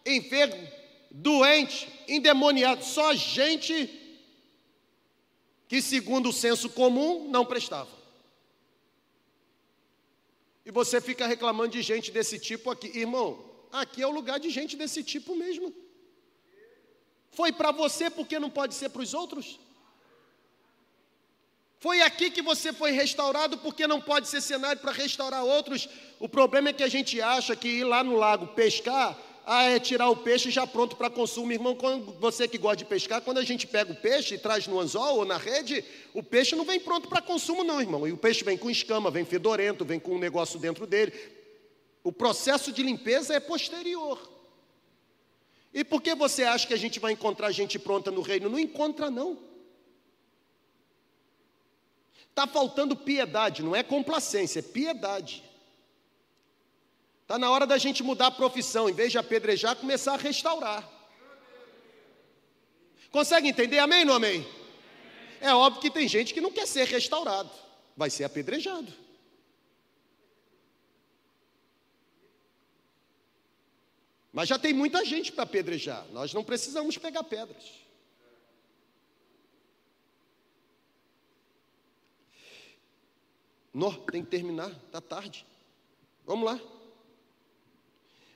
enfermo, 0.06 0.66
doente, 1.10 1.86
endemoniado. 2.08 2.82
Só 2.82 3.12
gente 3.12 3.90
que, 5.68 5.82
segundo 5.82 6.30
o 6.30 6.32
senso 6.32 6.70
comum, 6.70 7.28
não 7.28 7.44
prestava. 7.44 7.90
E 10.64 10.70
você 10.70 10.98
fica 10.98 11.26
reclamando 11.26 11.72
de 11.72 11.82
gente 11.82 12.10
desse 12.10 12.38
tipo 12.38 12.70
aqui. 12.70 12.86
Irmão, 12.98 13.38
aqui 13.70 14.00
é 14.00 14.06
o 14.06 14.10
lugar 14.10 14.40
de 14.40 14.48
gente 14.48 14.78
desse 14.78 15.04
tipo 15.04 15.36
mesmo. 15.36 15.89
Foi 17.30 17.52
para 17.52 17.70
você 17.70 18.10
porque 18.10 18.38
não 18.38 18.50
pode 18.50 18.74
ser 18.74 18.88
para 18.88 19.02
os 19.02 19.14
outros? 19.14 19.58
Foi 21.78 22.02
aqui 22.02 22.30
que 22.30 22.42
você 22.42 22.72
foi 22.72 22.90
restaurado 22.90 23.56
porque 23.58 23.86
não 23.86 24.00
pode 24.00 24.28
ser 24.28 24.40
cenário 24.40 24.82
para 24.82 24.92
restaurar 24.92 25.44
outros. 25.44 25.88
O 26.18 26.28
problema 26.28 26.68
é 26.68 26.72
que 26.72 26.82
a 26.82 26.88
gente 26.88 27.20
acha 27.22 27.56
que 27.56 27.68
ir 27.68 27.84
lá 27.84 28.04
no 28.04 28.16
lago 28.16 28.48
pescar 28.48 29.16
ah, 29.46 29.64
é 29.64 29.80
tirar 29.80 30.08
o 30.10 30.16
peixe 30.16 30.50
já 30.50 30.66
pronto 30.66 30.94
para 30.94 31.08
consumo. 31.08 31.50
Irmão, 31.50 31.76
você 32.20 32.46
que 32.46 32.58
gosta 32.58 32.76
de 32.76 32.84
pescar, 32.84 33.20
quando 33.22 33.38
a 33.38 33.42
gente 33.42 33.66
pega 33.66 33.92
o 33.92 33.96
peixe 33.96 34.34
e 34.34 34.38
traz 34.38 34.66
no 34.66 34.78
anzol 34.78 35.16
ou 35.16 35.24
na 35.24 35.38
rede, 35.38 35.84
o 36.12 36.22
peixe 36.22 36.54
não 36.54 36.64
vem 36.64 36.78
pronto 36.78 37.08
para 37.08 37.22
consumo, 37.22 37.64
não, 37.64 37.80
irmão. 37.80 38.06
E 38.06 38.12
o 38.12 38.16
peixe 38.16 38.44
vem 38.44 38.58
com 38.58 38.70
escama, 38.70 39.10
vem 39.10 39.24
fedorento, 39.24 39.84
vem 39.84 39.98
com 39.98 40.14
um 40.14 40.18
negócio 40.18 40.58
dentro 40.58 40.86
dele. 40.86 41.12
O 42.04 42.12
processo 42.12 42.70
de 42.70 42.82
limpeza 42.82 43.34
é 43.34 43.40
posterior. 43.40 44.20
E 45.72 45.84
por 45.84 46.02
que 46.02 46.14
você 46.14 46.42
acha 46.42 46.66
que 46.66 46.74
a 46.74 46.78
gente 46.78 46.98
vai 46.98 47.12
encontrar 47.12 47.50
gente 47.52 47.78
pronta 47.78 48.10
no 48.10 48.22
reino? 48.22 48.48
Não 48.48 48.58
encontra, 48.58 49.10
não. 49.10 49.38
Está 52.28 52.46
faltando 52.46 52.96
piedade, 52.96 53.62
não 53.62 53.74
é 53.76 53.82
complacência, 53.82 54.60
é 54.60 54.62
piedade. 54.62 55.44
Está 57.22 57.38
na 57.38 57.50
hora 57.50 57.66
da 57.66 57.78
gente 57.78 58.02
mudar 58.02 58.28
a 58.28 58.30
profissão, 58.30 58.88
em 58.88 58.92
vez 58.92 59.12
de 59.12 59.18
apedrejar, 59.18 59.76
começar 59.76 60.14
a 60.14 60.16
restaurar. 60.16 60.88
Consegue 63.10 63.48
entender? 63.48 63.78
Amém 63.78 64.00
ou 64.00 64.06
não 64.06 64.14
amém? 64.14 64.46
É 65.40 65.54
óbvio 65.54 65.80
que 65.80 65.90
tem 65.90 66.06
gente 66.08 66.34
que 66.34 66.40
não 66.40 66.50
quer 66.50 66.66
ser 66.66 66.86
restaurado, 66.86 67.50
vai 67.96 68.10
ser 68.10 68.24
apedrejado. 68.24 68.92
Mas 74.32 74.48
já 74.48 74.58
tem 74.58 74.72
muita 74.72 75.04
gente 75.04 75.32
para 75.32 75.44
apedrejar, 75.44 76.06
nós 76.12 76.32
não 76.32 76.44
precisamos 76.44 76.96
pegar 76.96 77.24
pedras. 77.24 77.80
Nó, 83.72 83.92
tem 83.92 84.24
que 84.24 84.30
terminar, 84.30 84.70
está 84.86 85.00
tarde. 85.00 85.46
Vamos 86.26 86.44
lá. 86.44 86.60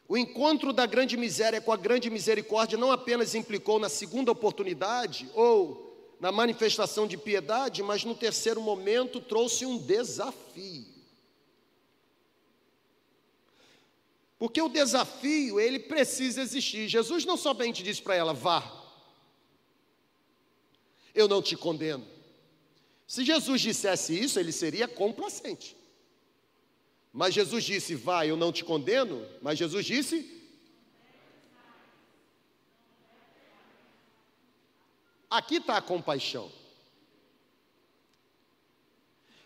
O 0.07 0.17
encontro 0.17 0.73
da 0.73 0.87
grande 0.87 1.17
miséria 1.17 1.61
com 1.61 1.73
a 1.73 1.77
grande 1.77 2.11
misericórdia 2.11 2.79
não 2.79 2.93
apenas 2.93 3.35
implicou 3.35 3.79
na 3.79 3.89
segunda 3.89 4.31
oportunidade 4.31 5.29
ou 5.35 6.17
na 6.21 6.31
manifestação 6.31 7.07
de 7.07 7.17
piedade, 7.17 7.83
mas 7.83 8.05
no 8.05 8.15
terceiro 8.15 8.61
momento 8.61 9.21
trouxe 9.21 9.67
um 9.67 9.79
desafio. 9.79 10.94
Porque 14.45 14.61
o 14.61 14.69
desafio, 14.69 15.59
ele 15.59 15.79
precisa 15.79 16.43
existir. 16.43 16.87
Jesus 16.87 17.25
não 17.25 17.35
somente 17.35 17.83
disse 17.83 18.03
para 18.03 18.15
ela, 18.15 18.35
vá, 18.35 18.63
eu 21.15 21.27
não 21.27 21.41
te 21.41 21.57
condeno. 21.57 22.07
Se 23.07 23.25
Jesus 23.25 23.63
dissesse 23.63 24.23
isso, 24.23 24.39
ele 24.39 24.53
seria 24.53 24.87
complacente. 24.87 25.75
Mas 27.11 27.33
Jesus 27.33 27.65
disse, 27.65 27.95
vá, 27.95 28.27
eu 28.27 28.37
não 28.37 28.53
te 28.53 28.63
condeno. 28.63 29.27
Mas 29.41 29.59
Jesus 29.59 29.87
disse, 29.87 30.31
aqui 35.31 35.57
está 35.57 35.79
a 35.79 35.81
compaixão. 35.81 36.53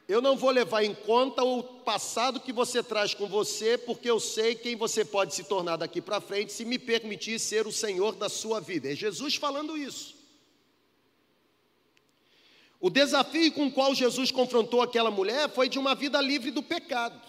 Eu 0.08 0.22
não 0.22 0.38
vou 0.38 0.50
levar 0.50 0.82
em 0.82 0.94
conta 0.94 1.44
o 1.44 1.62
passado 1.62 2.40
que 2.40 2.50
você 2.50 2.82
traz 2.82 3.12
com 3.12 3.26
você, 3.26 3.76
porque 3.76 4.10
eu 4.10 4.18
sei 4.18 4.54
quem 4.54 4.74
você 4.74 5.04
pode 5.04 5.34
se 5.34 5.44
tornar 5.44 5.76
daqui 5.76 6.00
para 6.00 6.18
frente 6.18 6.50
se 6.50 6.64
me 6.64 6.78
permitir 6.78 7.38
ser 7.38 7.66
o 7.66 7.72
Senhor 7.72 8.14
da 8.14 8.30
sua 8.30 8.58
vida. 8.58 8.90
É 8.90 8.96
Jesus 8.96 9.36
falando 9.36 9.76
isso. 9.76 10.16
O 12.80 12.88
desafio 12.88 13.52
com 13.52 13.66
o 13.66 13.72
qual 13.72 13.94
Jesus 13.94 14.30
confrontou 14.30 14.80
aquela 14.80 15.10
mulher 15.10 15.50
foi 15.50 15.68
de 15.68 15.78
uma 15.78 15.94
vida 15.94 16.18
livre 16.22 16.50
do 16.50 16.62
pecado. 16.62 17.20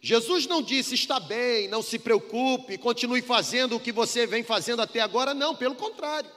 Jesus 0.00 0.46
não 0.46 0.62
disse, 0.62 0.94
está 0.94 1.20
bem, 1.20 1.68
não 1.68 1.82
se 1.82 1.98
preocupe, 1.98 2.78
continue 2.78 3.20
fazendo 3.20 3.76
o 3.76 3.80
que 3.80 3.92
você 3.92 4.26
vem 4.26 4.42
fazendo 4.42 4.80
até 4.80 5.00
agora, 5.00 5.34
não, 5.34 5.54
pelo 5.54 5.74
contrário. 5.74 6.30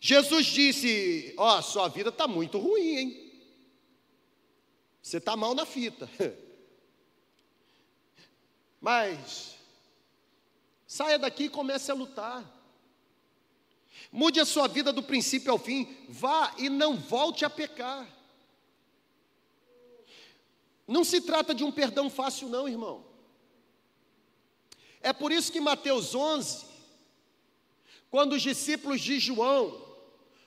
Jesus 0.00 0.46
disse: 0.46 1.34
Ó, 1.36 1.58
oh, 1.58 1.62
sua 1.62 1.88
vida 1.88 2.10
está 2.10 2.28
muito 2.28 2.58
ruim, 2.58 2.96
hein? 2.96 3.23
Você 5.04 5.18
está 5.18 5.36
mal 5.36 5.54
na 5.54 5.66
fita. 5.66 6.08
Mas 8.80 9.54
saia 10.86 11.18
daqui 11.18 11.44
e 11.44 11.48
comece 11.50 11.90
a 11.90 11.94
lutar. 11.94 12.42
Mude 14.10 14.40
a 14.40 14.46
sua 14.46 14.66
vida 14.66 14.94
do 14.94 15.02
princípio 15.02 15.52
ao 15.52 15.58
fim. 15.58 15.94
Vá 16.08 16.54
e 16.56 16.70
não 16.70 16.96
volte 16.96 17.44
a 17.44 17.50
pecar. 17.50 18.08
Não 20.88 21.04
se 21.04 21.20
trata 21.20 21.54
de 21.54 21.62
um 21.62 21.70
perdão 21.70 22.08
fácil, 22.08 22.48
não, 22.48 22.66
irmão. 22.66 23.04
É 25.02 25.12
por 25.12 25.30
isso 25.30 25.52
que 25.52 25.60
Mateus 25.60 26.14
11, 26.14 26.64
quando 28.10 28.32
os 28.32 28.40
discípulos 28.40 29.02
de 29.02 29.18
João 29.18 29.84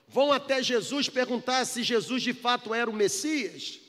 vão 0.07 0.31
até 0.31 0.63
Jesus 0.63 1.09
perguntar 1.09 1.63
se 1.65 1.83
Jesus 1.83 2.23
de 2.23 2.33
fato 2.33 2.73
era 2.73 2.89
o 2.89 2.93
Messias, 2.93 3.85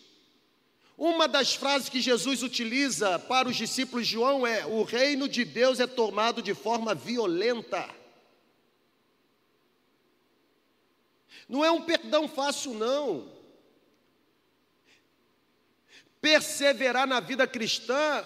uma 0.99 1.29
das 1.29 1.55
frases 1.55 1.89
que 1.89 2.01
Jesus 2.01 2.43
utiliza 2.43 3.21
para 3.21 3.49
os 3.49 3.55
discípulos 3.55 4.05
de 4.05 4.15
João 4.15 4.45
é: 4.45 4.67
o 4.67 4.83
reino 4.83 5.29
de 5.29 5.45
Deus 5.45 5.79
é 5.79 5.87
tomado 5.87 6.43
de 6.43 6.53
forma 6.55 6.93
violenta. 6.93 7.89
Não 11.49 11.65
é 11.65 11.71
um 11.71 11.83
perdão 11.83 12.27
fácil, 12.27 12.75
não. 12.75 13.31
Perseverar 16.21 17.07
na 17.07 17.21
vida 17.21 17.47
cristã 17.47 18.25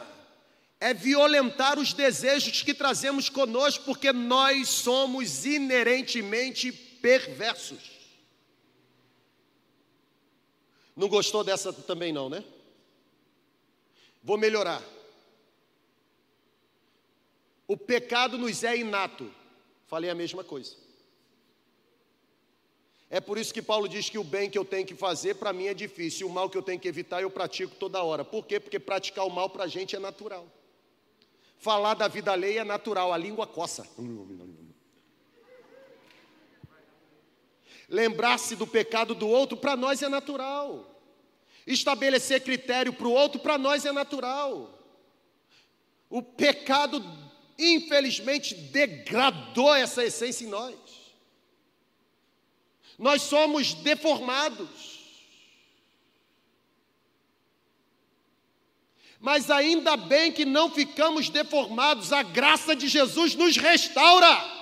é 0.81 0.95
violentar 0.95 1.79
os 1.79 1.93
desejos 1.93 2.62
que 2.62 2.73
trazemos 2.73 3.29
conosco, 3.29 3.85
porque 3.85 4.14
nós 4.14 4.70
somos 4.70 5.45
inerentemente 5.45 6.73
perversos. 6.73 7.93
Não 10.97 11.07
gostou 11.07 11.45
dessa 11.45 11.70
também, 11.70 12.14
não, 12.14 12.31
né? 12.31 12.43
Vou 14.23 14.39
melhorar. 14.39 14.83
O 17.66 17.77
pecado 17.77 18.39
nos 18.39 18.62
é 18.62 18.77
inato. 18.77 19.31
Falei 19.87 20.11
a 20.11 20.14
mesma 20.14 20.45
coisa. 20.45 20.77
É 23.11 23.20
por 23.20 23.37
isso 23.37 23.53
que 23.53 23.61
Paulo 23.61 23.89
diz 23.89 24.09
que 24.09 24.18
o 24.18 24.25
bem 24.25 24.49
que 24.49 24.57
eu 24.57 24.64
tenho 24.64 24.87
que 24.87 24.95
fazer 24.95 25.35
para 25.35 25.53
mim 25.53 25.66
é 25.66 25.75
difícil, 25.75 26.27
o 26.27 26.31
mal 26.31 26.49
que 26.49 26.57
eu 26.57 26.62
tenho 26.62 26.81
que 26.81 26.89
evitar 26.89 27.20
eu 27.20 27.31
pratico 27.31 27.75
toda 27.75 28.03
hora. 28.03 28.25
Por 28.25 28.47
quê? 28.47 28.59
Porque 28.59 28.79
praticar 28.79 29.27
o 29.27 29.31
mal 29.31 29.51
para 29.51 29.64
a 29.64 29.68
gente 29.68 29.95
é 29.95 29.99
natural. 29.99 30.47
Falar 31.59 31.95
da 31.95 32.09
vida 32.09 32.33
alheia 32.33 32.61
é 32.61 32.64
natural, 32.64 33.12
a 33.12 33.18
língua 33.18 33.47
coça. 33.47 33.87
Lembrar-se 37.89 38.57
do 38.57 38.66
pecado 38.66 39.14
do 39.14 39.29
outro 39.29 39.59
para 39.59 39.77
nós 39.77 40.01
é 40.03 40.09
natural. 40.09 40.91
Estabelecer 41.67 42.43
critério 42.43 42.93
para 42.93 43.07
o 43.07 43.13
outro 43.13 43.41
para 43.41 43.57
nós 43.57 43.85
é 43.85 43.93
natural. 43.93 44.79
O 46.11 46.23
pecado, 46.23 47.03
infelizmente, 47.59 48.55
degradou 48.55 49.75
essa 49.75 50.05
essência 50.05 50.45
em 50.45 50.49
nós. 50.49 50.75
Nós 52.99 53.23
somos 53.23 53.75
deformados. 53.75 54.93
Mas 59.21 59.51
ainda 59.51 59.97
bem 59.97 60.33
que 60.33 60.45
não 60.45 60.69
ficamos 60.69 61.29
deformados, 61.29 62.13
a 62.13 62.25
graça 62.25 62.75
de 62.75 62.89
Jesus 62.89 63.37
nos 63.37 63.57
restaura. 63.57 64.62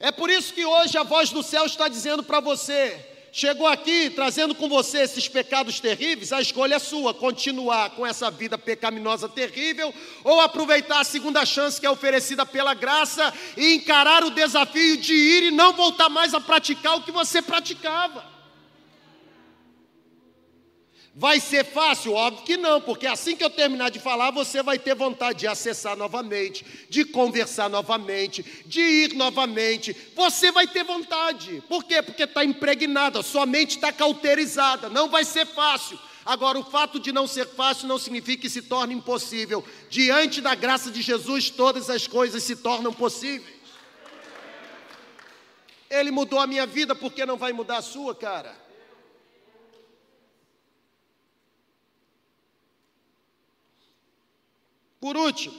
É 0.00 0.12
por 0.12 0.30
isso 0.30 0.54
que 0.54 0.64
hoje 0.64 0.96
a 0.96 1.02
voz 1.02 1.30
do 1.30 1.42
céu 1.42 1.66
está 1.66 1.88
dizendo 1.88 2.22
para 2.22 2.38
você: 2.38 3.04
chegou 3.32 3.66
aqui 3.66 4.10
trazendo 4.10 4.54
com 4.54 4.68
você 4.68 4.98
esses 4.98 5.26
pecados 5.26 5.80
terríveis, 5.80 6.32
a 6.32 6.40
escolha 6.40 6.76
é 6.76 6.78
sua, 6.78 7.12
continuar 7.12 7.90
com 7.90 8.06
essa 8.06 8.30
vida 8.30 8.56
pecaminosa 8.56 9.28
terrível 9.28 9.92
ou 10.22 10.40
aproveitar 10.40 11.00
a 11.00 11.04
segunda 11.04 11.44
chance 11.44 11.80
que 11.80 11.86
é 11.86 11.90
oferecida 11.90 12.46
pela 12.46 12.74
graça 12.74 13.34
e 13.56 13.74
encarar 13.74 14.22
o 14.22 14.30
desafio 14.30 14.96
de 14.98 15.14
ir 15.14 15.42
e 15.44 15.50
não 15.50 15.72
voltar 15.72 16.08
mais 16.08 16.32
a 16.32 16.40
praticar 16.40 16.96
o 16.96 17.02
que 17.02 17.10
você 17.10 17.42
praticava. 17.42 18.37
Vai 21.14 21.40
ser 21.40 21.64
fácil? 21.64 22.12
Óbvio 22.12 22.44
que 22.44 22.56
não, 22.56 22.80
porque 22.80 23.06
assim 23.06 23.34
que 23.34 23.42
eu 23.42 23.50
terminar 23.50 23.90
de 23.90 23.98
falar, 23.98 24.30
você 24.30 24.62
vai 24.62 24.78
ter 24.78 24.94
vontade 24.94 25.40
de 25.40 25.46
acessar 25.48 25.96
novamente, 25.96 26.64
de 26.88 27.04
conversar 27.04 27.68
novamente, 27.68 28.44
de 28.66 28.80
ir 28.80 29.14
novamente. 29.14 29.96
Você 30.14 30.52
vai 30.52 30.66
ter 30.66 30.84
vontade. 30.84 31.62
Por 31.68 31.82
quê? 31.84 32.02
Porque 32.02 32.22
está 32.22 32.44
impregnada, 32.44 33.22
sua 33.22 33.46
mente 33.46 33.76
está 33.76 33.92
cauterizada. 33.92 34.88
Não 34.88 35.08
vai 35.08 35.24
ser 35.24 35.44
fácil. 35.46 35.98
Agora, 36.24 36.58
o 36.58 36.64
fato 36.64 37.00
de 37.00 37.10
não 37.10 37.26
ser 37.26 37.46
fácil 37.46 37.88
não 37.88 37.98
significa 37.98 38.42
que 38.42 38.50
se 38.50 38.62
torne 38.62 38.94
impossível. 38.94 39.64
Diante 39.88 40.40
da 40.40 40.54
graça 40.54 40.90
de 40.90 41.00
Jesus, 41.00 41.50
todas 41.50 41.88
as 41.90 42.06
coisas 42.06 42.42
se 42.42 42.54
tornam 42.54 42.92
possíveis. 42.92 43.56
Ele 45.90 46.10
mudou 46.10 46.38
a 46.38 46.46
minha 46.46 46.66
vida, 46.66 46.94
por 46.94 47.12
que 47.12 47.24
não 47.24 47.38
vai 47.38 47.52
mudar 47.52 47.78
a 47.78 47.82
sua, 47.82 48.14
cara? 48.14 48.67
Por 55.00 55.16
último, 55.16 55.56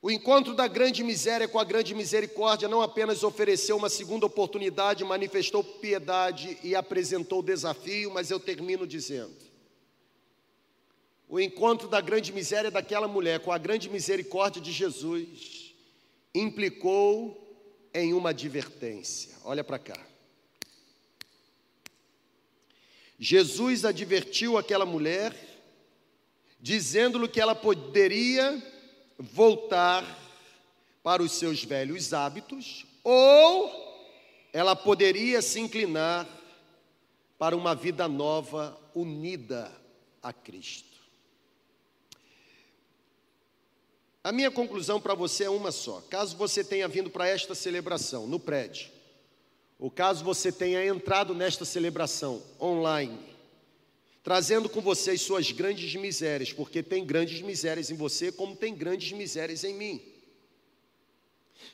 o 0.00 0.10
encontro 0.10 0.54
da 0.54 0.68
grande 0.68 1.02
miséria 1.02 1.48
com 1.48 1.58
a 1.58 1.64
grande 1.64 1.94
misericórdia 1.94 2.68
não 2.68 2.80
apenas 2.80 3.24
ofereceu 3.24 3.76
uma 3.76 3.88
segunda 3.88 4.24
oportunidade, 4.24 5.02
manifestou 5.02 5.64
piedade 5.64 6.56
e 6.62 6.76
apresentou 6.76 7.42
desafio, 7.42 8.12
mas 8.12 8.30
eu 8.30 8.38
termino 8.38 8.86
dizendo: 8.86 9.34
o 11.28 11.40
encontro 11.40 11.88
da 11.88 12.00
grande 12.00 12.32
miséria 12.32 12.70
daquela 12.70 13.08
mulher 13.08 13.40
com 13.40 13.50
a 13.50 13.58
grande 13.58 13.90
misericórdia 13.90 14.62
de 14.62 14.70
Jesus 14.70 15.74
implicou 16.32 17.42
em 17.92 18.12
uma 18.14 18.30
advertência. 18.30 19.34
Olha 19.42 19.64
para 19.64 19.78
cá. 19.78 20.15
Jesus 23.18 23.84
advertiu 23.84 24.58
aquela 24.58 24.84
mulher, 24.84 25.34
dizendo-lhe 26.60 27.28
que 27.28 27.40
ela 27.40 27.54
poderia 27.54 28.62
voltar 29.18 30.04
para 31.02 31.22
os 31.22 31.32
seus 31.32 31.64
velhos 31.64 32.12
hábitos, 32.12 32.86
ou 33.02 33.70
ela 34.52 34.74
poderia 34.74 35.40
se 35.40 35.60
inclinar 35.60 36.26
para 37.38 37.56
uma 37.56 37.74
vida 37.74 38.08
nova, 38.08 38.78
unida 38.94 39.70
a 40.22 40.32
Cristo. 40.32 40.96
A 44.24 44.32
minha 44.32 44.50
conclusão 44.50 45.00
para 45.00 45.14
você 45.14 45.44
é 45.44 45.50
uma 45.50 45.70
só. 45.70 46.00
Caso 46.10 46.36
você 46.36 46.64
tenha 46.64 46.88
vindo 46.88 47.08
para 47.08 47.28
esta 47.28 47.54
celebração 47.54 48.26
no 48.26 48.40
prédio, 48.40 48.90
ou 49.78 49.90
caso 49.90 50.24
você 50.24 50.50
tenha 50.50 50.84
entrado 50.86 51.34
nesta 51.34 51.64
celebração 51.64 52.42
online, 52.60 53.18
trazendo 54.22 54.68
com 54.68 54.80
vocês 54.80 55.20
suas 55.20 55.50
grandes 55.52 55.94
misérias, 55.94 56.52
porque 56.52 56.82
tem 56.82 57.04
grandes 57.04 57.42
misérias 57.42 57.90
em 57.90 57.94
você, 57.94 58.32
como 58.32 58.56
tem 58.56 58.74
grandes 58.74 59.12
misérias 59.12 59.64
em 59.64 59.74
mim. 59.74 60.02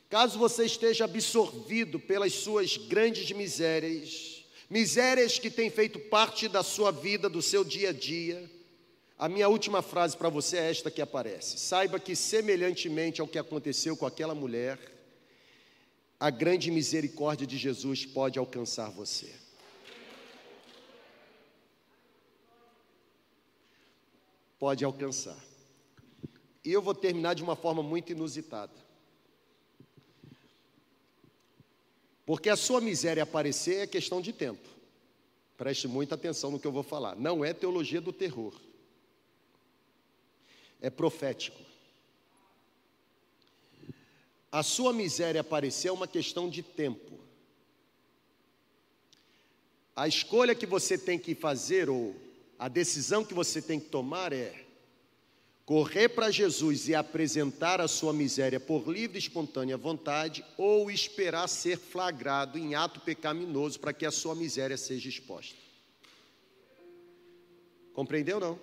Caso 0.09 0.39
você 0.39 0.65
esteja 0.65 1.05
absorvido 1.05 1.99
pelas 1.99 2.33
suas 2.33 2.77
grandes 2.77 3.31
misérias, 3.33 4.45
misérias 4.69 5.39
que 5.39 5.51
têm 5.51 5.71
feito 5.71 5.99
parte 5.99 6.49
da 6.49 6.63
sua 6.63 6.91
vida, 6.91 7.29
do 7.29 7.41
seu 7.41 7.65
dia 7.65 7.91
a 7.91 7.93
dia, 7.93 8.51
a 9.23 9.29
minha 9.29 9.49
última 9.49 9.83
frase 9.83 10.17
para 10.17 10.29
você 10.29 10.57
é 10.57 10.69
esta 10.69 10.91
que 10.91 11.01
aparece: 11.01 11.57
saiba 11.57 12.01
que, 12.01 12.17
semelhantemente 12.17 13.21
ao 13.21 13.29
que 13.29 13.39
aconteceu 13.39 13.97
com 13.97 14.05
aquela 14.05 14.35
mulher, 14.35 14.79
a 16.23 16.31
grande 16.31 16.71
misericórdia 16.71 17.45
de 17.45 17.59
Jesus 17.59 18.07
pode 18.07 18.39
alcançar 18.39 18.89
você. 18.91 19.35
Pode 24.57 24.85
alcançar. 24.85 25.37
E 26.65 26.71
eu 26.71 26.81
vou 26.81 26.95
terminar 26.95 27.35
de 27.35 27.43
uma 27.43 27.57
forma 27.57 27.83
muito 27.83 28.13
inusitada. 28.13 28.73
Porque 32.25 32.49
a 32.49 32.55
sua 32.55 32.81
miséria 32.81 33.25
aparecer 33.25 33.81
é 33.81 33.87
questão 33.89 34.21
de 34.21 34.33
tempo. 34.33 34.69
Preste 35.57 35.89
muita 35.89 36.15
atenção 36.15 36.53
no 36.53 36.61
que 36.61 36.67
eu 36.69 36.71
vou 36.71 36.85
falar. 36.85 37.17
Não 37.17 37.45
é 37.45 37.53
teologia 37.53 38.01
do 38.01 38.13
terror. 38.13 38.55
É 40.81 40.89
profético 40.89 41.72
a 44.53 44.63
sua 44.63 44.93
miséria 44.93 45.41
aparecer 45.41 45.89
é 45.89 45.93
uma 45.93 46.07
questão 46.07 46.47
de 46.47 46.63
tempo. 46.63 47.19
A 49.97 50.07
escolha 50.07 50.55
que 50.55 50.67
você 50.67 50.99
tem 50.99 51.19
que 51.19 51.35
fazer, 51.35 51.89
ou 51.89 52.15
a 52.59 52.69
decisão 52.69 53.25
que 53.25 53.33
você 53.33 53.63
tem 53.63 53.81
que 53.81 53.89
tomar 53.89 54.31
é 54.31 54.67
correr 55.65 56.11
para 56.11 56.31
Jesus 56.31 56.87
e 56.89 56.95
apresentar 56.95 57.81
a 57.81 57.89
sua 57.89 58.13
miséria 58.13 58.61
por 58.61 58.87
livre 58.87 59.17
e 59.17 59.21
espontânea 59.21 59.77
vontade, 59.79 60.45
ou 60.59 60.91
esperar 60.91 61.49
ser 61.49 61.79
flagrado 61.79 62.59
em 62.59 62.75
ato 62.75 63.01
pecaminoso 63.01 63.81
para 63.81 63.95
que 63.95 64.05
a 64.05 64.11
sua 64.11 64.35
miséria 64.35 64.77
seja 64.77 65.09
exposta. 65.09 65.57
Compreendeu 67.95 68.39
não? 68.39 68.59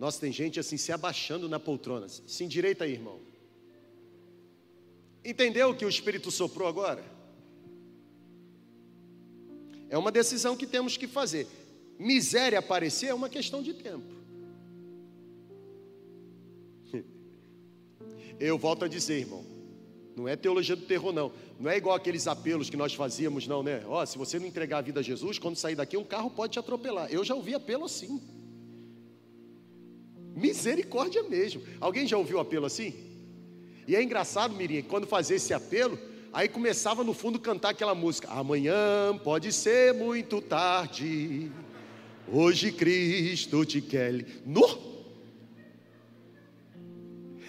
Nossa, 0.00 0.18
tem 0.18 0.32
gente 0.32 0.58
assim 0.58 0.76
se 0.76 0.90
abaixando 0.90 1.48
na 1.48 1.60
poltrona. 1.60 2.08
Se 2.08 2.42
endireita 2.42 2.84
aí, 2.84 2.92
irmão. 2.94 3.29
Entendeu 5.24 5.70
o 5.70 5.74
que 5.74 5.84
o 5.84 5.88
Espírito 5.88 6.30
soprou 6.30 6.66
agora? 6.66 7.04
É 9.88 9.98
uma 9.98 10.12
decisão 10.12 10.56
que 10.56 10.66
temos 10.66 10.96
que 10.96 11.06
fazer. 11.06 11.46
Miséria 11.98 12.60
aparecer 12.60 13.08
é 13.08 13.14
uma 13.14 13.28
questão 13.28 13.62
de 13.62 13.74
tempo. 13.74 14.06
Eu 18.38 18.56
volto 18.56 18.84
a 18.84 18.88
dizer, 18.88 19.18
irmão, 19.18 19.44
não 20.16 20.28
é 20.28 20.36
teologia 20.36 20.76
do 20.76 20.86
terror, 20.86 21.12
não. 21.12 21.32
Não 21.58 21.70
é 21.70 21.76
igual 21.76 21.96
aqueles 21.96 22.26
apelos 22.26 22.70
que 22.70 22.76
nós 22.76 22.94
fazíamos, 22.94 23.46
não, 23.46 23.62
né? 23.62 23.82
Ó, 23.86 24.00
oh, 24.02 24.06
se 24.06 24.16
você 24.16 24.38
não 24.38 24.46
entregar 24.46 24.78
a 24.78 24.82
vida 24.82 25.00
a 25.00 25.02
Jesus, 25.02 25.38
quando 25.38 25.56
sair 25.56 25.74
daqui, 25.74 25.96
um 25.96 26.04
carro 26.04 26.30
pode 26.30 26.54
te 26.54 26.58
atropelar. 26.58 27.12
Eu 27.12 27.24
já 27.24 27.34
ouvi 27.34 27.52
apelo 27.54 27.84
assim. 27.84 28.20
Misericórdia 30.34 31.22
mesmo. 31.24 31.62
Alguém 31.80 32.06
já 32.06 32.16
ouviu 32.16 32.38
apelo 32.38 32.64
assim? 32.64 33.09
E 33.90 33.96
é 33.96 34.00
engraçado, 34.00 34.54
Mirinha, 34.54 34.84
quando 34.84 35.04
fazia 35.04 35.34
esse 35.34 35.52
apelo, 35.52 35.98
aí 36.32 36.48
começava 36.48 37.02
no 37.02 37.12
fundo 37.12 37.40
cantar 37.40 37.70
aquela 37.70 37.92
música: 37.92 38.28
Amanhã 38.30 39.18
pode 39.24 39.52
ser 39.52 39.92
muito 39.92 40.40
tarde, 40.40 41.50
hoje 42.28 42.70
Cristo 42.70 43.64
te 43.64 43.80
quer. 43.80 44.24
No! 44.46 44.64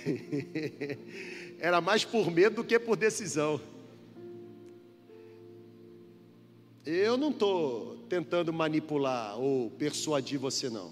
Era 1.61 1.79
mais 1.79 2.03
por 2.03 2.31
medo 2.31 2.55
do 2.55 2.63
que 2.63 2.79
por 2.79 2.95
decisão. 2.95 3.61
Eu 6.83 7.17
não 7.17 7.29
estou 7.29 7.97
tentando 8.09 8.51
manipular 8.51 9.39
ou 9.39 9.69
persuadir 9.69 10.39
você, 10.39 10.71
não. 10.71 10.91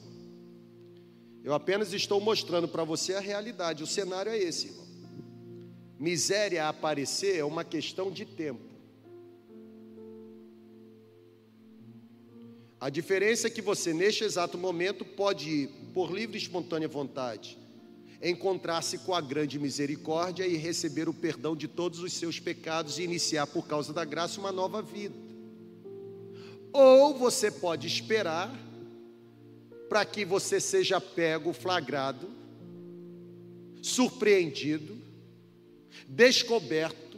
Eu 1.43 1.55
apenas 1.55 1.91
estou 1.91 2.21
mostrando 2.21 2.67
para 2.67 2.83
você 2.83 3.15
a 3.15 3.19
realidade. 3.19 3.81
O 3.81 3.87
cenário 3.87 4.31
é 4.31 4.37
esse, 4.37 4.67
irmão. 4.67 4.88
Miséria 5.99 6.69
aparecer 6.69 7.35
é 7.35 7.43
uma 7.43 7.65
questão 7.65 8.09
de 8.09 8.25
tempo. 8.25 8.61
A 12.79 12.89
diferença 12.89 13.47
é 13.47 13.49
que 13.49 13.61
você, 13.61 13.93
neste 13.93 14.23
exato 14.23 14.57
momento, 14.57 15.03
pode 15.03 15.69
por 15.93 16.09
livre 16.09 16.37
e 16.37 16.41
espontânea 16.41 16.87
vontade, 16.87 17.57
encontrar-se 18.21 18.99
com 18.99 19.13
a 19.13 19.19
grande 19.19 19.59
misericórdia 19.59 20.47
e 20.47 20.55
receber 20.55 21.09
o 21.09 21.13
perdão 21.13 21.53
de 21.53 21.67
todos 21.67 21.99
os 21.99 22.13
seus 22.13 22.39
pecados 22.39 22.97
e 22.97 23.03
iniciar, 23.03 23.45
por 23.47 23.67
causa 23.67 23.91
da 23.91 24.05
graça, 24.05 24.39
uma 24.39 24.53
nova 24.53 24.81
vida. 24.81 25.15
Ou 26.71 27.13
você 27.17 27.51
pode 27.51 27.85
esperar 27.87 28.57
para 29.89 30.05
que 30.05 30.23
você 30.23 30.61
seja 30.61 31.01
pego, 31.01 31.51
flagrado, 31.51 32.29
surpreendido, 33.81 34.98
descoberto 36.09 37.17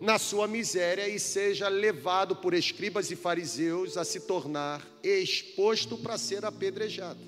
na 0.00 0.18
sua 0.18 0.46
miséria 0.46 1.08
e 1.08 1.18
seja 1.18 1.68
levado 1.68 2.36
por 2.36 2.54
escribas 2.54 3.10
e 3.10 3.16
fariseus 3.16 3.96
a 3.96 4.04
se 4.04 4.20
tornar 4.20 4.86
exposto 5.02 5.98
para 5.98 6.16
ser 6.16 6.44
apedrejado. 6.44 7.20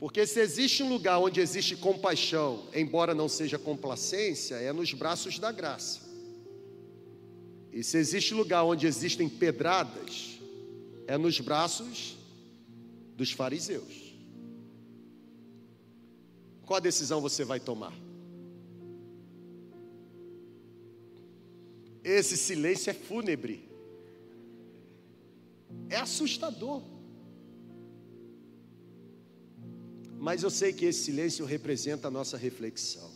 Porque 0.00 0.26
se 0.26 0.40
existe 0.40 0.82
um 0.82 0.88
lugar 0.88 1.18
onde 1.18 1.40
existe 1.40 1.76
compaixão, 1.76 2.66
embora 2.74 3.14
não 3.14 3.28
seja 3.28 3.58
complacência, 3.58 4.56
é 4.56 4.72
nos 4.72 4.92
braços 4.92 5.38
da 5.38 5.52
graça. 5.52 6.00
E 7.72 7.82
se 7.82 7.96
existe 7.96 8.34
lugar 8.34 8.64
onde 8.64 8.86
existem 8.86 9.28
pedradas, 9.28 10.38
é 11.06 11.16
nos 11.16 11.40
braços 11.40 12.16
dos 13.16 13.32
fariseus. 13.32 14.13
Qual 16.66 16.76
a 16.76 16.80
decisão 16.80 17.20
você 17.20 17.44
vai 17.44 17.60
tomar? 17.60 17.92
Esse 22.02 22.36
silêncio 22.36 22.90
é 22.90 22.94
fúnebre, 22.94 23.66
é 25.88 25.96
assustador. 25.96 26.82
Mas 30.18 30.42
eu 30.42 30.50
sei 30.50 30.72
que 30.72 30.86
esse 30.86 31.04
silêncio 31.04 31.44
representa 31.44 32.08
a 32.08 32.10
nossa 32.10 32.36
reflexão. 32.36 33.10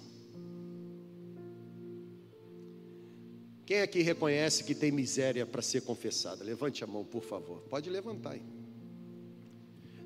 Quem 3.64 3.82
aqui 3.82 4.01
reconhece 4.01 4.64
que 4.64 4.74
tem 4.74 4.90
miséria 4.90 5.44
para 5.44 5.61
ser 5.61 5.82
confessada? 5.82 6.42
Levante 6.42 6.82
a 6.82 6.86
mão, 6.86 7.05
por 7.05 7.22
favor. 7.22 7.61
Pode 7.68 7.90
levantar 7.90 8.32
aí. 8.32 8.57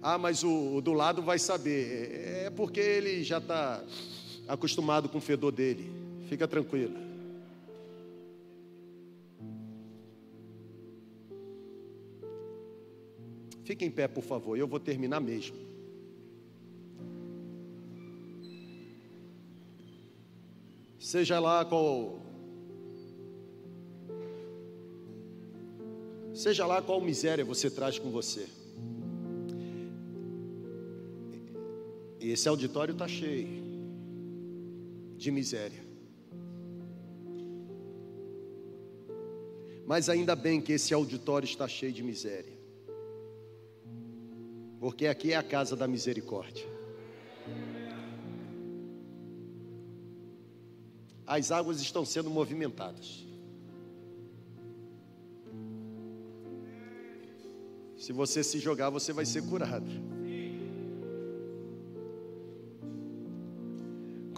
Ah, 0.03 0.19
mas 0.19 0.43
o, 0.43 0.75
o 0.77 0.81
do 0.81 0.93
lado 0.93 1.23
vai 1.23 1.39
saber. 1.39 2.47
É 2.47 2.51
porque 2.51 2.81
ele 2.81 3.23
já 3.23 3.39
está 3.39 3.85
acostumado 4.49 5.09
com 5.09 5.19
o 5.19 5.21
fedor 5.21 5.53
dele. 5.53 5.89
Fica 6.29 6.49
tranquilo. 6.49 6.97
Fique 13.63 13.85
em 13.85 13.91
pé, 13.93 14.09
por 14.09 14.25
favor. 14.25 14.59
Eu 14.59 14.67
vou 14.67 14.81
terminar 14.81 15.21
mesmo. 15.21 15.57
Seja 20.99 21.39
lá 21.39 21.65
qual. 21.65 22.21
Seja 26.35 26.67
lá 26.67 26.83
qual 26.83 27.01
miséria 27.01 27.45
você 27.45 27.71
traz 27.71 28.01
com 28.01 28.11
você. 28.11 28.62
E 32.23 32.31
esse 32.31 32.49
auditório 32.49 32.93
está 32.93 33.09
cheio 33.09 33.49
de 35.17 35.29
miséria. 35.33 35.85
Mas 39.85 40.09
ainda 40.09 40.37
bem 40.37 40.61
que 40.61 40.73
esse 40.75 40.95
auditório 40.95 41.45
está 41.45 41.67
cheio 41.67 41.93
de 41.93 42.01
miséria. 42.01 42.57
Porque 44.79 45.09
aqui 45.09 45.33
é 45.33 45.37
a 45.37 45.43
casa 45.43 45.75
da 45.75 45.89
misericórdia. 45.89 46.65
As 51.27 51.51
águas 51.51 51.81
estão 51.81 52.05
sendo 52.05 52.31
movimentadas. 52.31 53.27
Se 57.97 58.13
você 58.13 58.45
se 58.45 58.61
jogar, 58.61 58.91
você 58.91 59.13
vai 59.13 59.27
ser 59.27 59.43
curado. 59.43 60.12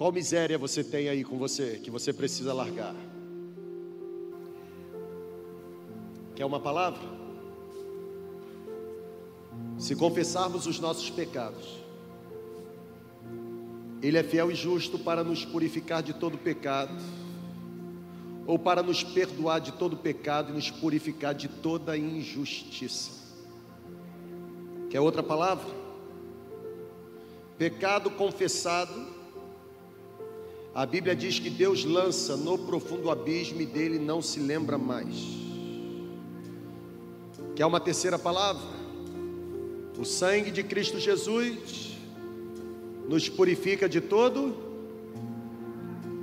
Qual 0.04 0.12
miséria 0.12 0.58
você 0.58 0.84
tem 0.84 1.08
aí 1.08 1.24
com 1.24 1.38
você 1.38 1.80
que 1.82 1.90
você 1.90 2.12
precisa 2.12 2.52
largar? 2.52 2.94
Quer 6.36 6.44
uma 6.44 6.60
palavra? 6.60 7.00
Se 9.78 9.96
confessarmos 9.96 10.66
os 10.66 10.78
nossos 10.78 11.08
pecados, 11.08 11.82
Ele 14.02 14.18
é 14.18 14.22
fiel 14.22 14.50
e 14.50 14.54
justo 14.54 14.98
para 14.98 15.24
nos 15.24 15.42
purificar 15.42 16.02
de 16.02 16.12
todo 16.12 16.36
pecado, 16.36 17.02
ou 18.46 18.58
para 18.58 18.82
nos 18.82 19.02
perdoar 19.02 19.58
de 19.58 19.72
todo 19.72 19.96
pecado 19.96 20.50
e 20.50 20.54
nos 20.54 20.70
purificar 20.70 21.34
de 21.34 21.48
toda 21.48 21.96
injustiça. 21.96 23.10
Quer 24.90 25.00
outra 25.00 25.22
palavra? 25.22 25.74
Pecado 27.56 28.10
confessado 28.10 29.23
a 30.74 30.84
Bíblia 30.84 31.14
diz 31.14 31.38
que 31.38 31.48
Deus 31.48 31.84
lança 31.84 32.36
no 32.36 32.58
profundo 32.58 33.08
abismo 33.08 33.60
e 33.60 33.66
dele 33.66 33.96
não 33.96 34.20
se 34.20 34.40
lembra 34.40 34.76
mais. 34.76 35.14
Que 37.54 37.62
é 37.62 37.66
uma 37.66 37.78
terceira 37.78 38.18
palavra. 38.18 38.66
O 39.96 40.04
sangue 40.04 40.50
de 40.50 40.64
Cristo 40.64 40.98
Jesus 40.98 41.96
nos 43.08 43.28
purifica 43.28 43.88
de 43.88 44.00
todo 44.00 44.56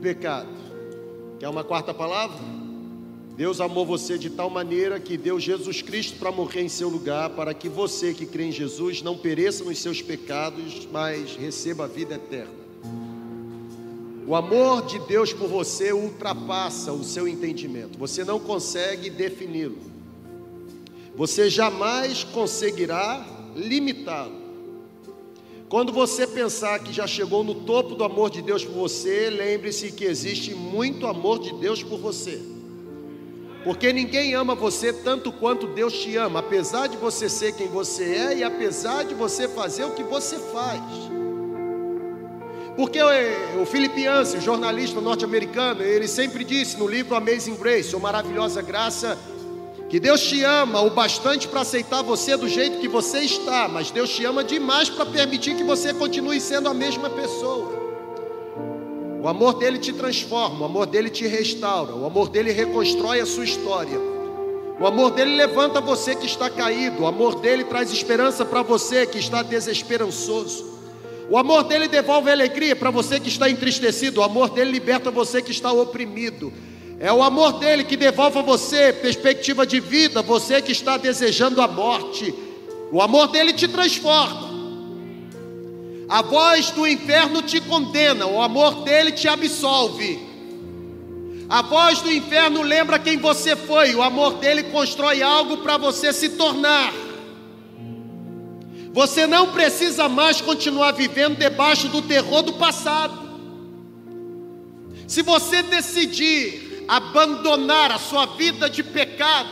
pecado. 0.02 0.50
Que 1.40 1.46
é 1.46 1.50
uma 1.50 1.64
quarta 1.64 1.94
palavra. 1.94 2.38
Deus 3.38 3.62
amou 3.62 3.86
você 3.86 4.18
de 4.18 4.30
tal 4.30 4.50
maneira 4.50 5.00
que 5.00 5.16
deu 5.18 5.40
Jesus 5.40 5.82
Cristo 5.82 6.20
para 6.20 6.30
morrer 6.30 6.64
em 6.64 6.70
seu 6.70 6.90
lugar, 6.90 7.30
para 7.30 7.54
que 7.54 7.70
você 7.70 8.14
que 8.14 8.26
crê 8.26 8.48
em 8.48 8.52
Jesus 8.52 9.02
não 9.02 9.18
pereça 9.18 9.64
nos 9.64 9.80
seus 9.80 10.02
pecados, 10.02 10.86
mas 10.92 11.38
receba 11.38 11.86
a 11.86 11.88
vida 11.88 12.16
eterna. 12.16 12.61
O 14.28 14.36
amor 14.36 14.86
de 14.86 15.00
Deus 15.00 15.34
por 15.34 15.48
você 15.48 15.92
ultrapassa 15.92 16.94
o 16.94 17.04
seu 17.04 17.28
entendimento. 17.28 17.98
Você 17.98 18.24
não 18.24 18.40
consegue 18.40 19.10
defini-lo. 19.10 19.80
Você 21.16 21.50
jamais 21.50 22.24
conseguirá 22.24 23.26
limitá-lo. 23.56 24.40
Quando 25.68 25.92
você 25.92 26.28
pensar 26.28 26.80
que 26.80 26.92
já 26.92 27.08
chegou 27.08 27.44
no 27.44 27.56
topo 27.56 27.96
do 27.96 28.04
amor 28.04 28.30
de 28.30 28.42
Deus 28.42 28.64
por 28.64 28.74
você, 28.74 29.30
lembre-se 29.30 29.92
que 29.92 30.06
existe 30.06 30.54
muito 30.54 31.08
amor 31.08 31.40
de 31.40 31.54
Deus 31.54 31.82
por 31.82 31.98
você. 31.98 32.42
Porque 33.64 33.94
ninguém 33.94 34.34
ama 34.34 34.56
você 34.56 34.92
tanto 34.92 35.32
quanto 35.32 35.68
Deus 35.68 35.94
te 35.94 36.18
ama, 36.18 36.40
apesar 36.40 36.88
de 36.88 36.98
você 36.98 37.30
ser 37.30 37.56
quem 37.56 37.68
você 37.68 38.04
é 38.04 38.38
e 38.38 38.44
apesar 38.44 39.04
de 39.04 39.14
você 39.14 39.48
fazer 39.48 39.86
o 39.86 39.94
que 39.94 40.04
você 40.04 40.38
faz. 40.38 40.82
Porque 42.76 43.00
o 43.62 43.66
Philip 43.66 44.02
Yancey, 44.02 44.40
jornalista 44.40 45.02
norte-americano, 45.02 45.82
ele 45.82 46.08
sempre 46.08 46.44
disse 46.44 46.78
no 46.78 46.88
livro 46.88 47.16
Amazing 47.16 47.56
Grace, 47.56 47.94
ou 47.94 48.02
Maravilhosa 48.02 48.62
Graça, 48.62 49.18
que 49.90 50.00
Deus 50.00 50.22
te 50.22 50.42
ama 50.42 50.82
o 50.82 50.90
bastante 50.90 51.50
para 51.50 51.62
aceitar 51.62 52.02
você 52.02 52.38
do 52.38 52.48
jeito 52.48 52.80
que 52.80 52.88
você 52.88 53.20
está, 53.20 53.68
mas 53.68 53.92
Deus 53.92 54.10
te 54.10 54.24
ama 54.24 54.42
demais 54.42 54.90
para 54.90 55.06
permitir 55.06 55.56
que 55.58 55.66
você 55.66 55.94
continue 55.94 56.40
sendo 56.40 56.70
a 56.70 56.74
mesma 56.74 57.10
pessoa. 57.10 57.82
O 59.22 59.28
amor 59.28 59.56
dele 59.56 59.78
te 59.78 59.92
transforma, 59.92 60.62
o 60.62 60.66
amor 60.66 60.86
dele 60.86 61.10
te 61.10 61.28
restaura, 61.28 61.94
o 61.94 62.06
amor 62.06 62.30
dele 62.30 62.54
reconstrói 62.54 63.20
a 63.20 63.26
sua 63.26 63.44
história. 63.44 64.00
O 64.80 64.88
amor 64.88 65.12
dele 65.12 65.36
levanta 65.36 65.82
você 65.82 66.16
que 66.16 66.26
está 66.26 66.50
caído, 66.50 67.04
o 67.04 67.06
amor 67.06 67.36
dele 67.42 67.66
traz 67.66 67.92
esperança 67.92 68.46
para 68.46 68.64
você 68.64 69.06
que 69.06 69.20
está 69.20 69.44
desesperançoso. 69.44 70.71
O 71.32 71.38
amor 71.38 71.64
dele 71.64 71.88
devolve 71.88 72.30
alegria 72.30 72.76
para 72.76 72.92
você 72.92 73.18
que 73.18 73.30
está 73.30 73.50
entristecido. 73.50 74.20
O 74.20 74.24
amor 74.24 74.50
dele 74.50 74.70
liberta 74.70 75.10
você 75.10 75.42
que 75.42 75.52
está 75.52 75.72
oprimido. 75.72 76.52
É 77.00 77.10
o 77.10 77.24
amor 77.24 77.54
dele 77.54 77.86
que 77.86 77.96
devolve 77.96 78.40
a 78.40 78.42
você 78.42 78.92
perspectiva 78.92 79.66
de 79.66 79.80
vida, 79.80 80.22
você 80.22 80.62
que 80.62 80.74
está 80.74 80.98
desejando 80.98 81.62
a 81.62 81.70
morte. 81.70 82.36
O 82.92 83.02
amor 83.02 83.30
dele 83.30 83.54
te 83.54 83.66
transforma. 83.66 84.52
A 86.10 86.22
voz 86.22 86.70
do 86.72 86.86
inferno 86.86 87.42
te 87.42 87.62
condena, 87.62 88.26
o 88.26 88.42
amor 88.42 88.84
dele 88.84 89.14
te 89.14 89.30
absolve. 89.30 90.20
A 91.48 91.62
voz 91.62 92.02
do 92.02 92.12
inferno 92.12 92.62
lembra 92.62 93.00
quem 93.00 93.18
você 93.18 93.56
foi. 93.56 93.96
O 93.96 94.04
amor 94.04 94.34
dele 94.34 94.64
constrói 94.64 95.24
algo 95.24 95.60
para 95.60 95.78
você 95.78 96.12
se 96.12 96.28
tornar. 96.32 96.94
Você 98.94 99.26
não 99.26 99.52
precisa 99.52 100.10
mais 100.10 100.42
continuar 100.42 100.92
vivendo 100.92 101.38
debaixo 101.38 101.88
do 101.88 102.02
terror 102.02 102.42
do 102.42 102.54
passado. 102.54 103.20
Se 105.08 105.22
você 105.22 105.62
decidir 105.64 106.84
abandonar 106.88 107.92
a 107.92 107.98
sua 107.98 108.26
vida 108.26 108.70
de 108.70 108.84
pecado, 108.84 109.50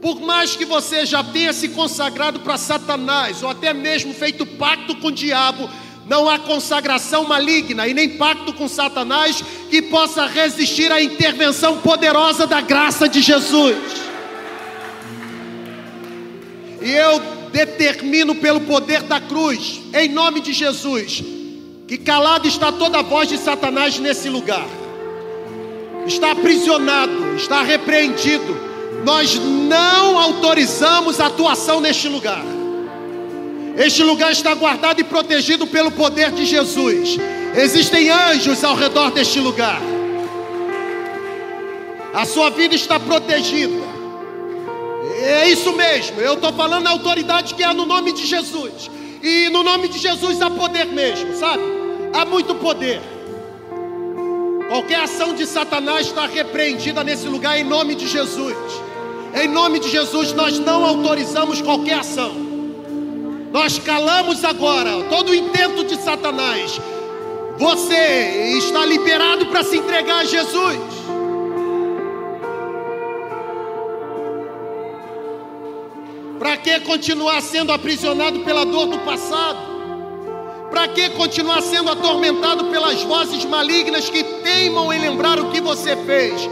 por 0.00 0.20
mais 0.20 0.54
que 0.54 0.64
você 0.64 1.04
já 1.04 1.24
tenha 1.24 1.52
se 1.52 1.70
consagrado 1.70 2.40
para 2.40 2.56
Satanás, 2.56 3.42
ou 3.42 3.50
até 3.50 3.72
mesmo 3.72 4.12
feito 4.12 4.44
pacto 4.44 4.94
com 4.96 5.08
o 5.08 5.12
diabo, 5.12 5.68
não 6.06 6.28
há 6.28 6.38
consagração 6.38 7.24
maligna 7.24 7.88
e 7.88 7.94
nem 7.94 8.10
pacto 8.10 8.52
com 8.52 8.68
Satanás 8.68 9.42
que 9.70 9.82
possa 9.82 10.26
resistir 10.26 10.92
à 10.92 11.02
intervenção 11.02 11.78
poderosa 11.78 12.46
da 12.46 12.60
graça 12.60 13.08
de 13.08 13.22
Jesus. 13.22 13.76
E 16.82 16.90
eu 16.90 17.43
determino 17.54 18.34
pelo 18.34 18.62
poder 18.62 19.04
da 19.04 19.20
cruz, 19.20 19.80
em 19.94 20.08
nome 20.08 20.40
de 20.40 20.52
Jesus, 20.52 21.22
que 21.86 21.96
calado 21.96 22.48
está 22.48 22.72
toda 22.72 22.98
a 22.98 23.02
voz 23.02 23.28
de 23.28 23.38
Satanás 23.38 23.96
nesse 24.00 24.28
lugar. 24.28 24.66
Está 26.04 26.32
aprisionado, 26.32 27.36
está 27.36 27.62
repreendido. 27.62 28.60
Nós 29.04 29.36
não 29.36 30.18
autorizamos 30.18 31.20
atuação 31.20 31.80
neste 31.80 32.08
lugar. 32.08 32.44
Este 33.76 34.02
lugar 34.02 34.32
está 34.32 34.52
guardado 34.54 35.00
e 35.00 35.04
protegido 35.04 35.64
pelo 35.64 35.92
poder 35.92 36.32
de 36.32 36.44
Jesus. 36.44 37.16
Existem 37.54 38.10
anjos 38.10 38.64
ao 38.64 38.74
redor 38.74 39.12
deste 39.12 39.38
lugar. 39.38 39.80
A 42.12 42.24
sua 42.24 42.50
vida 42.50 42.74
está 42.74 42.98
protegida. 42.98 43.93
É 45.22 45.48
isso 45.48 45.72
mesmo. 45.72 46.20
Eu 46.20 46.34
estou 46.34 46.52
falando 46.52 46.86
a 46.86 46.90
autoridade 46.90 47.54
que 47.54 47.62
há 47.62 47.72
no 47.72 47.84
nome 47.84 48.12
de 48.12 48.26
Jesus. 48.26 48.90
E 49.22 49.48
no 49.50 49.62
nome 49.62 49.88
de 49.88 49.98
Jesus 49.98 50.40
há 50.42 50.50
poder 50.50 50.86
mesmo, 50.86 51.34
sabe? 51.34 51.62
Há 52.12 52.24
muito 52.24 52.54
poder. 52.56 53.00
Qualquer 54.68 55.00
ação 55.00 55.34
de 55.34 55.46
Satanás 55.46 56.06
está 56.06 56.26
repreendida 56.26 57.04
nesse 57.04 57.26
lugar 57.26 57.58
em 57.58 57.64
nome 57.64 57.94
de 57.94 58.06
Jesus. 58.06 58.56
Em 59.34 59.48
nome 59.48 59.78
de 59.78 59.90
Jesus, 59.90 60.32
nós 60.32 60.58
não 60.58 60.84
autorizamos 60.84 61.60
qualquer 61.60 62.00
ação. 62.00 62.32
Nós 63.52 63.78
calamos 63.78 64.44
agora 64.44 65.04
todo 65.10 65.30
o 65.30 65.34
intento 65.34 65.84
de 65.84 65.96
Satanás. 65.96 66.80
Você 67.58 68.56
está 68.58 68.84
liberado 68.84 69.46
para 69.46 69.62
se 69.62 69.76
entregar 69.76 70.18
a 70.20 70.24
Jesus. 70.24 70.76
Para 76.38 76.56
que 76.56 76.80
continuar 76.80 77.40
sendo 77.40 77.72
aprisionado 77.72 78.40
pela 78.40 78.64
dor 78.64 78.86
do 78.86 78.98
passado? 79.00 79.58
Para 80.70 80.88
que 80.88 81.10
continuar 81.10 81.62
sendo 81.62 81.90
atormentado 81.90 82.64
pelas 82.64 83.02
vozes 83.02 83.44
malignas 83.44 84.10
que 84.10 84.24
teimam 84.42 84.92
em 84.92 85.00
lembrar 85.00 85.38
o 85.38 85.50
que 85.50 85.60
você 85.60 85.96
fez? 86.04 86.48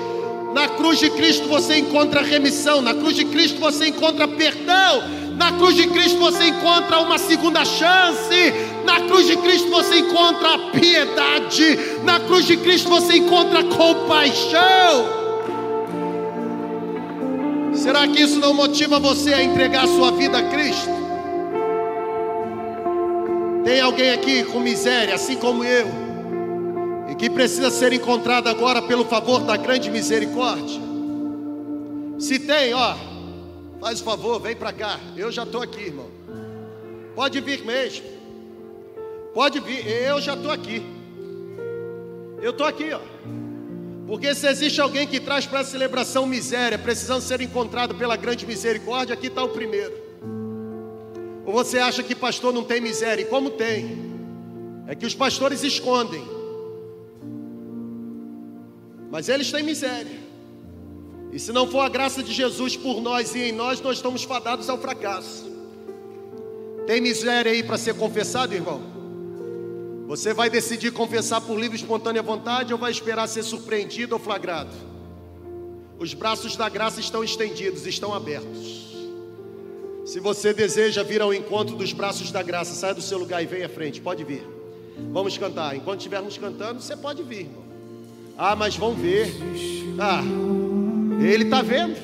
Na 0.54 0.68
cruz 0.68 0.98
de 0.98 1.10
Cristo 1.10 1.48
você 1.48 1.78
encontra 1.78 2.22
remissão, 2.22 2.80
na 2.80 2.94
cruz 2.94 3.16
de 3.16 3.24
Cristo 3.24 3.58
você 3.58 3.88
encontra 3.88 4.28
perdão. 4.28 5.02
Na 5.36 5.50
cruz 5.52 5.74
de 5.74 5.88
Cristo 5.88 6.18
você 6.18 6.48
encontra 6.48 7.00
uma 7.00 7.18
segunda 7.18 7.64
chance. 7.64 8.52
Na 8.84 9.00
cruz 9.00 9.26
de 9.26 9.36
Cristo 9.38 9.70
você 9.70 9.98
encontra 9.98 10.58
piedade. 10.72 11.78
Na 12.04 12.20
cruz 12.20 12.46
de 12.46 12.56
Cristo 12.58 12.88
você 12.88 13.16
encontra 13.16 13.64
compaixão. 13.64 15.21
Será 17.82 18.06
que 18.06 18.20
isso 18.20 18.38
não 18.38 18.54
motiva 18.54 18.98
você 18.98 19.34
a 19.34 19.42
entregar 19.42 19.86
sua 19.86 20.12
vida 20.12 20.38
a 20.38 20.48
Cristo? 20.50 20.90
Tem 23.64 23.80
alguém 23.80 24.10
aqui 24.10 24.44
com 24.44 24.60
miséria, 24.60 25.14
assim 25.14 25.36
como 25.36 25.64
eu, 25.64 25.86
e 27.10 27.14
que 27.14 27.28
precisa 27.28 27.70
ser 27.70 27.92
encontrado 27.92 28.48
agora 28.48 28.80
pelo 28.82 29.04
favor 29.04 29.40
da 29.40 29.56
grande 29.56 29.90
misericórdia? 29.90 30.80
Se 32.18 32.38
tem, 32.38 32.72
ó, 32.72 32.94
Faz 33.82 34.00
o 34.00 34.04
favor, 34.04 34.38
vem 34.38 34.54
para 34.54 34.72
cá. 34.72 35.00
Eu 35.16 35.32
já 35.32 35.42
estou 35.42 35.60
aqui, 35.60 35.86
irmão. 35.86 36.08
Pode 37.16 37.40
vir 37.40 37.64
mesmo. 37.64 38.06
Pode 39.34 39.58
vir, 39.58 39.84
eu 39.84 40.20
já 40.20 40.34
estou 40.34 40.52
aqui. 40.52 40.86
Eu 42.40 42.52
estou 42.52 42.64
aqui, 42.64 42.92
ó. 42.92 43.00
Porque 44.12 44.34
se 44.34 44.46
existe 44.46 44.78
alguém 44.78 45.06
que 45.06 45.18
traz 45.18 45.46
para 45.46 45.60
a 45.60 45.64
celebração 45.64 46.26
miséria, 46.26 46.76
precisando 46.76 47.22
ser 47.22 47.40
encontrado 47.40 47.94
pela 47.94 48.14
grande 48.14 48.44
misericórdia, 48.46 49.14
aqui 49.14 49.28
está 49.28 49.42
o 49.42 49.48
primeiro. 49.48 49.94
Ou 51.46 51.52
você 51.54 51.78
acha 51.78 52.02
que 52.02 52.14
pastor 52.14 52.52
não 52.52 52.62
tem 52.62 52.78
miséria? 52.78 53.22
E 53.22 53.24
como 53.24 53.48
tem? 53.48 54.12
É 54.86 54.94
que 54.94 55.06
os 55.06 55.14
pastores 55.14 55.62
escondem. 55.62 56.22
Mas 59.10 59.30
eles 59.30 59.50
têm 59.50 59.62
miséria. 59.62 60.20
E 61.32 61.38
se 61.38 61.50
não 61.50 61.66
for 61.66 61.80
a 61.80 61.88
graça 61.88 62.22
de 62.22 62.34
Jesus 62.34 62.76
por 62.76 63.00
nós 63.00 63.34
e 63.34 63.44
em 63.44 63.52
nós, 63.52 63.80
nós 63.80 63.96
estamos 63.96 64.24
fadados 64.24 64.68
ao 64.68 64.76
fracasso. 64.76 65.50
Tem 66.86 67.00
miséria 67.00 67.50
aí 67.50 67.62
para 67.62 67.78
ser 67.78 67.94
confessado, 67.94 68.52
irmão? 68.52 68.91
Você 70.12 70.34
vai 70.34 70.50
decidir 70.50 70.92
confessar 70.92 71.40
por 71.40 71.58
livre 71.58 71.74
e 71.74 71.80
espontânea 71.80 72.22
vontade 72.22 72.70
ou 72.70 72.78
vai 72.78 72.90
esperar 72.90 73.26
ser 73.26 73.42
surpreendido 73.42 74.14
ou 74.14 74.20
flagrado? 74.20 74.68
Os 75.98 76.12
braços 76.12 76.54
da 76.54 76.68
graça 76.68 77.00
estão 77.00 77.24
estendidos, 77.24 77.86
estão 77.86 78.12
abertos. 78.12 78.92
Se 80.04 80.20
você 80.20 80.52
deseja 80.52 81.02
vir 81.02 81.22
ao 81.22 81.32
encontro 81.32 81.76
dos 81.76 81.94
braços 81.94 82.30
da 82.30 82.42
graça, 82.42 82.74
saia 82.74 82.92
do 82.92 83.00
seu 83.00 83.16
lugar 83.16 83.42
e 83.42 83.46
venha 83.46 83.64
à 83.64 83.68
frente, 83.70 84.02
pode 84.02 84.22
vir. 84.22 84.46
Vamos 85.14 85.38
cantar. 85.38 85.74
Enquanto 85.74 86.00
estivermos 86.00 86.36
cantando, 86.36 86.82
você 86.82 86.94
pode 86.94 87.22
vir, 87.22 87.46
irmão. 87.46 87.64
Ah, 88.36 88.54
mas 88.54 88.76
vão 88.76 88.94
ver. 88.94 89.32
Ah. 89.98 90.20
Ele 91.24 91.44
está 91.44 91.62
vendo. 91.62 91.96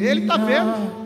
Ele 0.00 0.22
está 0.22 0.36
vendo. 0.36 1.05